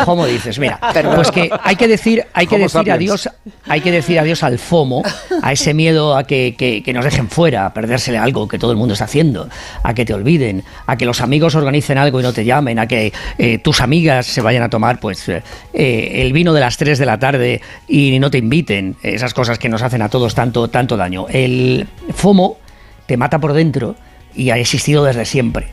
¿Cómo 0.04 0.26
dices? 0.26 0.58
Mira, 0.58 0.78
Perdón. 0.92 1.16
pues 1.16 1.30
que 1.32 1.50
hay 1.64 1.74
que 1.76 1.88
decir, 1.88 2.24
hay 2.32 2.46
que 2.46 2.54
Homo 2.54 2.64
decir 2.64 2.78
sapiens. 2.78 2.96
adiós, 2.96 3.28
hay 3.66 3.80
que 3.80 3.90
decir 3.90 4.18
adiós 4.20 4.42
al 4.44 4.58
FOMO, 4.58 5.02
a 5.42 5.52
ese 5.52 5.74
miedo 5.74 6.16
a 6.16 6.24
que, 6.24 6.54
que- 6.56 6.82
que 6.84 6.92
nos 6.92 7.04
dejen 7.04 7.28
fuera, 7.28 7.66
a 7.66 7.74
perdérsele 7.74 8.18
algo 8.18 8.46
que 8.46 8.58
todo 8.58 8.70
el 8.70 8.76
mundo 8.76 8.92
está 8.92 9.06
haciendo, 9.06 9.48
a 9.82 9.94
que 9.94 10.04
te 10.04 10.14
olviden, 10.14 10.62
a 10.86 10.96
que 10.96 11.06
los 11.06 11.20
amigos 11.20 11.56
organicen 11.56 11.98
algo 11.98 12.20
y 12.20 12.22
no 12.22 12.32
te 12.32 12.44
llamen, 12.44 12.78
a 12.78 12.86
que 12.86 13.12
eh, 13.38 13.58
tus 13.58 13.80
amigas 13.80 14.26
se 14.26 14.40
vayan 14.42 14.62
a 14.62 14.70
tomar 14.70 15.00
pues 15.00 15.28
eh, 15.28 15.42
el 15.72 16.32
vino 16.32 16.52
de 16.52 16.60
las 16.60 16.76
3 16.76 16.98
de 16.98 17.06
la 17.06 17.18
tarde 17.18 17.60
y 17.88 18.18
no 18.20 18.30
te 18.30 18.38
inviten, 18.38 18.96
esas 19.02 19.34
cosas 19.34 19.58
que 19.58 19.68
nos 19.68 19.82
hacen 19.82 20.02
a 20.02 20.08
todos 20.08 20.19
tanto, 20.28 20.68
tanto 20.68 20.96
daño. 20.96 21.26
El 21.28 21.86
FOMO 22.12 22.58
te 23.06 23.16
mata 23.16 23.38
por 23.38 23.52
dentro 23.52 23.96
y 24.34 24.50
ha 24.50 24.58
existido 24.58 25.04
desde 25.04 25.24
siempre. 25.24 25.68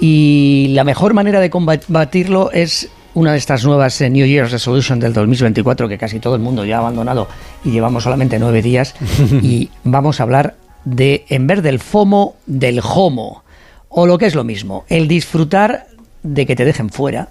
Y 0.00 0.68
la 0.70 0.84
mejor 0.84 1.14
manera 1.14 1.40
de 1.40 1.50
combatirlo 1.50 2.50
es 2.52 2.88
una 3.14 3.32
de 3.32 3.38
estas 3.38 3.64
nuevas 3.64 4.00
eh, 4.00 4.08
New 4.10 4.26
Year's 4.26 4.50
Resolution 4.50 4.98
del 4.98 5.12
2024 5.12 5.88
que 5.88 5.98
casi 5.98 6.18
todo 6.18 6.34
el 6.34 6.40
mundo 6.40 6.64
ya 6.64 6.76
ha 6.76 6.78
abandonado 6.80 7.28
y 7.64 7.70
llevamos 7.70 8.02
solamente 8.04 8.38
nueve 8.38 8.62
días 8.62 8.94
y 9.42 9.68
vamos 9.84 10.18
a 10.18 10.22
hablar 10.24 10.54
de, 10.84 11.24
en 11.28 11.46
vez 11.46 11.62
del 11.62 11.78
FOMO, 11.78 12.34
del 12.46 12.80
HOMO, 12.82 13.44
o 13.90 14.06
lo 14.06 14.18
que 14.18 14.26
es 14.26 14.34
lo 14.34 14.42
mismo, 14.44 14.84
el 14.88 15.06
disfrutar 15.06 15.86
de 16.22 16.46
que 16.46 16.56
te 16.56 16.64
dejen 16.64 16.88
fuera, 16.90 17.28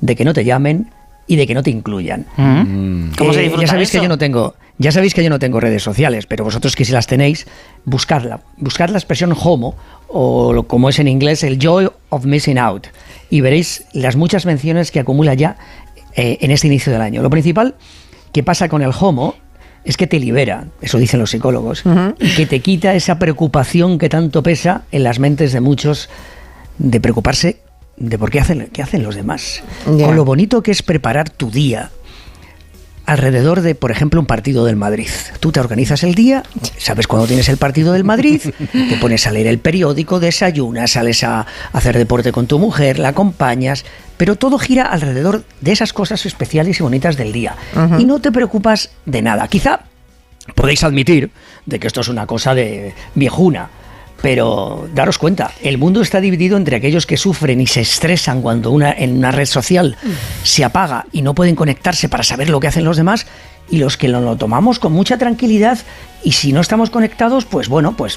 de 0.00 0.14
que 0.14 0.24
no 0.24 0.34
te 0.34 0.44
llamen 0.44 0.90
y 1.26 1.36
de 1.36 1.46
que 1.46 1.54
no 1.54 1.62
te 1.62 1.70
incluyan. 1.70 2.26
Mm. 2.36 3.12
¿Cómo 3.16 3.32
se 3.32 3.40
Eh, 3.40 3.42
disfruta 3.44 3.62
ya 3.66 3.70
sabéis 3.70 3.88
eso? 3.88 3.98
que 3.98 4.02
yo 4.04 4.08
no 4.08 4.18
tengo, 4.18 4.54
ya 4.82 4.92
sabéis 4.92 5.14
que 5.14 5.22
yo 5.22 5.30
no 5.30 5.38
tengo 5.38 5.60
redes 5.60 5.82
sociales, 5.82 6.26
pero 6.26 6.44
vosotros 6.44 6.76
que 6.76 6.84
si 6.84 6.92
las 6.92 7.06
tenéis, 7.06 7.46
buscadla, 7.84 8.40
buscad 8.56 8.90
la 8.90 8.98
expresión 8.98 9.34
homo 9.40 9.76
o 10.08 10.64
como 10.64 10.88
es 10.88 10.98
en 10.98 11.08
inglés 11.08 11.42
el 11.44 11.58
joy 11.58 11.88
of 12.10 12.24
missing 12.24 12.58
out 12.58 12.88
y 13.30 13.40
veréis 13.40 13.84
las 13.92 14.16
muchas 14.16 14.44
menciones 14.44 14.90
que 14.90 15.00
acumula 15.00 15.34
ya 15.34 15.56
eh, 16.14 16.38
en 16.40 16.50
este 16.50 16.66
inicio 16.66 16.92
del 16.92 17.00
año. 17.00 17.22
Lo 17.22 17.30
principal 17.30 17.76
que 18.32 18.42
pasa 18.42 18.68
con 18.68 18.82
el 18.82 18.90
homo 19.00 19.36
es 19.84 19.96
que 19.96 20.06
te 20.06 20.18
libera, 20.18 20.66
eso 20.80 20.98
dicen 20.98 21.18
los 21.20 21.30
psicólogos, 21.30 21.84
y 22.20 22.34
que 22.34 22.46
te 22.46 22.60
quita 22.60 22.94
esa 22.94 23.18
preocupación 23.18 23.98
que 23.98 24.08
tanto 24.08 24.42
pesa 24.42 24.82
en 24.92 25.02
las 25.02 25.18
mentes 25.18 25.52
de 25.52 25.60
muchos 25.60 26.08
de 26.78 27.00
preocuparse 27.00 27.58
de 27.96 28.18
por 28.18 28.30
qué 28.30 28.40
hacen, 28.40 28.68
qué 28.72 28.82
hacen 28.82 29.02
los 29.02 29.14
demás. 29.14 29.62
Con 29.84 30.16
lo 30.16 30.24
bonito 30.24 30.62
que 30.62 30.70
es 30.70 30.82
preparar 30.82 31.30
tu 31.30 31.50
día 31.50 31.90
alrededor 33.06 33.60
de, 33.60 33.74
por 33.74 33.90
ejemplo, 33.90 34.20
un 34.20 34.26
partido 34.26 34.64
del 34.64 34.76
Madrid. 34.76 35.08
Tú 35.40 35.52
te 35.52 35.60
organizas 35.60 36.02
el 36.02 36.14
día, 36.14 36.42
sabes 36.78 37.06
cuándo 37.06 37.26
tienes 37.26 37.48
el 37.48 37.56
partido 37.56 37.92
del 37.92 38.04
Madrid, 38.04 38.40
te 38.72 38.96
pones 39.00 39.26
a 39.26 39.32
leer 39.32 39.46
el 39.46 39.58
periódico, 39.58 40.20
desayunas, 40.20 40.92
sales 40.92 41.24
a 41.24 41.46
hacer 41.72 41.98
deporte 41.98 42.32
con 42.32 42.46
tu 42.46 42.58
mujer, 42.58 42.98
la 42.98 43.08
acompañas, 43.08 43.84
pero 44.16 44.36
todo 44.36 44.58
gira 44.58 44.84
alrededor 44.84 45.44
de 45.60 45.72
esas 45.72 45.92
cosas 45.92 46.26
especiales 46.26 46.78
y 46.78 46.82
bonitas 46.82 47.16
del 47.16 47.32
día. 47.32 47.56
Y 47.98 48.04
no 48.04 48.20
te 48.20 48.30
preocupas 48.30 48.90
de 49.04 49.22
nada. 49.22 49.48
Quizá 49.48 49.80
podéis 50.54 50.84
admitir 50.84 51.30
de 51.66 51.78
que 51.78 51.86
esto 51.86 52.00
es 52.00 52.08
una 52.08 52.26
cosa 52.26 52.54
de 52.54 52.94
viejuna. 53.14 53.70
Pero 54.22 54.88
daros 54.94 55.18
cuenta, 55.18 55.50
el 55.62 55.78
mundo 55.78 56.00
está 56.00 56.20
dividido 56.20 56.56
entre 56.56 56.76
aquellos 56.76 57.06
que 57.06 57.16
sufren 57.16 57.60
y 57.60 57.66
se 57.66 57.80
estresan 57.80 58.40
cuando 58.40 58.70
una, 58.70 58.92
en 58.92 59.16
una 59.18 59.32
red 59.32 59.46
social 59.46 59.96
se 60.44 60.64
apaga 60.64 61.06
y 61.12 61.22
no 61.22 61.34
pueden 61.34 61.56
conectarse 61.56 62.08
para 62.08 62.22
saber 62.22 62.48
lo 62.48 62.60
que 62.60 62.68
hacen 62.68 62.84
los 62.84 62.96
demás 62.96 63.26
y 63.68 63.78
los 63.78 63.96
que 63.96 64.06
lo, 64.08 64.20
lo 64.20 64.36
tomamos 64.36 64.78
con 64.78 64.92
mucha 64.92 65.18
tranquilidad 65.18 65.78
y 66.22 66.32
si 66.32 66.52
no 66.52 66.60
estamos 66.60 66.90
conectados, 66.90 67.44
pues 67.46 67.68
bueno, 67.68 67.96
pues, 67.96 68.16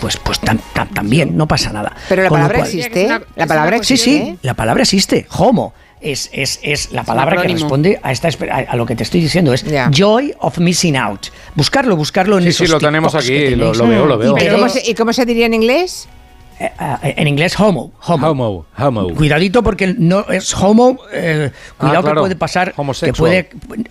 pues, 0.00 0.16
pues 0.18 0.40
tam- 0.40 0.60
tam- 0.72 0.92
también 0.94 1.36
no 1.36 1.48
pasa 1.48 1.72
nada. 1.72 1.96
Pero 2.08 2.22
la 2.22 2.28
Con 2.28 2.36
palabra 2.38 2.58
cual- 2.60 2.68
existe. 2.68 3.08
La 3.34 3.46
palabra 3.46 3.76
Sí, 3.82 3.94
existe. 3.94 4.10
sí, 4.10 4.38
la 4.42 4.54
palabra 4.54 4.82
existe. 4.84 5.26
Homo. 5.36 5.74
Es, 6.00 6.30
es, 6.32 6.58
es 6.62 6.92
la 6.92 7.04
palabra 7.04 7.42
que 7.42 7.48
responde 7.48 8.00
a, 8.02 8.10
esta, 8.10 8.28
a, 8.50 8.56
a 8.60 8.76
lo 8.76 8.86
que 8.86 8.96
te 8.96 9.02
estoy 9.02 9.20
diciendo. 9.20 9.52
Es 9.52 9.64
joy 9.92 10.34
of 10.38 10.58
missing 10.58 10.96
out. 10.96 11.26
Buscarlo, 11.54 11.94
buscarlo 11.96 12.38
en 12.38 12.44
Sí, 12.44 12.52
sí, 12.52 12.64
esos 12.64 12.74
lo 12.74 12.86
tenemos 12.86 13.14
aquí, 13.14 13.50
lo- 13.50 13.72
veo, 13.72 14.06
lo 14.06 14.16
veo. 14.18 14.36
¿Y 14.38 14.48
cómo, 14.48 14.68
se, 14.68 14.90
y 14.90 14.94
cómo 14.94 15.12
se 15.12 15.26
diría 15.26 15.46
en 15.46 15.54
inglés? 15.54 16.08
Eh, 16.62 16.70
eh, 17.02 17.14
en 17.16 17.26
inglés 17.26 17.58
homo. 17.58 17.90
Homo. 18.06 18.28
Homo. 18.28 18.66
homo. 18.78 19.14
Cuidadito 19.14 19.62
porque 19.62 19.94
no 19.96 20.26
es 20.28 20.52
homo. 20.54 20.98
eh, 21.10 21.50
cuidado 21.78 21.98
Ah, 21.98 22.02
claro. 22.02 22.16
que 22.16 22.20
puede 22.20 22.36
pasar. 22.36 22.74
Que 22.74 22.80
Homosexual. 22.82 23.16
puede, 23.16 23.48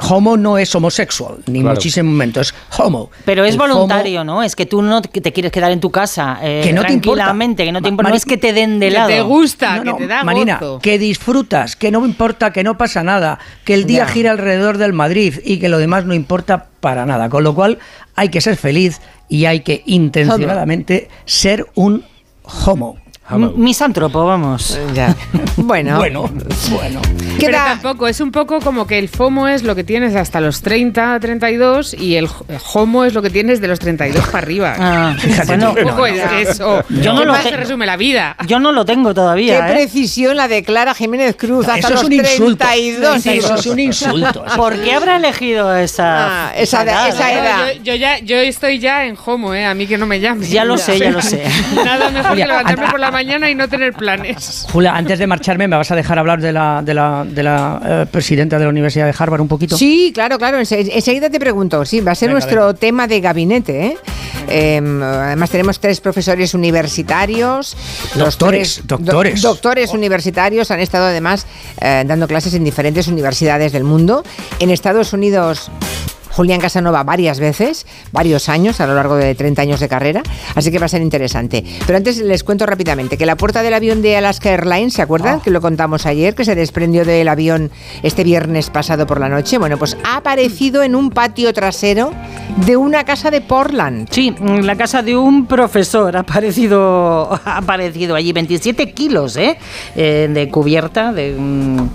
homo 0.08 0.38
no 0.38 0.56
es 0.60 0.76
homosexual, 0.76 1.38
ni 1.48 1.62
Claro. 1.62 1.74
muchísimo 1.76 2.12
momento. 2.12 2.40
Es 2.42 2.54
homo. 2.78 3.10
Pero 3.26 3.44
es 3.44 3.56
El 3.56 3.62
homo- 3.62 3.74
voluntario, 3.74 4.24
¿no? 4.24 4.44
Es 4.44 4.56
que 4.56 4.68
tú 4.68 4.84
no 4.84 5.02
te 5.02 5.34
quieres 5.34 5.52
quedar 5.52 5.72
en 5.72 5.80
tu 5.80 5.90
casa 5.90 6.38
eh, 6.44 6.62
Que 6.64 6.72
no 6.72 6.84
te 6.84 6.94
importa. 6.94 7.24
tranquilamente, 7.24 7.66
que 7.66 7.72
no 7.72 7.82
te 7.82 7.90
importa. 7.90 8.12
No 8.12 8.16
es 8.16 8.26
que 8.26 8.38
te 8.38 8.54
den 8.54 8.80
de 8.80 8.90
Que 8.90 8.94
lado. 8.94 9.08
te 9.10 9.22
gusta, 9.22 9.78
No, 9.84 9.96
que 9.98 10.04
te 10.04 10.08
da 10.08 10.24
Marina, 10.24 10.58
gozo. 10.62 10.80
que 10.80 11.00
disfrutas, 11.00 11.76
que 11.76 11.90
no 11.90 12.06
importa, 12.06 12.54
que 12.54 12.64
no 12.64 12.78
pasa 12.78 13.02
nada, 13.04 13.40
que 13.64 13.74
el 13.74 13.86
día 13.86 14.06
Ya. 14.06 14.08
gira 14.14 14.30
alrededor 14.32 14.78
del 14.78 14.94
Madrid 14.94 15.40
y 15.44 15.58
que 15.58 15.70
lo 15.70 15.80
demás 15.80 16.06
no 16.06 16.14
importa 16.14 16.68
para 16.82 17.08
nada. 17.08 17.30
Con 17.30 17.44
lo 17.44 17.56
cual 17.56 17.80
hay 18.16 18.30
que 18.30 18.42
ser 18.42 18.58
feliz 18.58 19.02
y 19.28 19.46
hay 19.46 19.62
que 19.62 19.82
intencionadamente 19.88 21.10
ser 21.26 21.66
un 21.76 22.04
homo. 22.50 22.98
M- 23.06 23.09
Misántropo, 23.38 24.26
vamos. 24.26 24.80
Ya. 24.94 25.16
Bueno. 25.58 25.98
Bueno, 26.00 26.30
bueno. 26.72 27.02
Pero 27.40 27.54
tampoco, 27.58 28.08
es 28.08 28.20
un 28.22 28.32
poco 28.32 28.60
como 28.60 28.86
que 28.88 28.98
el 29.00 29.08
FOMO 29.10 29.48
es 29.48 29.64
lo 29.64 29.76
que 29.76 29.84
tienes 29.84 30.16
hasta 30.16 30.40
los 30.42 30.62
30, 30.62 31.20
32 31.20 31.94
y 31.94 32.16
el 32.16 32.28
HOMO 32.74 33.06
es 33.06 33.14
lo 33.14 33.22
que 33.22 33.30
tienes 33.30 33.62
de 33.62 33.68
los 33.68 33.80
32 33.80 34.26
para 34.28 34.38
arriba. 34.40 34.76
Ah, 34.80 35.16
bueno, 35.46 35.70
un 35.72 35.76
poco 35.84 35.98
no, 36.00 36.06
es 36.08 36.26
no. 36.26 36.38
eso. 36.38 36.84
Yo 36.90 37.14
no 37.14 37.20
¿Qué 37.22 37.26
lo 37.26 37.36
se 37.38 37.52
resume 37.58 37.86
la 37.86 37.98
vida? 37.98 38.36
Yo 38.48 38.60
no 38.60 38.72
lo 38.72 38.86
tengo 38.86 39.14
todavía. 39.14 39.66
Qué 39.66 39.72
¿eh? 39.72 39.76
precisión 39.76 40.36
la 40.38 40.48
de 40.48 40.64
Clara 40.64 40.94
Jiménez 40.96 41.36
Cruz. 41.38 41.68
Hasta 41.68 41.80
Eso 41.80 41.88
es 41.90 41.94
los 41.96 42.04
un 42.06 42.14
insulto. 42.14 42.66
32. 42.66 43.22
Sí, 43.22 43.30
eso 43.30 43.56
es 43.56 43.66
un 43.68 43.80
insulto. 43.80 44.44
¿Por 44.56 44.82
qué 44.82 44.94
habrá 44.94 45.18
elegido 45.18 45.76
esa, 45.76 46.48
Ah, 46.50 46.54
esa 46.56 46.84
de- 46.84 46.92
esa 46.92 47.24
No, 47.34 47.40
edad. 47.44 47.68
Yo, 47.76 47.84
yo 47.84 47.96
ya, 47.96 48.20
yo 48.20 48.38
estoy 48.38 48.80
ya 48.80 49.06
en 49.06 49.16
HOMO, 49.24 49.54
¿eh? 49.54 49.66
A 49.66 49.74
mí 49.74 49.86
que 49.88 49.98
no 49.98 50.06
me 50.06 50.20
llamen. 50.20 50.50
Ya 50.50 50.66
lo 50.66 50.78
sé, 50.78 50.98
ya 51.00 51.12
lo 51.12 51.22
sé. 51.22 51.44
Nada 51.76 52.10
mejor 52.10 52.36
que 52.36 52.46
levantarme 52.46 52.88
por 52.90 53.00
la 53.00 53.12
mañana 53.12 53.19
y 53.22 53.56
no 53.56 53.68
tener 53.68 53.94
planes. 53.94 54.66
Julia, 54.72 54.96
antes 54.96 55.20
de 55.20 55.28
marcharme, 55.28 55.68
¿me 55.68 55.76
vas 55.76 55.92
a 55.92 55.96
dejar 55.96 56.18
hablar 56.20 56.40
de 56.42 56.52
la, 56.54 56.82
de 56.84 56.94
la, 56.94 57.26
de 57.28 57.44
la 57.44 57.82
eh, 57.86 58.06
presidenta 58.12 58.58
de 58.58 58.64
la 58.66 58.70
Universidad 58.70 59.06
de 59.06 59.14
Harvard 59.18 59.42
un 59.42 59.48
poquito? 59.48 59.78
Sí, 59.78 60.12
claro, 60.14 60.38
claro. 60.38 60.58
ense- 60.60 60.90
Enseguida 60.94 61.30
te 61.30 61.40
pregunto. 61.40 61.84
Sí, 61.86 62.02
va 62.02 62.14
a 62.14 62.16
ser 62.16 62.30
Venga, 62.30 62.40
nuestro 62.40 62.74
tema 62.76 63.08
de 63.08 63.20
gabinete. 63.22 63.86
¿eh? 63.88 63.98
Em, 64.48 65.02
además 65.04 65.50
tenemos 65.50 65.80
tres 65.80 66.00
profesores 66.02 66.54
universitarios. 66.54 67.76
Los 68.16 68.38
Doctores, 68.38 68.76
tres 68.76 68.88
doctores. 68.88 69.42
doctores 69.42 69.94
universitarios 69.94 70.72
han 70.72 70.80
estado 70.80 71.06
además 71.08 71.46
eh, 71.82 72.04
dando 72.06 72.28
clases 72.28 72.54
en 72.54 72.64
diferentes 72.64 73.08
universidades 73.08 73.72
del 73.72 73.84
mundo. 73.84 74.24
En 74.60 74.70
Estados 74.70 75.14
Unidos... 75.14 75.70
Julián 76.32 76.60
Casanova 76.60 77.04
varias 77.04 77.40
veces, 77.40 77.86
varios 78.12 78.50
años, 78.50 78.80
a 78.82 78.88
lo 78.88 78.96
largo 78.96 79.16
de 79.16 79.36
30 79.36 79.62
años 79.62 79.80
de 79.80 79.90
carrera, 79.90 80.24
así 80.56 80.72
que 80.72 80.80
va 80.80 80.86
a 80.86 80.90
ser 80.90 81.02
interesante. 81.02 81.64
Pero 81.86 81.98
antes 81.98 82.18
les 82.18 82.44
cuento 82.44 82.66
rápidamente 82.66 83.18
que 83.18 83.26
la 83.26 83.36
puerta 83.36 83.62
del 83.62 83.74
avión 83.74 84.02
de 84.02 84.18
Alaska 84.18 84.50
Airlines, 84.50 84.94
¿se 84.94 85.02
acuerdan? 85.02 85.42
Que 85.42 85.52
lo 85.52 85.62
contamos 85.62 86.06
ayer, 86.06 86.36
que 86.36 86.46
se 86.46 86.56
desprendió 86.56 87.06
del 87.06 87.28
avión 87.28 87.72
este 88.04 88.24
viernes 88.24 88.70
pasado 88.70 89.06
por 89.08 89.20
la 89.20 89.30
noche. 89.30 89.58
Bueno, 89.58 89.78
pues 89.78 89.98
ha 90.04 90.18
aparecido 90.18 90.84
en 90.84 90.96
un 90.96 91.10
patio 91.10 91.54
trasero 91.54 92.12
de 92.66 92.78
una 92.78 93.04
casa 93.04 93.32
de 93.32 93.42
Portland. 93.42 94.08
Sí, 94.12 94.36
la 94.40 94.76
casa 94.76 95.02
de 95.02 95.18
un 95.18 95.46
profesor 95.46 96.16
ha 96.16 96.22
aparecido, 96.22 97.30
ha 97.46 97.58
aparecido 97.58 98.16
allí 98.16 98.34
27 98.34 98.92
kilos 98.94 99.38
¿eh? 99.38 99.58
Eh, 99.96 100.30
de 100.32 100.50
cubierta, 100.50 101.12
de, 101.12 101.36
mm, 101.38 101.90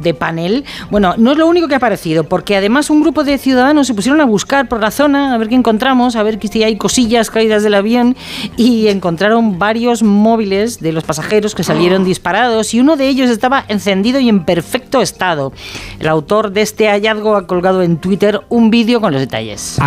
de 0.00 0.14
panel. 0.14 0.64
Bueno, 0.90 1.14
no 1.16 1.32
es 1.32 1.38
lo 1.38 1.46
único 1.46 1.68
que 1.68 1.74
ha 1.74 1.78
aparecido, 1.78 2.24
porque 2.24 2.56
además 2.56 2.90
un 2.90 3.00
grupo 3.00 3.24
de 3.24 3.38
ciudadanos 3.38 3.86
se 3.86 3.94
pusieron 3.94 4.20
a 4.20 4.24
buscar 4.24 4.68
por 4.68 4.80
la 4.80 4.90
zona, 4.90 5.34
a 5.34 5.38
ver 5.38 5.48
qué 5.48 5.54
encontramos, 5.54 6.16
a 6.16 6.22
ver 6.22 6.38
si 6.40 6.62
hay 6.62 6.76
cosillas 6.76 7.30
caídas 7.30 7.62
del 7.62 7.74
avión, 7.74 8.16
y 8.56 8.88
encontraron 8.88 9.58
varios 9.58 10.02
móviles 10.02 10.80
de 10.80 10.92
los 10.92 11.04
pasajeros 11.04 11.54
que 11.54 11.64
salieron 11.64 12.04
disparados, 12.04 12.74
y 12.74 12.80
uno 12.80 12.96
de 12.96 13.08
ellos 13.08 13.30
estaba 13.30 13.64
encendido 13.68 14.20
y 14.20 14.28
en 14.28 14.44
perfecto 14.44 15.02
estado. 15.02 15.52
El 15.98 16.08
autor 16.08 16.52
de 16.52 16.62
este 16.62 16.88
hallazgo 16.88 17.36
ha 17.36 17.46
colgado 17.46 17.82
en 17.82 17.98
Twitter 17.98 18.40
un 18.48 18.70
vídeo 18.70 19.00
con 19.00 19.12
los 19.12 19.20
detalles. 19.20 19.78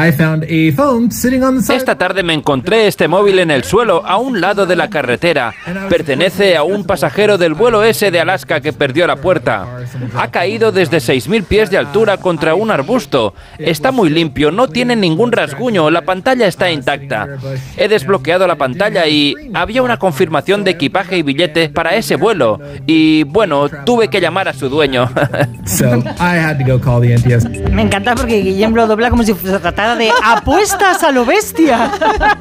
Esta 1.74 1.98
tarde 1.98 2.24
me 2.24 2.34
encontré 2.34 2.88
este 2.88 3.08
móvil 3.08 3.40
en 3.40 3.52
el 3.52 3.64
suelo 3.64 4.06
a 4.06 4.18
un 4.18 4.42
lado 4.42 4.66
de 4.66 4.76
la 4.76 4.90
carretera. 4.90 5.54
Pertenece 5.90 6.56
a 6.56 6.64
un 6.64 6.84
pasajero 6.84 7.38
del 7.38 7.54
vuelo 7.54 7.84
S 7.84 8.10
de 8.10 8.20
Alaska 8.20 8.62
que 8.62 8.74
perdió 8.74 9.08
la 9.08 9.16
puerta. 9.16 9.68
Ha 10.16 10.30
caído 10.32 10.72
desde 10.72 10.98
6.000 10.98 11.44
pies 11.44 11.70
de 11.70 11.78
altura 11.78 12.18
contra 12.18 12.56
un 12.56 12.72
arbusto. 12.72 13.34
Está 13.58 13.92
muy 13.92 14.10
limpio, 14.10 14.52
no 14.52 14.68
tiene 14.68 14.96
ningún 14.96 15.32
rasguño, 15.32 15.90
la 15.90 16.02
pantalla 16.02 16.48
está 16.48 16.70
intacta. 16.72 17.28
He 17.78 17.88
desbloqueado 17.88 18.48
la 18.48 18.56
pantalla 18.56 19.08
y 19.08 19.36
había 19.54 19.82
una 19.82 19.98
confirmación 19.98 20.64
de 20.64 20.72
equipaje 20.72 21.18
y 21.18 21.22
billete 21.24 21.70
para 21.70 21.96
ese 21.96 22.16
vuelo. 22.16 22.60
Y 22.86 23.24
bueno, 23.24 23.68
tuve 23.86 24.10
que 24.10 24.20
llamar 24.22 24.48
a 24.48 24.54
su 24.54 24.70
dueño. 24.70 25.10
Me 27.72 27.82
encanta 27.82 28.16
porque 28.16 28.42
Guillem 28.42 28.74
lo 28.74 28.88
dobla 28.88 29.10
como 29.10 29.24
si 29.24 29.34
se 29.34 29.60
tratara 29.60 29.96
de 29.96 30.10
apuestas 30.24 31.04
a 31.04 31.12
lo 31.12 31.26
bestia. 31.26 31.92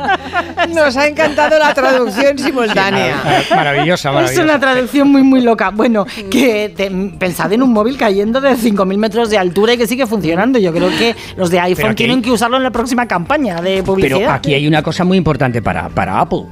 Nos 0.74 0.96
ha 0.96 1.06
encantado 1.06 1.58
la 1.58 1.72
traducción 1.74 2.38
simultánea. 2.38 3.16
Maravillosa, 3.50 4.08
Es 4.10 4.14
maravillosa. 4.14 4.42
una 4.44 4.60
traducción 4.60 5.08
muy, 5.10 5.22
muy 5.22 5.40
loca. 5.40 5.70
Bueno, 5.70 6.06
que 6.30 6.72
te- 6.76 6.90
pensad 7.18 7.51
en 7.52 7.62
un 7.62 7.72
móvil 7.72 7.96
cayendo 7.96 8.40
de 8.40 8.50
5.000 8.56 8.96
metros 8.96 9.30
de 9.30 9.38
altura 9.38 9.74
y 9.74 9.78
que 9.78 9.86
sigue 9.86 10.06
funcionando. 10.06 10.58
Yo 10.58 10.72
creo 10.72 10.88
que 10.90 11.14
los 11.36 11.50
de 11.50 11.60
iPhone 11.60 11.90
aquí- 11.90 12.04
tienen 12.04 12.22
que 12.22 12.30
usarlo 12.30 12.56
en 12.56 12.62
la 12.62 12.70
próxima 12.70 13.06
campaña 13.06 13.60
de 13.60 13.82
publicidad. 13.82 14.18
Pero 14.18 14.30
aquí 14.30 14.54
hay 14.54 14.66
una 14.66 14.82
cosa 14.82 15.04
muy 15.04 15.18
importante 15.18 15.62
para, 15.62 15.88
para 15.88 16.20
Apple. 16.20 16.44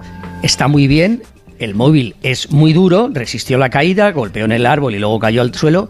Está 0.43 0.69
muy 0.69 0.87
bien, 0.87 1.23
el 1.59 1.75
móvil 1.75 2.15
es 2.23 2.51
muy 2.51 2.73
duro, 2.73 3.11
resistió 3.13 3.59
la 3.59 3.69
caída, 3.71 4.11
golpeó 4.13 4.45
en 4.45 4.53
el 4.53 4.67
árbol 4.67 4.95
y 4.95 4.99
luego 4.99 5.19
cayó 5.19 5.43
al 5.43 5.55
suelo. 5.55 5.89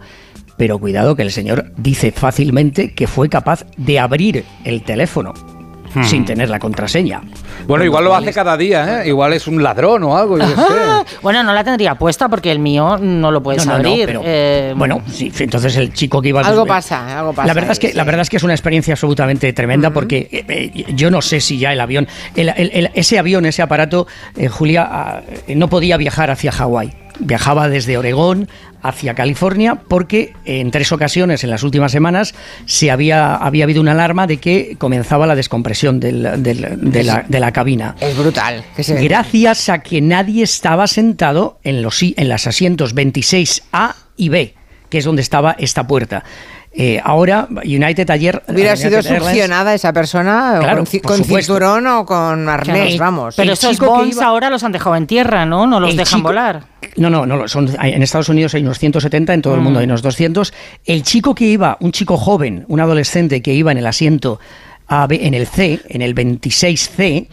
Pero 0.57 0.77
cuidado 0.79 1.15
que 1.15 1.23
el 1.23 1.31
señor 1.31 1.71
dice 1.77 2.11
fácilmente 2.11 2.93
que 2.93 3.07
fue 3.07 3.29
capaz 3.29 3.65
de 3.77 3.99
abrir 3.99 4.43
el 4.63 4.83
teléfono. 4.83 5.33
Hmm. 5.93 6.03
sin 6.03 6.23
tener 6.25 6.49
la 6.49 6.57
contraseña. 6.59 7.21
Bueno, 7.67 7.83
igual 7.83 8.05
lo 8.05 8.15
hace 8.15 8.31
cada 8.31 8.55
día, 8.55 9.03
¿eh? 9.03 9.09
Igual 9.09 9.33
es 9.33 9.45
un 9.47 9.61
ladrón 9.61 10.03
o 10.03 10.15
algo, 10.17 10.37
yo 10.37 10.45
qué 10.47 10.55
sé. 10.55 10.61
Bueno, 11.21 11.43
no 11.43 11.53
la 11.53 11.63
tendría 11.63 11.95
puesta 11.95 12.29
porque 12.29 12.51
el 12.51 12.59
mío 12.59 12.97
no 12.97 13.29
lo 13.31 13.43
puedes 13.43 13.65
No, 13.65 13.73
no, 13.77 13.83
no, 13.83 13.89
abrir. 13.89 14.05
pero- 14.05 14.21
Eh, 14.23 14.73
Bueno, 14.75 15.01
sí, 15.11 15.31
entonces 15.39 15.75
el 15.75 15.93
chico 15.93 16.21
que 16.21 16.29
iba... 16.29 16.41
Algo 16.41 16.65
pasa, 16.65 17.19
algo 17.19 17.33
pasa. 17.33 17.47
La 17.47 17.53
verdad, 17.53 17.71
es 17.71 17.79
que, 17.79 17.93
la 17.93 18.03
verdad 18.05 18.21
es 18.21 18.29
que 18.29 18.37
es 18.37 18.43
una 18.43 18.53
experiencia 18.53 18.93
absolutamente 18.93 19.51
tremenda 19.53 19.89
porque 19.91 20.27
eh, 20.31 20.45
eh, 20.47 20.85
yo 20.95 21.11
no 21.11 21.21
sé 21.21 21.41
si 21.41 21.57
ya 21.59 21.73
el 21.73 21.81
avión, 21.81 22.07
el- 22.35 22.49
el- 22.55 22.71
el- 22.73 22.91
ese 22.93 23.19
avión, 23.19 23.45
ese 23.45 23.61
aparato, 23.61 24.07
eh, 24.37 24.47
Julia, 24.47 24.87
ah, 24.89 25.21
eh, 25.47 25.55
no 25.55 25.67
podía 25.67 25.97
viajar 25.97 26.31
hacia 26.31 26.51
Hawái. 26.51 26.93
Viajaba 27.19 27.69
desde 27.69 27.97
Oregón 27.97 28.47
hacia 28.83 29.13
California 29.13 29.75
porque 29.87 30.33
en 30.45 30.71
tres 30.71 30.91
ocasiones 30.91 31.43
en 31.43 31.49
las 31.51 31.61
últimas 31.63 31.91
semanas 31.91 32.33
se 32.65 32.89
había, 32.89 33.35
había 33.35 33.65
habido 33.65 33.79
una 33.81 33.91
alarma 33.91 34.25
de 34.27 34.37
que 34.37 34.75
comenzaba 34.79 35.27
la 35.27 35.35
descompresión 35.35 35.99
del- 35.99 36.41
del- 36.41 36.91
de, 36.91 37.03
la, 37.03 37.23
de 37.27 37.39
la 37.39 37.51
cabina. 37.51 37.95
Es 37.99 38.17
brutal. 38.17 38.63
que 38.75 38.83
se- 38.83 39.01
Gracias 39.03 39.69
a 39.69 39.79
que 39.79 40.01
nadie 40.01 40.43
estaba 40.43 40.87
sentado 40.87 41.59
en 41.63 41.81
los, 41.81 42.01
en 42.01 42.27
las 42.29 42.47
asientos 42.47 42.95
26A 42.95 43.93
y 44.17 44.29
B, 44.29 44.55
que 44.89 44.97
es 44.97 45.05
donde 45.05 45.21
estaba 45.21 45.55
esta 45.59 45.85
puerta. 45.85 46.23
Eh, 46.73 47.01
ahora, 47.03 47.49
United 47.65 48.09
ayer... 48.11 48.41
Hubiera 48.47 48.71
United 48.73 48.87
sido 48.89 48.99
Airlines- 49.01 49.23
succionada 49.25 49.73
esa 49.73 49.91
persona 49.91 50.55
Claro, 50.61 50.85
con, 51.03 51.23
cinturón 51.23 51.85
o 51.85 52.05
con 52.05 52.47
arnés, 52.47 52.95
claro. 52.95 52.97
vamos. 52.97 53.35
Pero 53.35 53.51
El 53.53 53.77
bonds 53.77 54.15
iba- 54.15 54.25
ahora 54.25 54.49
los 54.49 54.63
han 54.63 54.71
dejado 54.71 54.95
en 54.95 55.05
tierra, 55.05 55.45
¿no? 55.45 55.67
No 55.67 55.81
los 55.81 55.91
El 55.91 55.97
dejan 55.97 56.19
chico- 56.19 56.29
volar. 56.29 56.70
No, 56.97 57.09
no, 57.09 57.25
no, 57.25 57.47
son, 57.47 57.69
en 57.81 58.03
Estados 58.03 58.29
Unidos 58.29 58.53
hay 58.53 58.63
unos 58.63 58.77
170, 58.79 59.33
en 59.33 59.41
todo 59.41 59.55
el 59.55 59.61
Mm. 59.61 59.63
mundo 59.63 59.79
hay 59.79 59.85
unos 59.85 60.01
200. 60.01 60.53
El 60.85 61.03
chico 61.03 61.33
que 61.35 61.45
iba, 61.45 61.77
un 61.79 61.91
chico 61.91 62.17
joven, 62.17 62.65
un 62.67 62.79
adolescente 62.79 63.41
que 63.41 63.53
iba 63.53 63.71
en 63.71 63.77
el 63.77 63.87
asiento 63.87 64.39
AB, 64.87 65.13
en 65.25 65.33
el 65.33 65.47
C, 65.47 65.79
en 65.87 66.01
el 66.01 66.13
26C, 66.13 67.27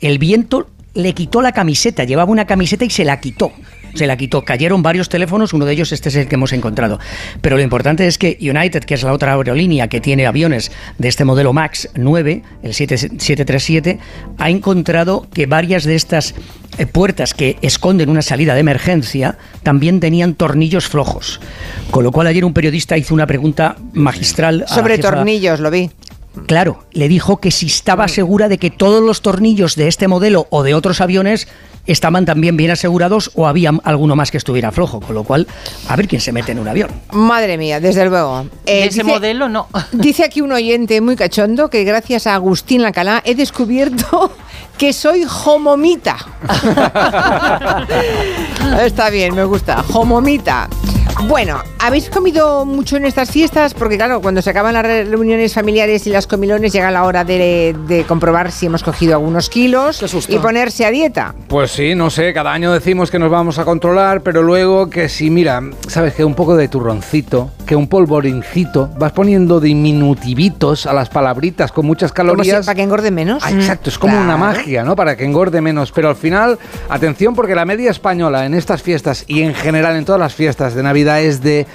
el 0.00 0.18
viento 0.18 0.68
le 0.94 1.12
quitó 1.12 1.42
la 1.42 1.52
camiseta, 1.52 2.04
llevaba 2.04 2.30
una 2.30 2.46
camiseta 2.46 2.86
y 2.86 2.90
se 2.90 3.04
la 3.04 3.20
quitó. 3.20 3.52
Se 3.94 4.06
la 4.06 4.16
quitó. 4.16 4.42
Cayeron 4.44 4.82
varios 4.82 5.08
teléfonos, 5.08 5.52
uno 5.54 5.64
de 5.64 5.72
ellos 5.72 5.92
este 5.92 6.08
es 6.10 6.16
el 6.16 6.28
que 6.28 6.34
hemos 6.34 6.52
encontrado. 6.52 6.98
Pero 7.40 7.56
lo 7.56 7.62
importante 7.62 8.06
es 8.06 8.18
que 8.18 8.36
United, 8.40 8.84
que 8.84 8.94
es 8.94 9.02
la 9.02 9.12
otra 9.12 9.32
aerolínea 9.34 9.88
que 9.88 10.00
tiene 10.00 10.26
aviones 10.26 10.70
de 10.98 11.08
este 11.08 11.24
modelo 11.24 11.52
MAX 11.52 11.88
9, 11.94 12.42
el 12.62 12.74
7 12.74 12.98
737, 12.98 13.98
ha 14.38 14.50
encontrado 14.50 15.26
que 15.32 15.46
varias 15.46 15.84
de 15.84 15.94
estas 15.94 16.34
eh, 16.78 16.86
puertas 16.86 17.32
que 17.32 17.56
esconden 17.62 18.10
una 18.10 18.22
salida 18.22 18.54
de 18.54 18.60
emergencia 18.60 19.38
también 19.62 20.00
tenían 20.00 20.34
tornillos 20.34 20.86
flojos. 20.88 21.40
Con 21.90 22.04
lo 22.04 22.12
cual 22.12 22.26
ayer 22.26 22.44
un 22.44 22.52
periodista 22.52 22.96
hizo 22.98 23.14
una 23.14 23.26
pregunta 23.26 23.76
magistral. 23.94 24.62
a 24.66 24.70
la 24.70 24.74
Sobre 24.74 24.96
jefa- 24.96 25.10
tornillos, 25.14 25.60
lo 25.60 25.70
vi. 25.70 25.90
Claro, 26.46 26.84
le 26.92 27.08
dijo 27.08 27.38
que 27.38 27.50
si 27.50 27.66
estaba 27.66 28.08
segura 28.08 28.48
de 28.48 28.58
que 28.58 28.70
todos 28.70 29.02
los 29.02 29.22
tornillos 29.22 29.74
de 29.74 29.88
este 29.88 30.06
modelo 30.08 30.46
o 30.50 30.62
de 30.62 30.74
otros 30.74 31.00
aviones 31.00 31.48
estaban 31.86 32.24
también 32.26 32.56
bien 32.56 32.70
asegurados 32.70 33.30
o 33.34 33.46
había 33.46 33.70
alguno 33.84 34.16
más 34.16 34.30
que 34.30 34.36
estuviera 34.36 34.72
flojo, 34.72 35.00
con 35.00 35.14
lo 35.14 35.24
cual 35.24 35.46
a 35.88 35.96
ver 35.96 36.08
quién 36.08 36.20
se 36.20 36.32
mete 36.32 36.52
en 36.52 36.58
un 36.58 36.68
avión. 36.68 36.90
Madre 37.12 37.56
mía, 37.56 37.80
desde 37.80 38.04
luego. 38.06 38.46
Eh, 38.66 38.86
ese 38.86 39.04
modelo 39.04 39.48
no. 39.48 39.68
Dice 39.92 40.24
aquí 40.24 40.40
un 40.40 40.52
oyente 40.52 41.00
muy 41.00 41.16
cachondo 41.16 41.70
que 41.70 41.84
gracias 41.84 42.26
a 42.26 42.34
Agustín 42.34 42.82
Lacalá 42.82 43.22
he 43.24 43.34
descubierto 43.34 44.32
que 44.78 44.92
soy 44.92 45.24
homomita. 45.44 46.16
Está 48.84 49.10
bien, 49.10 49.34
me 49.34 49.44
gusta. 49.44 49.84
Homomita. 49.92 50.68
Bueno, 51.24 51.60
¿habéis 51.80 52.10
comido 52.10 52.66
mucho 52.66 52.96
en 52.98 53.06
estas 53.06 53.30
fiestas? 53.30 53.72
Porque 53.72 53.96
claro, 53.96 54.20
cuando 54.20 54.42
se 54.42 54.50
acaban 54.50 54.74
las 54.74 54.82
re- 54.84 55.04
reuniones 55.04 55.54
familiares 55.54 56.06
y 56.06 56.10
las 56.10 56.26
comilones 56.26 56.72
llega 56.72 56.90
la 56.90 57.04
hora 57.04 57.24
de, 57.24 57.74
de 57.88 58.04
comprobar 58.04 58.52
si 58.52 58.66
hemos 58.66 58.82
cogido 58.82 59.14
algunos 59.14 59.48
kilos 59.48 60.04
y 60.28 60.38
ponerse 60.38 60.84
a 60.84 60.90
dieta. 60.90 61.34
Pues 61.48 61.70
sí, 61.72 61.94
no 61.94 62.10
sé, 62.10 62.34
cada 62.34 62.52
año 62.52 62.70
decimos 62.72 63.10
que 63.10 63.18
nos 63.18 63.30
vamos 63.30 63.58
a 63.58 63.64
controlar, 63.64 64.20
pero 64.20 64.42
luego 64.42 64.90
que 64.90 65.08
si, 65.08 65.30
mira, 65.30 65.62
sabes 65.88 66.14
que 66.14 66.22
un 66.22 66.34
poco 66.34 66.54
de 66.54 66.68
turroncito, 66.68 67.50
que 67.66 67.74
un 67.74 67.88
polvorincito, 67.88 68.90
vas 68.98 69.12
poniendo 69.12 69.58
diminutivitos 69.58 70.86
a 70.86 70.92
las 70.92 71.08
palabritas 71.08 71.72
con 71.72 71.86
muchas 71.86 72.12
Como 72.12 72.30
si- 72.32 72.36
calorías. 72.50 72.66
para 72.66 72.76
que 72.76 72.82
engorde 72.82 73.10
menos. 73.10 73.42
Ah, 73.44 73.50
exacto, 73.52 73.88
es 73.88 73.98
como 73.98 74.20
una 74.20 74.36
magia, 74.36 74.84
¿no? 74.84 74.94
Para 74.94 75.16
que 75.16 75.24
engorde 75.24 75.60
menos. 75.62 75.92
Pero 75.92 76.10
al 76.10 76.16
final, 76.16 76.58
atención, 76.90 77.34
porque 77.34 77.54
la 77.54 77.64
media 77.64 77.90
española 77.90 78.44
en 78.44 78.52
estas 78.54 78.82
fiestas 78.82 79.24
y 79.26 79.40
en 79.42 79.54
general 79.54 79.96
en 79.96 80.04
todas 80.04 80.20
las 80.20 80.34
fiestas 80.34 80.74
de 80.74 80.82
Navidad 80.82 81.05
es 81.20 81.42
de 81.42 81.66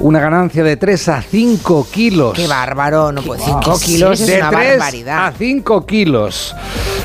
una 0.00 0.20
ganancia 0.20 0.64
de 0.64 0.76
3 0.76 1.08
a 1.10 1.22
5 1.22 1.86
kilos. 1.90 2.32
Qué 2.34 2.46
bárbaro, 2.46 3.12
no 3.12 3.22
puede 3.22 3.42
5 3.44 3.78
kilos 3.80 4.20
es 4.20 4.26
de 4.26 4.38
una 4.38 4.50
3 4.50 4.68
barbaridad. 4.78 5.26
a 5.26 5.32
5 5.32 5.86
kilos. 5.86 6.54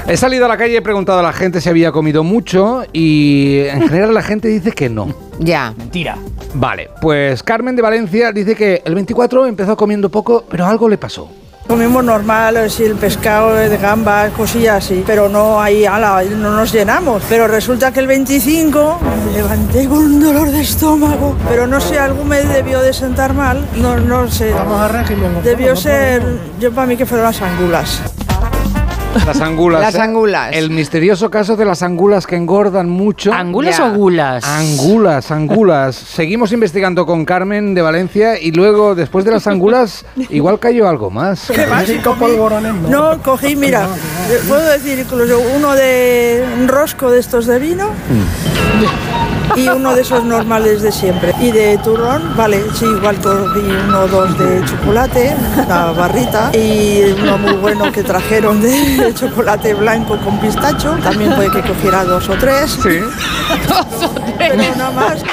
He 0.08 0.16
salido 0.18 0.46
a 0.46 0.48
la 0.48 0.58
calle 0.58 0.74
y 0.74 0.78
he 0.78 0.82
preguntado 0.82 1.20
a 1.20 1.24
la 1.24 1.34
gente 1.34 1.60
si 1.62 1.70
había 1.70 1.92
comido 1.92 2.24
mucho 2.24 2.84
y 2.94 3.60
en 3.68 3.82
general 3.88 4.14
la 4.14 4.24
gente 4.24 4.48
dice 4.48 4.72
que 4.72 4.90
no. 4.90 5.14
Ya. 5.40 5.74
Mentira. 5.78 6.18
Vale, 6.54 6.90
pues 7.02 7.44
Carmen 7.44 7.76
de 7.76 7.82
Valencia 7.82 8.32
dice 8.32 8.56
que 8.56 8.82
el 8.86 8.96
24 8.96 9.46
empezó 9.46 9.76
comiendo 9.76 10.10
poco, 10.10 10.46
pero 10.50 10.66
algo 10.66 10.88
le 10.90 10.98
pasó. 10.98 11.30
Comimos 11.68 12.04
normal, 12.04 12.56
así 12.58 12.86
el 12.86 12.96
pescado 12.96 13.54
de 13.54 13.78
gambas, 13.78 14.32
cosillas 14.32 14.86
así, 14.86 15.04
pero 15.06 15.28
no 15.28 15.62
ahí, 15.62 15.86
ala, 15.86 16.24
no 16.24 16.52
nos 16.52 16.72
llenamos. 16.72 17.22
Pero 17.28 17.48
resulta 17.48 17.92
que 17.92 18.00
el 18.00 18.08
25 18.08 19.00
me 19.26 19.34
levanté 19.34 19.86
con 19.88 19.98
un 19.98 20.22
dolor 20.22 20.50
de 20.50 20.62
estómago, 20.62 21.36
pero 21.50 21.68
no 21.68 21.82
sé, 21.82 22.00
algo 22.00 22.24
me 22.24 22.42
debió 22.44 22.80
de 22.80 22.94
sentar 22.94 23.34
mal, 23.34 23.66
no, 23.76 23.98
no 23.98 24.30
sé. 24.32 24.54
Debió 25.44 25.76
ser, 25.76 26.24
yo 26.58 26.72
para 26.72 26.88
mí 26.88 26.96
que 26.96 27.06
fueron 27.06 27.26
las 27.26 27.42
angulas. 27.42 28.02
Las 29.26 29.42
angulas. 29.42 29.82
Las 29.82 29.96
¿eh? 29.96 30.02
angulas. 30.02 30.50
El 30.54 30.70
misterioso 30.70 31.30
caso 31.30 31.56
de 31.56 31.66
las 31.66 31.82
angulas 31.84 32.28
que 32.28 32.36
engordan 32.36 32.90
mucho. 32.90 33.34
¿Angulas 33.34 33.80
o 33.80 33.92
gulas? 33.92 34.44
Angulas, 34.46 35.32
angulas. 35.32 35.96
Seguimos 36.18 36.52
investigando 36.52 37.06
con 37.06 37.26
Carmen 37.26 37.74
de 37.74 37.82
Valencia 37.82 38.40
y 38.40 38.52
luego, 38.52 38.96
después 38.96 39.26
de 39.26 39.32
las 39.32 39.48
angulas, 39.48 40.06
igual 40.30 40.60
cayó 40.60 40.88
algo 40.88 41.10
más. 41.10 41.52
¿Qué 41.54 41.66
más? 41.68 41.88
Comí- 41.88 42.90
No, 42.90 43.22
cogí, 43.22 43.56
mira, 43.56 43.88
puedo 44.48 44.66
decir 44.70 45.00
incluso 45.00 45.40
uno 45.56 45.74
de 45.74 46.44
un 46.60 46.68
rosco 46.68 47.12
de 47.12 47.20
estos 47.20 47.46
de 47.48 47.60
vino 47.60 47.90
y 49.56 49.68
uno 49.70 49.96
de 49.96 50.02
esos 50.02 50.24
normales 50.24 50.82
de 50.82 50.92
siempre. 50.92 51.34
Y 51.40 51.52
de 51.52 51.78
turrón, 51.78 52.22
vale, 52.36 52.64
sí, 52.74 52.86
igual 52.86 53.18
cogí 53.18 53.60
uno 53.88 54.02
o 54.02 54.08
dos 54.08 54.38
de 54.38 54.64
chocolate, 54.66 55.36
una 55.66 55.92
barrita, 55.92 56.52
y 56.54 57.16
uno 57.22 57.38
muy 57.38 57.54
bueno 57.54 57.92
que 57.92 58.04
trajeron 58.04 58.62
de 58.62 59.14
chocolate 59.14 59.74
blanco 59.74 60.18
con 60.18 60.40
pistacho. 60.40 60.98
También 61.04 61.34
puede 61.36 61.52
que 61.52 61.62
cogiera 61.62 62.04
dos 62.04 62.28
o 62.30 62.34
tres. 62.34 62.78
Sí. 62.82 63.00
Pero 64.38 64.47
nada 64.78 64.92
más. 64.92 65.24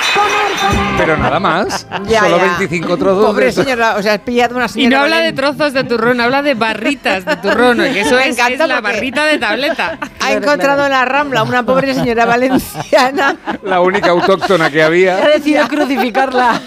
Pero 0.96 1.16
nada 1.16 1.40
más. 1.40 1.86
Ya, 2.08 2.20
Solo 2.20 2.36
ya. 2.38 2.44
25 2.58 2.96
trozos. 2.96 3.26
Pobre 3.26 3.46
de- 3.46 3.52
señora, 3.52 3.96
o 3.96 4.02
sea, 4.02 4.14
has 4.14 4.20
pillado 4.20 4.56
una 4.56 4.66
Y 4.66 4.68
señora. 4.68 4.96
no 4.98 5.02
habla 5.04 5.18
de 5.20 5.32
trozos 5.32 5.72
de 5.72 5.84
turrón, 5.84 6.20
habla 6.20 6.42
de 6.42 6.54
barritas 6.54 7.24
de 7.24 7.36
turrón, 7.36 7.78
que 7.78 8.00
eso 8.00 8.14
Me 8.16 8.28
es, 8.28 8.38
encanta 8.38 8.64
es 8.64 8.68
la 8.68 8.80
barrita 8.80 9.24
de 9.26 9.38
tableta. 9.38 9.98
Ha 10.24 10.32
encontrado 10.32 10.86
en 10.86 10.90
la 10.90 11.04
Rambla 11.04 11.42
una 11.42 11.66
pobre 11.66 11.92
señora 11.92 12.24
valenciana. 12.24 13.36
La 13.62 13.82
única 13.82 14.08
autóctona 14.08 14.70
que 14.70 14.82
había. 14.82 15.16
decidido 15.16 15.68
crucificarla. 15.68 16.62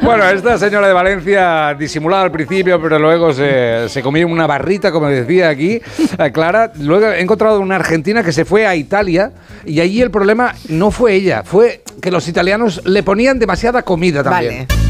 Bueno, 0.00 0.24
esta 0.30 0.56
señora 0.56 0.86
de 0.86 0.92
Valencia 0.92 1.74
disimulaba 1.76 2.22
al 2.22 2.30
principio, 2.30 2.80
pero 2.80 2.98
luego 3.00 3.32
se, 3.32 3.88
se 3.88 4.02
comió 4.02 4.24
una 4.28 4.46
barrita, 4.46 4.92
como 4.92 5.08
decía 5.08 5.48
aquí 5.48 5.80
eh, 6.18 6.30
Clara. 6.32 6.70
Luego 6.78 7.08
he 7.08 7.20
encontrado 7.20 7.58
una 7.58 7.74
argentina 7.74 8.22
que 8.22 8.30
se 8.32 8.44
fue 8.44 8.68
a 8.68 8.76
Italia 8.76 9.32
y 9.64 9.80
allí 9.80 10.00
el 10.00 10.12
problema 10.12 10.54
no 10.68 10.90
fue 10.90 11.14
ella, 11.14 11.42
fue 11.44 11.82
que 12.00 12.10
los 12.10 12.28
italianos 12.28 12.82
le 12.84 13.02
ponían 13.02 13.38
demasiada 13.38 13.82
comida 13.82 14.22
también. 14.22 14.66
Vale. 14.68 14.84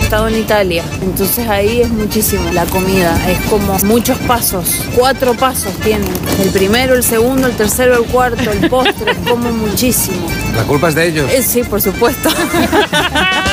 He 0.00 0.04
estado 0.04 0.28
en 0.28 0.36
Italia, 0.36 0.84
entonces 1.02 1.46
ahí 1.48 1.82
es 1.82 1.90
muchísimo 1.90 2.50
la 2.52 2.64
comida, 2.66 3.14
es 3.30 3.38
como 3.50 3.78
muchos 3.84 4.16
pasos, 4.20 4.84
cuatro 4.96 5.34
pasos 5.34 5.72
tienen, 5.82 6.08
el 6.42 6.48
primero, 6.50 6.94
el 6.94 7.02
segundo, 7.02 7.46
el 7.46 7.56
tercero, 7.56 7.96
el 7.96 8.04
cuarto, 8.04 8.50
el 8.50 8.70
postre, 8.70 9.12
es 9.12 9.18
como 9.28 9.50
muchísimo. 9.52 10.26
La 10.56 10.62
culpa 10.62 10.88
es 10.88 10.94
de 10.94 11.06
ellos. 11.08 11.30
Eh, 11.30 11.42
sí, 11.42 11.62
por 11.62 11.82
supuesto. 11.82 12.30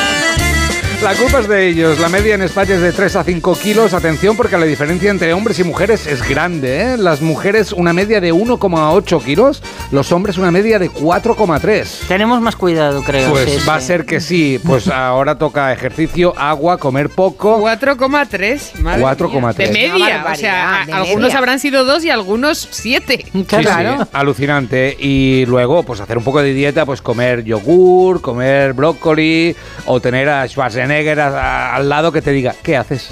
La 1.06 1.14
culpa 1.14 1.38
es 1.38 1.46
de 1.46 1.68
ellos. 1.68 2.00
La 2.00 2.08
media 2.08 2.34
en 2.34 2.42
España 2.42 2.74
es 2.74 2.80
de 2.80 2.90
3 2.90 3.14
a 3.14 3.22
5 3.22 3.56
kilos. 3.62 3.94
Atención 3.94 4.36
porque 4.36 4.58
la 4.58 4.66
diferencia 4.66 5.08
entre 5.08 5.32
hombres 5.34 5.56
y 5.60 5.62
mujeres 5.62 6.04
es 6.08 6.28
grande. 6.28 6.80
¿eh? 6.80 6.96
Las 6.96 7.22
mujeres 7.22 7.70
una 7.70 7.92
media 7.92 8.20
de 8.20 8.34
1,8 8.34 9.22
kilos, 9.22 9.62
los 9.92 10.10
hombres 10.10 10.36
una 10.36 10.50
media 10.50 10.80
de 10.80 10.90
4,3. 10.90 12.08
Tenemos 12.08 12.40
más 12.40 12.56
cuidado, 12.56 13.04
creo. 13.04 13.30
Pues 13.30 13.52
sí, 13.52 13.58
va 13.68 13.76
a 13.76 13.80
ser 13.80 14.04
que 14.04 14.20
sí. 14.20 14.60
Pues 14.66 14.88
ahora 14.88 15.38
toca 15.38 15.72
ejercicio, 15.72 16.34
agua, 16.36 16.76
comer 16.76 17.08
poco. 17.08 17.60
4,3. 17.60 18.80
madre 18.80 19.04
4,3. 19.04 19.30
mía. 19.30 19.52
De 19.52 19.70
media. 19.70 20.26
O 20.28 20.34
sea, 20.34 20.82
de 20.86 20.92
algunos 20.92 21.22
media. 21.22 21.38
habrán 21.38 21.60
sido 21.60 21.84
dos 21.84 22.04
y 22.04 22.10
algunos 22.10 22.66
siete. 22.72 23.26
Sí, 23.46 23.62
sí, 23.62 24.06
alucinante. 24.12 24.96
Y 24.98 25.46
luego, 25.46 25.84
pues 25.84 26.00
hacer 26.00 26.18
un 26.18 26.24
poco 26.24 26.42
de 26.42 26.52
dieta, 26.52 26.84
pues 26.84 27.00
comer 27.00 27.44
yogur, 27.44 28.20
comer 28.20 28.72
brócoli 28.72 29.54
o 29.84 30.00
tener 30.00 30.28
a 30.28 30.48
Schwarzenegger 30.48 30.95
al 31.00 31.88
lado 31.88 32.12
que 32.12 32.22
te 32.22 32.30
diga, 32.30 32.54
¿qué 32.62 32.76
haces? 32.76 33.10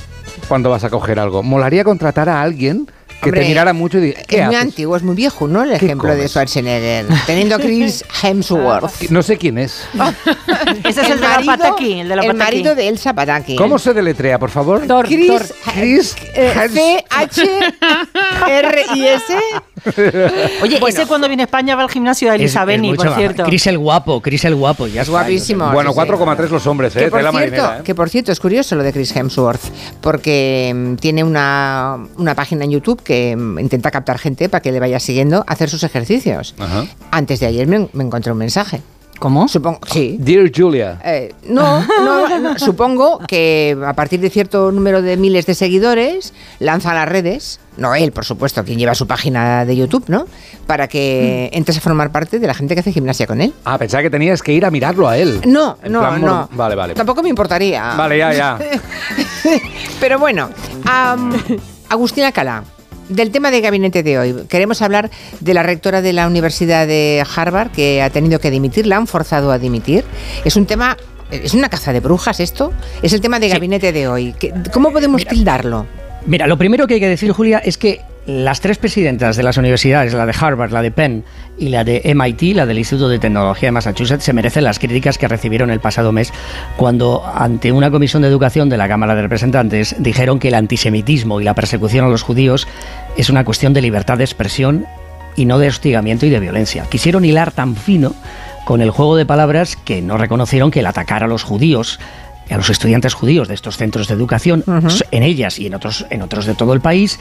cuando 0.49 0.71
vas 0.71 0.85
a 0.85 0.91
coger 0.91 1.19
algo. 1.19 1.43
Molaría 1.43 1.85
contratar 1.85 2.29
a 2.29 2.43
alguien 2.43 2.87
que 3.25 3.31
Hombre, 3.31 3.41
te 3.43 3.49
mirara 3.49 3.73
mucho 3.73 3.99
y 3.99 4.03
diga, 4.03 4.23
¿qué 4.27 4.41
es 4.41 4.47
muy 4.47 4.55
antiguo, 4.57 4.97
es 4.97 5.03
muy 5.03 5.15
viejo, 5.17 5.49
¿no? 5.49 5.63
El 5.63 5.71
¿Qué 5.71 5.77
ejemplo 5.87 6.11
de 6.11 6.17
comes? 6.17 6.31
Schwarzenegger. 6.31 7.07
Teniendo 7.27 7.57
a 7.57 7.59
Chris 7.59 8.05
Hemsworth. 8.23 9.11
No 9.11 9.23
sé 9.23 9.37
quién 9.39 9.59
es. 9.59 9.85
Ese 10.85 11.01
es 11.03 11.11
el, 11.11 11.21
de 11.21 11.27
la 11.29 11.43
Pataki, 11.45 12.01
el 12.01 12.09
de 12.09 12.17
la 12.17 12.23
el 12.23 12.29
Pataki. 12.33 12.39
marido 12.57 12.75
de 12.75 12.89
Elsa 12.89 13.13
Pataki. 13.15 13.57
¿Cómo 13.57 13.79
se 13.79 13.93
deletrea, 13.95 14.39
por 14.39 14.51
favor? 14.51 14.83
Chris, 15.05 15.53
Chris 15.75 16.17
eh, 16.35 16.53
C-H-R-I-S. 18.15 19.35
Oye, 20.63 20.81
ese 20.89 21.07
cuando 21.07 21.29
viene 21.29 21.43
a 21.43 21.47
España 21.47 21.77
va 21.77 21.83
al 21.83 21.91
gimnasio 21.91 22.29
de 22.31 22.37
Es- 22.37 22.41
Elisa 22.43 22.61
es 22.63 22.67
Beni, 22.67 22.89
mucho 22.91 23.05
por 23.09 23.15
cierto. 23.17 23.45
Cris 23.45 23.67
el 23.67 23.77
guapo, 23.79 24.21
Cris 24.23 24.45
el 24.45 24.55
guapo, 24.55 24.87
ya 24.87 25.03
está. 25.03 25.11
Guapísimo. 25.13 25.71
Bueno, 25.73 25.93
sí, 25.93 26.01
sí. 26.01 26.07
4,3 26.13 26.49
los 26.49 26.67
hombres, 26.67 26.95
Que 26.95 27.05
¿eh? 27.05 27.11
por, 27.11 27.19
Tela 27.21 27.31
cierto, 27.31 27.51
marinera, 27.57 27.79
¿eh? 27.79 27.83
que 27.85 27.95
por 27.95 28.09
cierto, 28.09 28.33
es 28.33 28.41
curioso 28.41 28.77
lo 28.77 28.83
de 28.83 28.93
Chris 28.93 29.15
Hemsworth, 29.15 29.61
porque 30.01 30.73
mm, 30.75 30.95
tiene 30.97 31.23
una, 31.23 31.99
una 32.17 32.35
página 32.35 32.65
en 32.65 32.71
YouTube 32.71 33.03
que 33.03 33.14
mm, 33.37 33.59
intenta 33.61 33.91
captar 33.91 34.19
gente 34.19 34.49
para 34.49 34.61
que 34.63 34.73
le 34.73 34.81
vaya 34.81 34.99
siguiendo 35.01 35.45
a 35.47 35.53
hacer 35.53 35.69
sus 35.71 35.83
ejercicios. 35.85 36.55
Ajá. 36.59 36.85
Antes 37.11 37.41
de 37.41 37.47
ayer 37.47 37.67
me, 37.67 37.89
me 37.93 38.05
encontré 38.05 38.33
un 38.33 38.39
mensaje. 38.39 38.81
¿Cómo? 39.21 39.47
Supongo, 39.47 39.79
sí. 39.87 40.17
Dear 40.19 40.51
Julia. 40.55 41.01
Eh, 41.05 41.33
no, 41.49 41.81
no, 42.05 42.41
no, 42.41 42.59
supongo 42.59 43.21
que 43.29 43.77
a 43.87 43.93
partir 43.95 44.19
de 44.21 44.29
cierto 44.29 44.73
número 44.73 45.03
de 45.03 45.17
miles 45.17 45.47
de 45.47 45.55
seguidores 45.55 46.35
lanza 46.59 46.91
a 46.91 46.95
las 46.95 47.09
redes, 47.09 47.61
no 47.77 47.95
él, 47.95 48.11
por 48.11 48.25
supuesto, 48.25 48.65
quien 48.65 48.77
lleva 48.79 48.95
su 48.97 49.07
página 49.07 49.65
de 49.65 49.77
YouTube, 49.77 50.05
¿no? 50.09 50.27
Para 50.67 50.89
que 50.89 51.49
Mm. 51.53 51.57
entres 51.57 51.79
a 51.79 51.81
formar 51.81 52.11
parte 52.11 52.41
de 52.41 52.47
la 52.49 52.55
gente 52.55 52.75
que 52.75 52.81
hace 52.81 52.93
gimnasia 52.93 53.29
con 53.29 53.41
él. 53.41 53.55
Ah, 53.65 53.79
pensaba 53.79 54.03
que 54.03 54.11
tenías 54.11 54.43
que 54.43 54.53
ir 54.53 54.65
a 54.67 54.71
mirarlo 54.73 55.09
a 55.09 55.17
él. 55.17 55.41
No, 55.47 55.79
En 55.83 55.93
no, 55.93 56.19
no. 56.19 56.49
Vale, 56.53 56.75
vale. 56.75 56.95
Tampoco 56.95 57.23
me 57.23 57.29
importaría. 57.29 57.95
Vale, 57.95 58.19
ya, 58.19 58.33
ya. 58.35 58.59
Pero 60.01 60.19
bueno, 60.19 60.51
am, 60.87 61.33
Agustina 61.89 62.33
Cala, 62.33 62.65
del 63.09 63.31
tema 63.31 63.51
de 63.51 63.61
gabinete 63.61 64.03
de 64.03 64.19
hoy, 64.19 64.35
queremos 64.49 64.83
hablar 64.83 65.11
de 65.41 65.55
la 65.55 65.63
rectora 65.63 66.03
de 66.03 66.13
la 66.13 66.27
Universidad 66.27 66.87
de 66.87 67.25
Harvard 67.37 67.71
que 67.71 68.03
ha 68.03 68.11
tenido 68.11 68.39
que 68.41 68.51
dimitir, 68.51 68.87
la 68.87 68.97
han 68.97 69.07
forzado 69.07 69.51
a 69.53 69.59
dimitir. 69.59 70.05
Es 70.45 70.57
un 70.57 70.67
tema, 70.67 70.97
es 71.31 71.55
una 71.55 71.69
caza 71.69 71.93
de 71.93 72.01
brujas 72.01 72.41
esto, 72.41 72.73
es 73.03 73.13
el 73.13 73.21
tema 73.21 73.39
de 73.41 73.49
gabinete 73.49 73.93
de 73.93 74.09
hoy. 74.09 74.35
¿Qué- 74.39 74.53
¿Cómo 74.73 74.93
podemos 74.93 75.25
tildarlo? 75.27 75.87
Mira, 76.27 76.47
lo 76.47 76.57
primero 76.57 76.87
que 76.87 76.95
hay 76.95 77.01
que 77.01 77.09
decir, 77.09 77.31
Julia, 77.33 77.59
es 77.59 77.77
que 77.77 78.01
las 78.27 78.61
tres 78.61 78.79
presidentas 78.79 79.37
de 79.37 79.43
las 79.43 79.59
universidades, 79.59 80.15
la 80.15 80.27
de 80.27 80.35
Harvard, 80.39 80.73
la 80.73 80.83
de 80.83 80.91
Penn 80.91 81.25
y 81.59 81.69
la 81.69 81.85
de 81.85 82.01
MIT, 82.15 82.57
la 82.57 82.67
del 82.67 82.79
Instituto 82.79 83.09
de 83.09 83.19
Tecnología 83.19 83.69
de 83.69 83.73
Massachusetts, 83.73 84.25
se 84.25 84.33
merecen 84.33 84.65
las 84.65 84.79
críticas 84.79 85.19
que 85.19 85.29
recibieron 85.29 85.71
el 85.71 85.81
pasado 85.81 86.11
mes 86.11 86.33
cuando, 86.77 87.23
ante 87.27 87.71
una 87.71 87.91
comisión 87.91 88.23
de 88.23 88.29
educación 88.29 88.69
de 88.69 88.79
la 88.79 88.89
Cámara 88.89 89.15
de 89.15 89.23
Representantes, 89.23 89.97
dijeron 89.99 90.39
que 90.39 90.49
el 90.49 90.55
antisemitismo 90.55 91.41
y 91.41 91.45
la 91.45 91.55
persecución 91.55 92.07
a 92.07 92.09
los 92.09 92.23
judíos 92.23 92.67
es 93.17 93.29
una 93.29 93.45
cuestión 93.45 93.75
de 93.75 93.83
libertad 93.83 94.19
de 94.19 94.25
expresión 94.25 94.87
y 95.37 95.45
no 95.45 95.59
de 95.59 95.69
hostigamiento 95.69 96.25
y 96.25 96.31
de 96.31 96.41
violencia. 96.41 96.87
Quisieron 96.89 97.25
hilar 97.25 97.53
tan 97.53 97.77
fino 97.77 98.15
con 98.65 98.81
el 98.81 98.91
juego 98.91 99.17
de 99.17 99.27
palabras 99.27 99.77
que 99.77 100.01
no 100.01 100.17
reconocieron 100.17 100.71
que 100.71 100.81
el 100.81 100.87
atacar 100.87 101.25
a 101.25 101.27
los 101.27 101.43
judíos 101.43 102.01
a 102.51 102.57
los 102.57 102.69
estudiantes 102.71 103.15
judíos 103.15 103.49
de 103.49 103.55
estos 103.55 103.79
centros 103.79 104.07
de 104.07 104.15
educación, 104.15 104.65
en 105.11 105.23
ellas 105.23 105.59
y 105.59 105.67
en 105.67 105.75
otros, 105.75 106.05
en 106.11 106.21
otros 106.21 106.45
de 106.45 106.55
todo 106.55 106.75
el 106.75 106.81
país, 106.81 107.19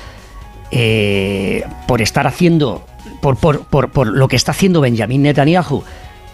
eh, 0.75 1.63
por 1.87 2.01
estar 2.01 2.25
haciendo, 2.25 2.83
por, 3.21 3.37
por, 3.37 3.65
por, 3.65 3.91
por 3.91 4.07
lo 4.07 4.27
que 4.27 4.35
está 4.35 4.51
haciendo 4.51 4.81
Benjamín 4.81 5.21
Netanyahu, 5.21 5.83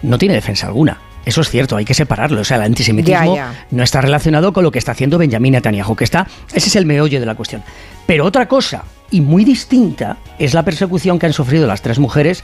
no 0.02 0.16
tiene 0.18 0.34
defensa 0.34 0.66
alguna. 0.66 0.98
Eso 1.26 1.42
es 1.42 1.50
cierto, 1.50 1.76
hay 1.76 1.84
que 1.84 1.92
separarlo. 1.92 2.40
O 2.40 2.44
sea, 2.44 2.56
el 2.56 2.62
antisemitismo 2.62 3.36
Ya, 3.36 3.52
ya. 3.52 3.66
no 3.70 3.82
está 3.82 4.00
relacionado 4.00 4.54
con 4.54 4.64
lo 4.64 4.70
que 4.70 4.78
está 4.78 4.92
haciendo 4.92 5.18
Benjamín 5.18 5.52
Netanyahu, 5.52 5.94
que 5.94 6.04
está, 6.04 6.26
ese 6.54 6.68
es 6.68 6.76
el 6.76 6.86
meollo 6.86 7.20
de 7.20 7.26
la 7.26 7.34
cuestión. 7.34 7.62
Pero 8.06 8.24
otra 8.24 8.48
cosa, 8.48 8.84
y 9.10 9.20
muy 9.20 9.44
distinta, 9.44 10.16
es 10.38 10.54
la 10.54 10.64
persecución 10.64 11.18
que 11.18 11.26
han 11.26 11.34
sufrido 11.34 11.66
las 11.66 11.82
tres 11.82 11.98
mujeres 11.98 12.42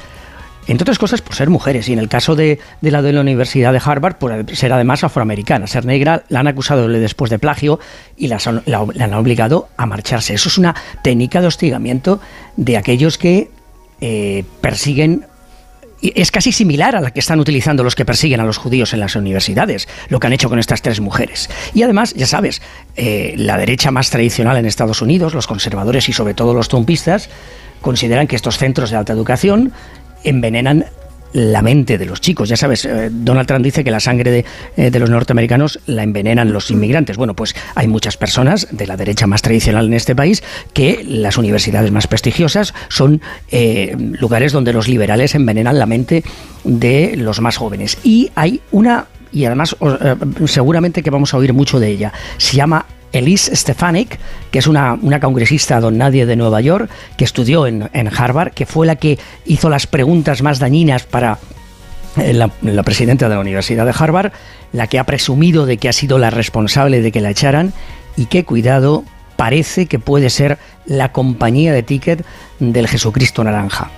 entre 0.67 0.83
otras 0.85 0.99
cosas 0.99 1.23
por 1.23 1.35
ser 1.35 1.49
mujeres, 1.51 1.89
y 1.89 1.93
en 1.93 1.99
el 1.99 2.09
caso 2.09 2.35
de, 2.35 2.59
la 2.81 3.03
de 3.03 3.13
la 3.13 3.21
Universidad 3.21 3.73
de 3.73 3.81
Harvard, 3.85 4.17
por 4.17 4.45
ser 4.55 4.73
además 4.73 5.05
afroamericana, 5.05 5.67
ser 5.67 5.85
negra, 5.85 6.25
la 6.29 6.41
han 6.41 6.49
acusado 6.49 6.89
de- 6.89 6.99
después 7.01 7.31
de 7.31 7.39
plagio 7.39 7.79
y 8.17 8.27
la, 8.29 8.39
han 9.01 9.15
obligado 9.15 9.69
a 9.77 9.87
marcharse. 9.87 10.35
Eso 10.35 10.49
es 10.49 10.59
una 10.59 10.75
técnica 11.03 11.41
de 11.41 11.47
hostigamiento 11.47 12.21
de 12.57 12.77
aquellos 12.77 13.17
que 13.19 13.51
eh, 14.01 14.45
persiguen 14.61 15.27
es 16.03 16.31
casi 16.31 16.53
similar 16.53 16.95
a 16.95 17.01
la 17.01 17.11
que 17.11 17.21
están 17.21 17.41
utilizando 17.41 17.83
los 17.83 17.95
que 17.95 18.05
persiguen 18.05 18.39
a 18.41 18.45
los 18.45 18.59
judíos 18.59 18.93
en 18.93 19.01
las 19.01 19.17
universidades, 19.17 19.89
lo 20.11 20.21
que 20.21 20.27
han 20.27 20.35
hecho 20.35 20.51
con 20.51 20.59
estas 20.59 20.83
tres 20.83 21.01
mujeres. 21.01 21.49
Y 21.73 21.83
además, 21.83 22.13
ya 22.15 22.27
sabes, 22.27 22.61
eh, 22.97 23.35
la 23.39 23.57
derecha 23.57 23.91
más 23.91 24.11
tradicional 24.11 24.59
en 24.59 24.67
Estados 24.67 25.01
Unidos, 25.01 25.33
los 25.33 25.47
conservadores 25.47 26.09
y 26.11 26.13
sobre 26.13 26.35
todo 26.35 26.53
los 26.53 26.69
trumpistas, 26.69 27.31
consideran 27.81 28.27
que 28.27 28.37
estos 28.37 28.59
centros 28.59 28.91
de 28.91 28.97
alta 28.99 29.15
educación 29.15 29.73
envenenan 30.25 30.87
la 31.37 31.61
mente 31.61 31.99
de 31.99 32.07
los 32.07 32.21
chicos. 32.21 32.49
Ya 32.49 32.57
sabes, 32.57 32.87
eh, 32.87 33.11
Donald 33.13 33.47
Trump 33.47 33.63
dice 33.63 33.85
que 33.85 33.91
la 33.91 34.01
sangre 34.01 34.31
de, 34.31 34.45
eh, 34.77 34.91
de 34.91 34.99
los 34.99 35.11
norteamericanos 35.11 35.81
la 35.87 36.03
envenenan 36.03 36.53
los 36.53 36.71
inmigrantes. 36.71 37.19
Bueno, 37.19 37.35
pues 37.35 37.55
hay 37.75 37.89
muchas 37.89 38.17
personas 38.17 38.69
de 38.71 38.87
la 38.87 38.97
derecha 38.97 39.27
más 39.27 39.43
tradicional 39.43 39.87
en 39.87 39.93
este 39.95 40.17
país 40.17 40.43
que 40.73 41.05
las 41.07 41.37
universidades 41.37 41.91
más 41.91 42.07
prestigiosas 42.07 42.73
son 42.89 43.21
eh, 43.51 43.95
lugares 43.99 44.53
donde 44.53 44.73
los 44.73 44.89
liberales 44.89 45.35
envenenan 45.35 45.79
la 45.79 45.87
mente 45.87 46.25
de 46.65 47.17
los 47.17 47.41
más 47.43 47.59
jóvenes. 47.59 47.99
Y 48.03 48.31
hay 48.35 48.63
una, 48.71 49.07
y 49.31 49.45
además 49.45 49.77
seguramente 50.47 51.03
que 51.03 51.11
vamos 51.11 51.35
a 51.35 51.37
oír 51.37 51.53
mucho 51.53 51.79
de 51.79 51.91
ella, 51.91 52.13
se 52.39 52.57
llama 52.57 52.87
Elise 53.19 53.55
Stefanik, 53.55 54.19
que 54.51 54.59
es 54.59 54.67
una, 54.67 54.99
una 55.01 55.21
congresista 55.21 55.81
don 55.81 55.99
nadie 55.99 56.27
de 56.27 56.37
Nueva 56.37 56.61
York, 56.61 56.91
que 57.17 57.25
estudió 57.25 57.67
en, 57.67 57.89
en 57.93 58.09
Harvard, 58.09 58.53
que 58.53 58.67
fue 58.67 58.87
la 58.87 58.97
que 58.97 59.19
hizo 59.45 59.69
las 59.69 59.87
preguntas 59.87 60.43
más 60.43 60.59
dañinas 60.59 61.05
para 61.05 61.39
eh, 62.17 62.33
la, 62.33 62.51
la 62.63 62.83
presidenta 62.83 63.29
de 63.29 63.35
la 63.35 63.41
Universidad 63.41 63.85
de 63.87 63.95
Harvard, 63.97 64.33
la 64.73 64.87
que 64.87 64.99
ha 64.99 65.05
presumido 65.05 65.67
de 65.67 65.77
que 65.77 65.89
ha 65.89 65.93
sido 65.93 66.19
la 66.19 66.31
responsable 66.31 67.01
de 67.01 67.13
que 67.13 67.21
la 67.21 67.31
echaran 67.31 67.73
y 68.17 68.27
que, 68.27 68.45
cuidado, 68.45 69.05
parece 69.37 69.87
que 69.87 69.99
puede 69.99 70.31
ser 70.31 70.59
la 70.87 71.13
compañía 71.13 71.73
de 71.73 71.83
ticket 71.83 72.25
del 72.59 72.89
Jesucristo 72.89 73.45
Naranja. 73.45 73.91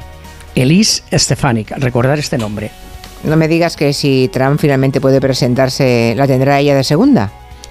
Elise 0.54 1.02
Stefanik, 1.12 1.70
recordar 1.78 2.18
este 2.18 2.38
nombre. 2.38 2.70
No 3.24 3.36
me 3.36 3.48
digas 3.48 3.76
que 3.76 3.92
si 3.92 4.28
Trump 4.32 4.60
finalmente 4.60 5.00
puede 5.00 5.20
presentarse, 5.20 6.14
la 6.16 6.26
tendrá 6.26 6.60
ella 6.60 6.74
de 6.74 6.84
segunda. 6.84 7.30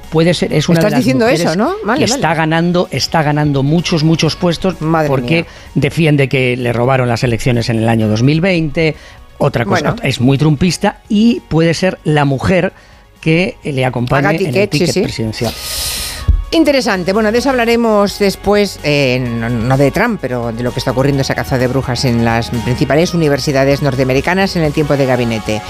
Puede 0.09 0.33
ser, 0.33 0.53
es 0.53 0.69
una 0.69 0.79
Estás 0.79 0.91
de 0.91 0.95
las 0.95 0.99
diciendo 0.99 1.25
mujeres 1.25 1.45
eso, 1.45 1.55
¿no? 1.55 1.73
Vale, 1.83 1.99
que 1.99 2.05
está 2.11 2.33
ganando, 2.33 2.87
está 2.91 3.23
ganando 3.23 3.61
muchos, 3.63 4.03
muchos 4.03 4.35
puestos 4.35 4.75
porque 5.07 5.35
mía. 5.43 5.45
defiende 5.75 6.29
que 6.29 6.55
le 6.55 6.71
robaron 6.71 7.09
las 7.09 7.23
elecciones 7.23 7.69
en 7.69 7.77
el 7.79 7.89
año 7.89 8.07
2020. 8.07 8.95
Otra 9.39 9.65
cosa, 9.65 9.91
Bueno. 9.91 10.01
es 10.03 10.19
muy 10.21 10.37
trumpista 10.37 11.01
y 11.09 11.41
puede 11.49 11.73
ser 11.73 11.99
la 12.03 12.25
mujer 12.25 12.73
que 13.21 13.57
le 13.63 13.85
acompañe 13.85 14.29
en 14.37 14.55
el 14.55 14.69
ticket, 14.69 14.71
sí, 14.71 14.79
ticket 14.79 14.93
sí. 14.93 15.01
presidencial. 15.01 15.53
Interesante. 16.51 17.11
Bueno, 17.11 17.33
de 17.33 17.39
eso 17.39 17.49
hablaremos 17.49 18.19
después, 18.19 18.79
eh, 18.83 19.19
no, 19.19 19.77
de 19.77 19.91
Trump, 19.91 20.19
pero 20.21 20.53
de 20.53 20.63
lo 20.63 20.71
que 20.71 20.79
está 20.79 20.91
ocurriendo 20.91 21.21
esa 21.21 21.35
caza 21.35 21.57
de 21.57 21.67
brujas 21.67 22.05
en 22.05 22.23
las 22.23 22.51
principales 22.51 23.13
universidades 23.13 23.81
norteamericanas 23.81 24.55
en 24.55 24.63
el 24.63 24.71
tiempo 24.71 24.95
de 24.95 25.05
gabinete. 25.05 25.61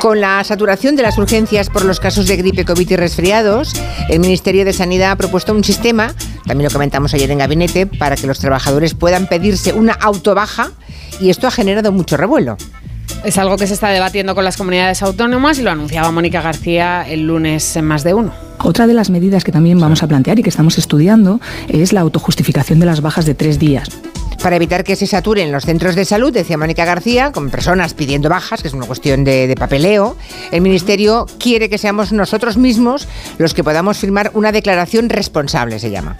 Con 0.00 0.20
la 0.20 0.42
saturación 0.42 0.96
de 0.96 1.02
las 1.02 1.18
urgencias 1.18 1.70
por 1.70 1.84
los 1.84 2.00
casos 2.00 2.26
de 2.26 2.36
gripe, 2.36 2.64
COVID 2.64 2.90
y 2.90 2.96
resfriados, 2.96 3.74
el 4.08 4.18
Ministerio 4.18 4.64
de 4.64 4.72
Sanidad 4.72 5.12
ha 5.12 5.16
propuesto 5.16 5.52
un 5.52 5.62
sistema, 5.62 6.12
también 6.46 6.68
lo 6.68 6.72
comentamos 6.72 7.14
ayer 7.14 7.30
en 7.30 7.38
gabinete, 7.38 7.86
para 7.86 8.16
que 8.16 8.26
los 8.26 8.40
trabajadores 8.40 8.94
puedan 8.94 9.28
pedirse 9.28 9.72
una 9.72 9.92
autobaja 9.92 10.72
y 11.20 11.30
esto 11.30 11.46
ha 11.46 11.52
generado 11.52 11.92
mucho 11.92 12.16
revuelo. 12.16 12.56
Es 13.24 13.38
algo 13.38 13.56
que 13.56 13.66
se 13.66 13.72
está 13.72 13.88
debatiendo 13.88 14.34
con 14.34 14.44
las 14.44 14.58
comunidades 14.58 15.02
autónomas 15.02 15.58
y 15.58 15.62
lo 15.62 15.70
anunciaba 15.70 16.10
Mónica 16.10 16.42
García 16.42 17.08
el 17.08 17.26
lunes 17.26 17.74
en 17.74 17.86
más 17.86 18.04
de 18.04 18.12
uno. 18.12 18.34
Otra 18.58 18.86
de 18.86 18.92
las 18.92 19.08
medidas 19.08 19.44
que 19.44 19.50
también 19.50 19.80
vamos 19.80 20.02
a 20.02 20.06
plantear 20.06 20.38
y 20.38 20.42
que 20.42 20.50
estamos 20.50 20.76
estudiando 20.76 21.40
es 21.68 21.94
la 21.94 22.02
autojustificación 22.02 22.80
de 22.80 22.86
las 22.86 23.00
bajas 23.00 23.24
de 23.24 23.34
tres 23.34 23.58
días. 23.58 23.88
Para 24.42 24.56
evitar 24.56 24.84
que 24.84 24.94
se 24.94 25.06
saturen 25.06 25.52
los 25.52 25.64
centros 25.64 25.94
de 25.94 26.04
salud, 26.04 26.34
decía 26.34 26.58
Mónica 26.58 26.84
García, 26.84 27.32
con 27.32 27.48
personas 27.48 27.94
pidiendo 27.94 28.28
bajas, 28.28 28.60
que 28.60 28.68
es 28.68 28.74
una 28.74 28.86
cuestión 28.86 29.24
de, 29.24 29.46
de 29.46 29.54
papeleo, 29.54 30.18
el 30.52 30.60
Ministerio 30.60 31.24
quiere 31.38 31.70
que 31.70 31.78
seamos 31.78 32.12
nosotros 32.12 32.58
mismos 32.58 33.08
los 33.38 33.54
que 33.54 33.64
podamos 33.64 33.96
firmar 33.96 34.32
una 34.34 34.52
declaración 34.52 35.08
responsable, 35.08 35.78
se 35.78 35.90
llama. 35.90 36.18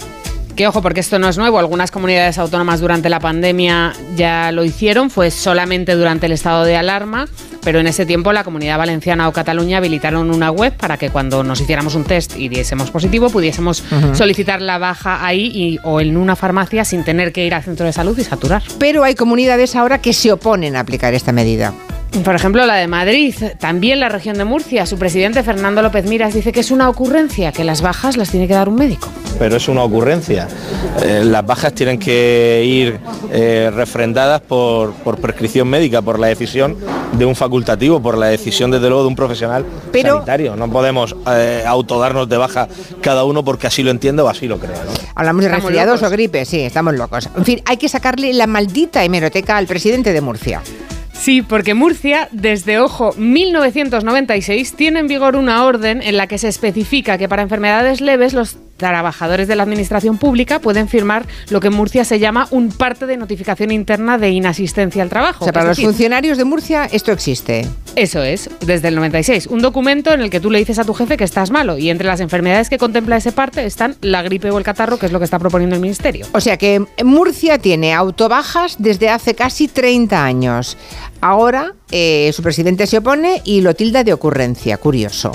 Que 0.57 0.69
ojo, 0.69 0.83
porque 0.83 1.01
esto 1.01 1.19
no 1.19 1.29
es 1.29 1.37
nuevo. 1.37 1.59
Algunas 1.59 1.91
comunidades 1.91 2.39
autónomas 2.39 2.79
durante 2.81 3.09
la 3.09 3.19
pandemia 3.19 3.93
ya 4.15 4.53
lo 4.53 4.63
hicieron, 4.65 5.11
fue 5.11 5.33
solamente 5.33 5.97
durante 5.97 6.27
el 6.27 6.33
estado 6.33 6.65
de 6.65 6.77
alarma, 6.77 7.27
pero 7.65 7.81
en 7.81 7.89
ese 7.89 8.07
tiempo 8.07 8.33
la 8.33 8.45
Comunidad 8.45 8.79
Valenciana 8.79 9.29
o 9.29 9.33
Cataluña 9.33 9.79
habilitaron 9.79 10.31
una 10.33 10.53
web 10.53 10.73
para 10.77 10.97
que 10.97 11.11
cuando 11.11 11.43
nos 11.43 11.61
hiciéramos 11.61 11.97
un 11.97 12.05
test 12.05 12.37
y 12.37 12.49
diésemos 12.49 12.93
positivo, 12.93 13.31
pudiésemos 13.31 13.83
solicitar 14.15 14.63
la 14.63 14.79
baja 14.79 15.27
ahí 15.27 15.51
y- 15.53 15.79
o 15.83 16.01
en 16.01 16.17
una 16.17 16.37
farmacia 16.37 16.85
sin 16.85 17.03
tener 17.03 17.33
que 17.33 17.45
ir 17.45 17.53
al 17.53 17.65
centro 17.65 17.87
de 17.87 17.93
salud 17.93 18.17
y 18.17 18.23
saturar. 18.23 18.63
Pero 18.79 19.03
hay 19.03 19.17
comunidades 19.17 19.75
ahora 19.75 20.01
que 20.01 20.13
se 20.13 20.31
oponen 20.31 20.77
a 20.77 20.81
aplicar 20.81 21.15
esta 21.15 21.33
medida. 21.33 21.75
Por 22.23 22.35
ejemplo, 22.35 22.65
la 22.65 22.77
de 22.77 22.87
Madrid, 22.87 23.35
también 23.59 23.99
la 23.99 24.09
región 24.09 24.39
de 24.39 24.45
Murcia. 24.45 24.87
Su 24.87 24.99
presidente 24.99 25.43
Fernando 25.43 25.83
López 25.83 26.07
Miras 26.07 26.33
dice 26.33 26.53
que 26.53 26.61
es 26.61 26.71
una 26.71 26.89
ocurrencia, 26.89 27.51
que 27.51 27.65
las 27.65 27.83
bajas 27.83 28.17
las 28.17 28.31
tiene 28.31 28.47
que 28.47 28.55
dar 28.55 28.69
un 28.69 28.77
médico. 28.77 29.09
pero 29.39 29.57
es 29.57 29.67
una 29.69 29.83
ocurrencia. 29.83 30.47
Eh, 31.03 31.23
las 31.25 31.45
bajas 31.45 31.73
tienen 31.75 31.99
que 31.99 32.63
ir 32.65 33.01
eh, 33.33 33.71
refrendadas 33.75 34.41
por, 34.43 34.93
por 34.93 35.19
prescripción 35.21 35.69
médica, 35.69 36.03
por 36.03 36.19
la 36.21 36.29
decisión 36.29 36.77
de 37.19 37.27
un 37.27 37.35
facultativo, 37.35 38.01
por 38.01 38.17
la 38.17 38.27
decisión 38.27 38.71
desde 38.71 38.89
luego 38.89 39.03
de 39.03 39.09
un 39.09 39.17
profesional 39.17 39.67
Pero- 39.91 40.15
sanitario. 40.15 40.55
No 40.57 40.71
podemos 40.71 41.17
eh, 41.27 41.65
autodarnos 41.67 42.29
de 42.29 42.37
baja 42.37 42.69
cada 43.03 43.25
uno 43.25 43.45
porque 43.45 43.67
así 43.67 43.83
lo 43.83 43.91
entiende 43.91 44.23
o 44.23 44.29
así 44.29 44.47
lo 44.47 44.59
crea. 44.59 44.77
¿no? 44.85 44.93
Hablamos 45.17 45.45
de 45.45 45.51
resfriados 45.51 46.03
o 46.03 46.11
gripe, 46.11 46.45
sí, 46.45 46.61
estamos 46.61 46.95
locos. 46.95 47.29
En 47.37 47.45
fin, 47.45 47.61
hay 47.67 47.77
que 47.77 47.89
sacarle 47.89 48.33
la 48.33 48.47
maldita 48.47 49.03
hemeroteca 49.05 49.57
al 49.57 49.67
presidente 49.67 50.13
de 50.13 50.21
Murcia. 50.21 50.63
Sí, 51.15 51.41
porque 51.41 51.73
Murcia, 51.73 52.29
desde, 52.33 52.79
ojo, 52.79 53.15
1996, 53.17 54.75
tiene 54.75 55.01
en 55.01 55.07
vigor 55.09 55.37
una 55.37 55.65
orden 55.65 56.03
en 56.03 56.17
la 56.19 56.27
que 56.27 56.39
se 56.39 56.49
especifica 56.49 57.17
que 57.17 57.29
para 57.29 57.43
enfermedades 57.43 58.03
leves 58.03 58.35
los 58.35 58.59
trabajadores 58.91 59.49
de 59.49 59.57
la 59.57 59.63
administración 59.63 60.19
pública 60.19 60.61
pueden 60.61 60.89
firmar 60.89 61.27
lo 61.51 61.61
que 61.61 61.69
en 61.69 61.75
Murcia 61.75 62.05
se 62.05 62.19
llama 62.19 62.49
un 62.51 62.71
parte 62.71 63.07
de 63.07 63.17
notificación 63.17 63.71
interna 63.71 64.19
de 64.19 64.31
inasistencia 64.31 65.03
al 65.03 65.09
trabajo. 65.09 65.45
O 65.45 65.47
sea, 65.47 65.53
para 65.53 65.67
los 65.67 65.77
decir, 65.77 65.87
funcionarios 65.87 66.39
de 66.39 66.45
Murcia 66.45 66.87
esto 66.91 67.13
existe. 67.13 67.67
Eso 67.97 68.23
es, 68.23 68.51
desde 68.61 68.89
el 68.89 68.97
96. 68.97 69.47
Un 69.49 69.61
documento 69.61 70.13
en 70.13 70.21
el 70.21 70.31
que 70.31 70.41
tú 70.41 70.51
le 70.51 70.59
dices 70.59 70.79
a 70.79 70.85
tu 70.85 70.95
jefe 70.95 71.17
que 71.17 71.25
estás 71.25 71.51
malo 71.51 71.79
y 71.79 71.91
entre 71.91 72.07
las 72.07 72.21
enfermedades 72.21 72.69
que 72.69 72.79
contempla 72.79 73.17
ese 73.17 73.33
parte 73.33 73.65
están 73.65 73.97
la 74.01 74.23
gripe 74.23 74.51
o 74.51 74.59
el 74.59 74.65
catarro, 74.65 74.99
que 74.99 75.07
es 75.07 75.13
lo 75.13 75.19
que 75.19 75.25
está 75.25 75.39
proponiendo 75.39 75.77
el 75.77 75.83
ministerio. 75.83 76.27
O 76.33 76.41
sea 76.41 76.57
que 76.57 76.85
Murcia 77.05 77.59
tiene 77.59 77.93
autobajas 77.93 78.77
desde 78.79 79.11
hace 79.11 79.35
casi 79.35 79.69
30 79.69 80.25
años. 80.25 80.77
Ahora 81.21 81.75
eh, 81.91 82.31
su 82.33 82.43
presidente 82.43 82.87
se 82.87 82.99
opone 82.99 83.43
y 83.45 83.61
lo 83.61 83.75
tilda 83.75 84.05
de 84.05 84.13
ocurrencia. 84.13 84.77
Curioso. 84.79 85.33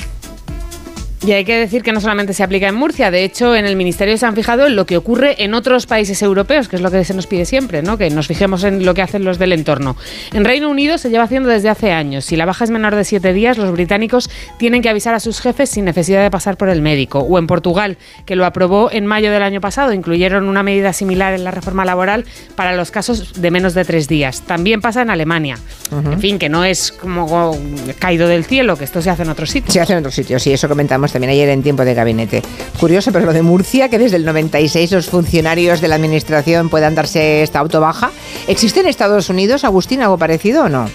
Y 1.26 1.34
hay 1.34 1.44
que 1.44 1.58
decir 1.58 1.84
que 1.84 1.92
no 1.92 2.00
solamente 2.00 2.34
se 2.34 2.44
aplica 2.44 2.70
en 2.70 2.76
Murcia, 2.76 3.12
de 3.12 3.26
hecho 3.26 3.54
en 3.54 3.66
el 3.66 3.76
Ministerio 3.76 4.18
se 4.18 4.26
han 4.26 4.36
fijado 4.36 4.68
en 4.68 4.78
lo 4.78 4.86
que 4.86 4.96
ocurre 4.96 5.44
en 5.44 5.54
otros 5.54 5.86
países 5.86 6.22
europeos, 6.22 6.70
que 6.70 6.78
es 6.78 6.82
lo 6.82 6.90
que 6.90 7.04
se 7.04 7.14
nos 7.14 7.28
pide 7.28 7.44
siempre, 7.44 7.82
¿no? 7.82 7.98
que 7.98 8.10
nos 8.10 8.28
fijemos 8.28 8.64
en 8.64 8.86
lo 8.86 8.94
que 8.94 9.02
hacen 9.02 9.26
los 9.26 9.38
del 9.38 9.52
entorno. 9.52 9.98
En 10.32 10.46
Reino 10.46 10.70
Unido 10.70 10.98
se 10.98 11.10
lleva 11.10 11.26
haciendo 11.26 11.50
desde 11.50 11.68
hace 11.68 11.92
años. 11.92 12.24
Si 12.24 12.38
la 12.38 12.46
baja 12.46 12.64
es 12.64 12.72
menor 12.72 12.96
de 12.96 13.04
siete 13.04 13.34
días, 13.34 13.58
los 13.58 13.72
británicos 13.72 14.30
tienen 14.58 14.82
que 14.82 14.88
avisar 14.88 15.14
a 15.14 15.20
sus 15.20 15.42
jefes 15.42 15.70
sin 15.70 15.84
necesidad 15.84 16.24
de 16.24 16.32
pasar 16.32 16.56
por 16.56 16.70
el 16.70 16.82
médico. 16.82 17.20
O 17.20 17.38
en 17.38 17.48
Portugal, 17.48 17.98
que 18.26 18.38
lo 18.38 18.46
aprobó 18.46 18.90
en 18.90 19.06
mayo 19.06 19.30
del 19.30 19.44
año 19.44 19.60
pasado, 19.60 19.92
incluyeron 19.92 20.48
una 20.48 20.64
medida 20.64 20.94
similar 20.94 21.34
en 21.34 21.44
la 21.44 21.52
reforma 21.52 21.84
laboral 21.84 22.24
para 22.56 22.74
los 22.76 22.92
casos 22.92 23.42
de 23.42 23.52
menos 23.52 23.74
de 23.74 23.84
tres 23.84 24.08
días. 24.08 24.42
También 24.44 24.80
pasa 24.80 25.02
en 25.02 25.10
Alemania. 25.10 25.58
En 25.92 26.20
fin, 26.20 26.38
que 26.38 26.50
no 26.50 26.64
es 26.64 26.92
como 26.92 27.58
caído 27.98 28.28
del 28.28 28.46
cielo, 28.46 28.78
que 28.78 28.84
esto 28.84 29.02
se 29.02 29.10
hace 29.10 29.24
en 29.24 29.30
otros 29.30 29.50
sitios. 29.50 29.74
Se 29.74 29.82
hace 29.82 29.94
en 29.94 30.00
otros 30.00 30.14
sitios, 30.14 30.42
sí, 30.44 30.52
eso 30.52 30.70
comentamos 30.70 31.12
también 31.12 31.32
ayer 31.32 31.50
en 31.50 31.64
tiempo 31.64 31.84
de 31.84 31.94
gabinete. 31.94 32.42
Curioso, 32.80 33.12
pero 33.12 33.26
lo 33.26 33.34
de 33.34 33.42
Murcia, 33.42 33.90
que 33.90 33.98
desde 33.98 34.18
el 34.18 34.26
96 34.26 34.92
los 34.92 35.10
funcionarios 35.10 35.82
de 35.82 35.88
la 35.88 35.96
administración 35.96 36.70
puedan 36.70 36.96
darse 36.96 37.42
esta 37.42 37.60
autobaja. 37.60 38.12
¿Existe 38.48 38.82
en 38.82 38.88
Estados 38.88 39.30
Unidos, 39.30 39.64
Agustín, 39.64 40.02
algo 40.02 40.18
parecido 40.18 40.64
o 40.64 40.70
no? 40.70 40.90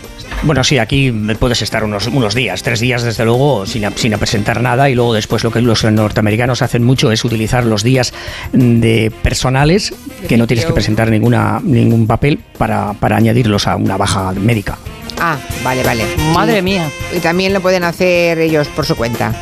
Bueno, 0.44 0.62
sí, 0.62 0.76
aquí 0.76 1.10
puedes 1.40 1.62
estar 1.62 1.84
unos, 1.84 2.06
unos 2.08 2.34
días, 2.34 2.62
tres 2.62 2.78
días 2.78 3.02
desde 3.02 3.24
luego, 3.24 3.64
sin, 3.64 3.84
sin 3.96 4.12
presentar 4.18 4.60
nada 4.60 4.90
y 4.90 4.94
luego 4.94 5.14
después 5.14 5.42
lo 5.42 5.50
que 5.50 5.62
los 5.62 5.84
norteamericanos 5.84 6.60
hacen 6.60 6.84
mucho 6.84 7.10
es 7.10 7.24
utilizar 7.24 7.64
los 7.64 7.82
días 7.82 8.12
de 8.52 9.10
personales 9.22 9.94
que 10.28 10.36
no 10.36 10.46
tienes 10.46 10.66
que 10.66 10.74
presentar 10.74 11.10
ninguna, 11.10 11.60
ningún 11.64 12.06
papel 12.06 12.40
para, 12.58 12.92
para 12.92 13.16
añadirlos 13.16 13.66
a 13.66 13.76
una 13.76 13.96
baja 13.96 14.32
médica. 14.32 14.76
Ah, 15.18 15.38
vale, 15.62 15.82
vale. 15.82 16.04
Madre 16.34 16.60
mía. 16.60 16.90
Y 17.16 17.20
también 17.20 17.54
lo 17.54 17.60
pueden 17.62 17.82
hacer 17.84 18.38
ellos 18.38 18.68
por 18.68 18.84
su 18.84 18.96
cuenta. 18.96 19.32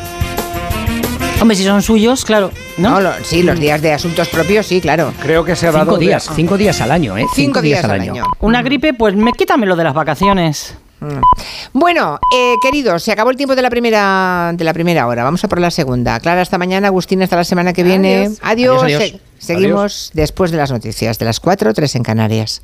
Hombre, 1.40 1.56
si 1.56 1.64
son 1.64 1.82
suyos, 1.82 2.24
claro. 2.24 2.52
No, 2.78 3.00
lo- 3.00 3.12
sí, 3.24 3.42
los 3.42 3.58
días 3.58 3.82
de 3.82 3.92
asuntos 3.92 4.28
propios, 4.28 4.66
sí, 4.66 4.80
claro. 4.80 5.12
Creo 5.20 5.44
que 5.44 5.56
se 5.56 5.66
ha 5.66 5.72
Cinco 5.72 5.84
dado 5.84 5.98
de- 5.98 6.06
días, 6.06 6.30
cinco 6.36 6.56
días 6.56 6.80
al 6.80 6.92
año, 6.92 7.18
¿eh? 7.18 7.26
Cinco 7.34 7.60
días 7.60 7.82
al 7.84 7.90
año. 7.90 8.14
Una 8.38 8.62
gripe, 8.62 8.94
pues 8.94 9.16
me 9.16 9.32
quítame 9.32 9.66
lo 9.66 9.74
de 9.74 9.82
las 9.82 9.94
vacaciones. 9.94 10.76
Bueno, 11.72 12.18
eh, 12.36 12.54
queridos, 12.62 13.02
se 13.02 13.12
acabó 13.12 13.30
el 13.30 13.36
tiempo 13.36 13.54
de 13.56 13.62
la 13.62 13.70
primera 13.70 14.52
de 14.54 14.64
la 14.64 14.72
primera 14.74 15.06
hora. 15.06 15.24
Vamos 15.24 15.42
a 15.44 15.48
por 15.48 15.60
la 15.60 15.70
segunda. 15.70 16.18
Clara, 16.20 16.42
hasta 16.42 16.58
mañana. 16.58 16.88
Agustín, 16.88 17.22
hasta 17.22 17.36
la 17.36 17.44
semana 17.44 17.72
que 17.72 17.82
viene. 17.82 18.24
Adiós. 18.26 18.38
Adiós. 18.42 18.82
Adiós, 18.82 19.02
adiós. 19.02 19.20
Se- 19.38 19.46
seguimos 19.46 20.10
después 20.14 20.50
de 20.50 20.56
las 20.58 20.70
noticias 20.70 21.18
de 21.18 21.24
las 21.24 21.40
4, 21.40 21.72
3 21.74 21.94
en 21.96 22.02
Canarias. 22.02 22.60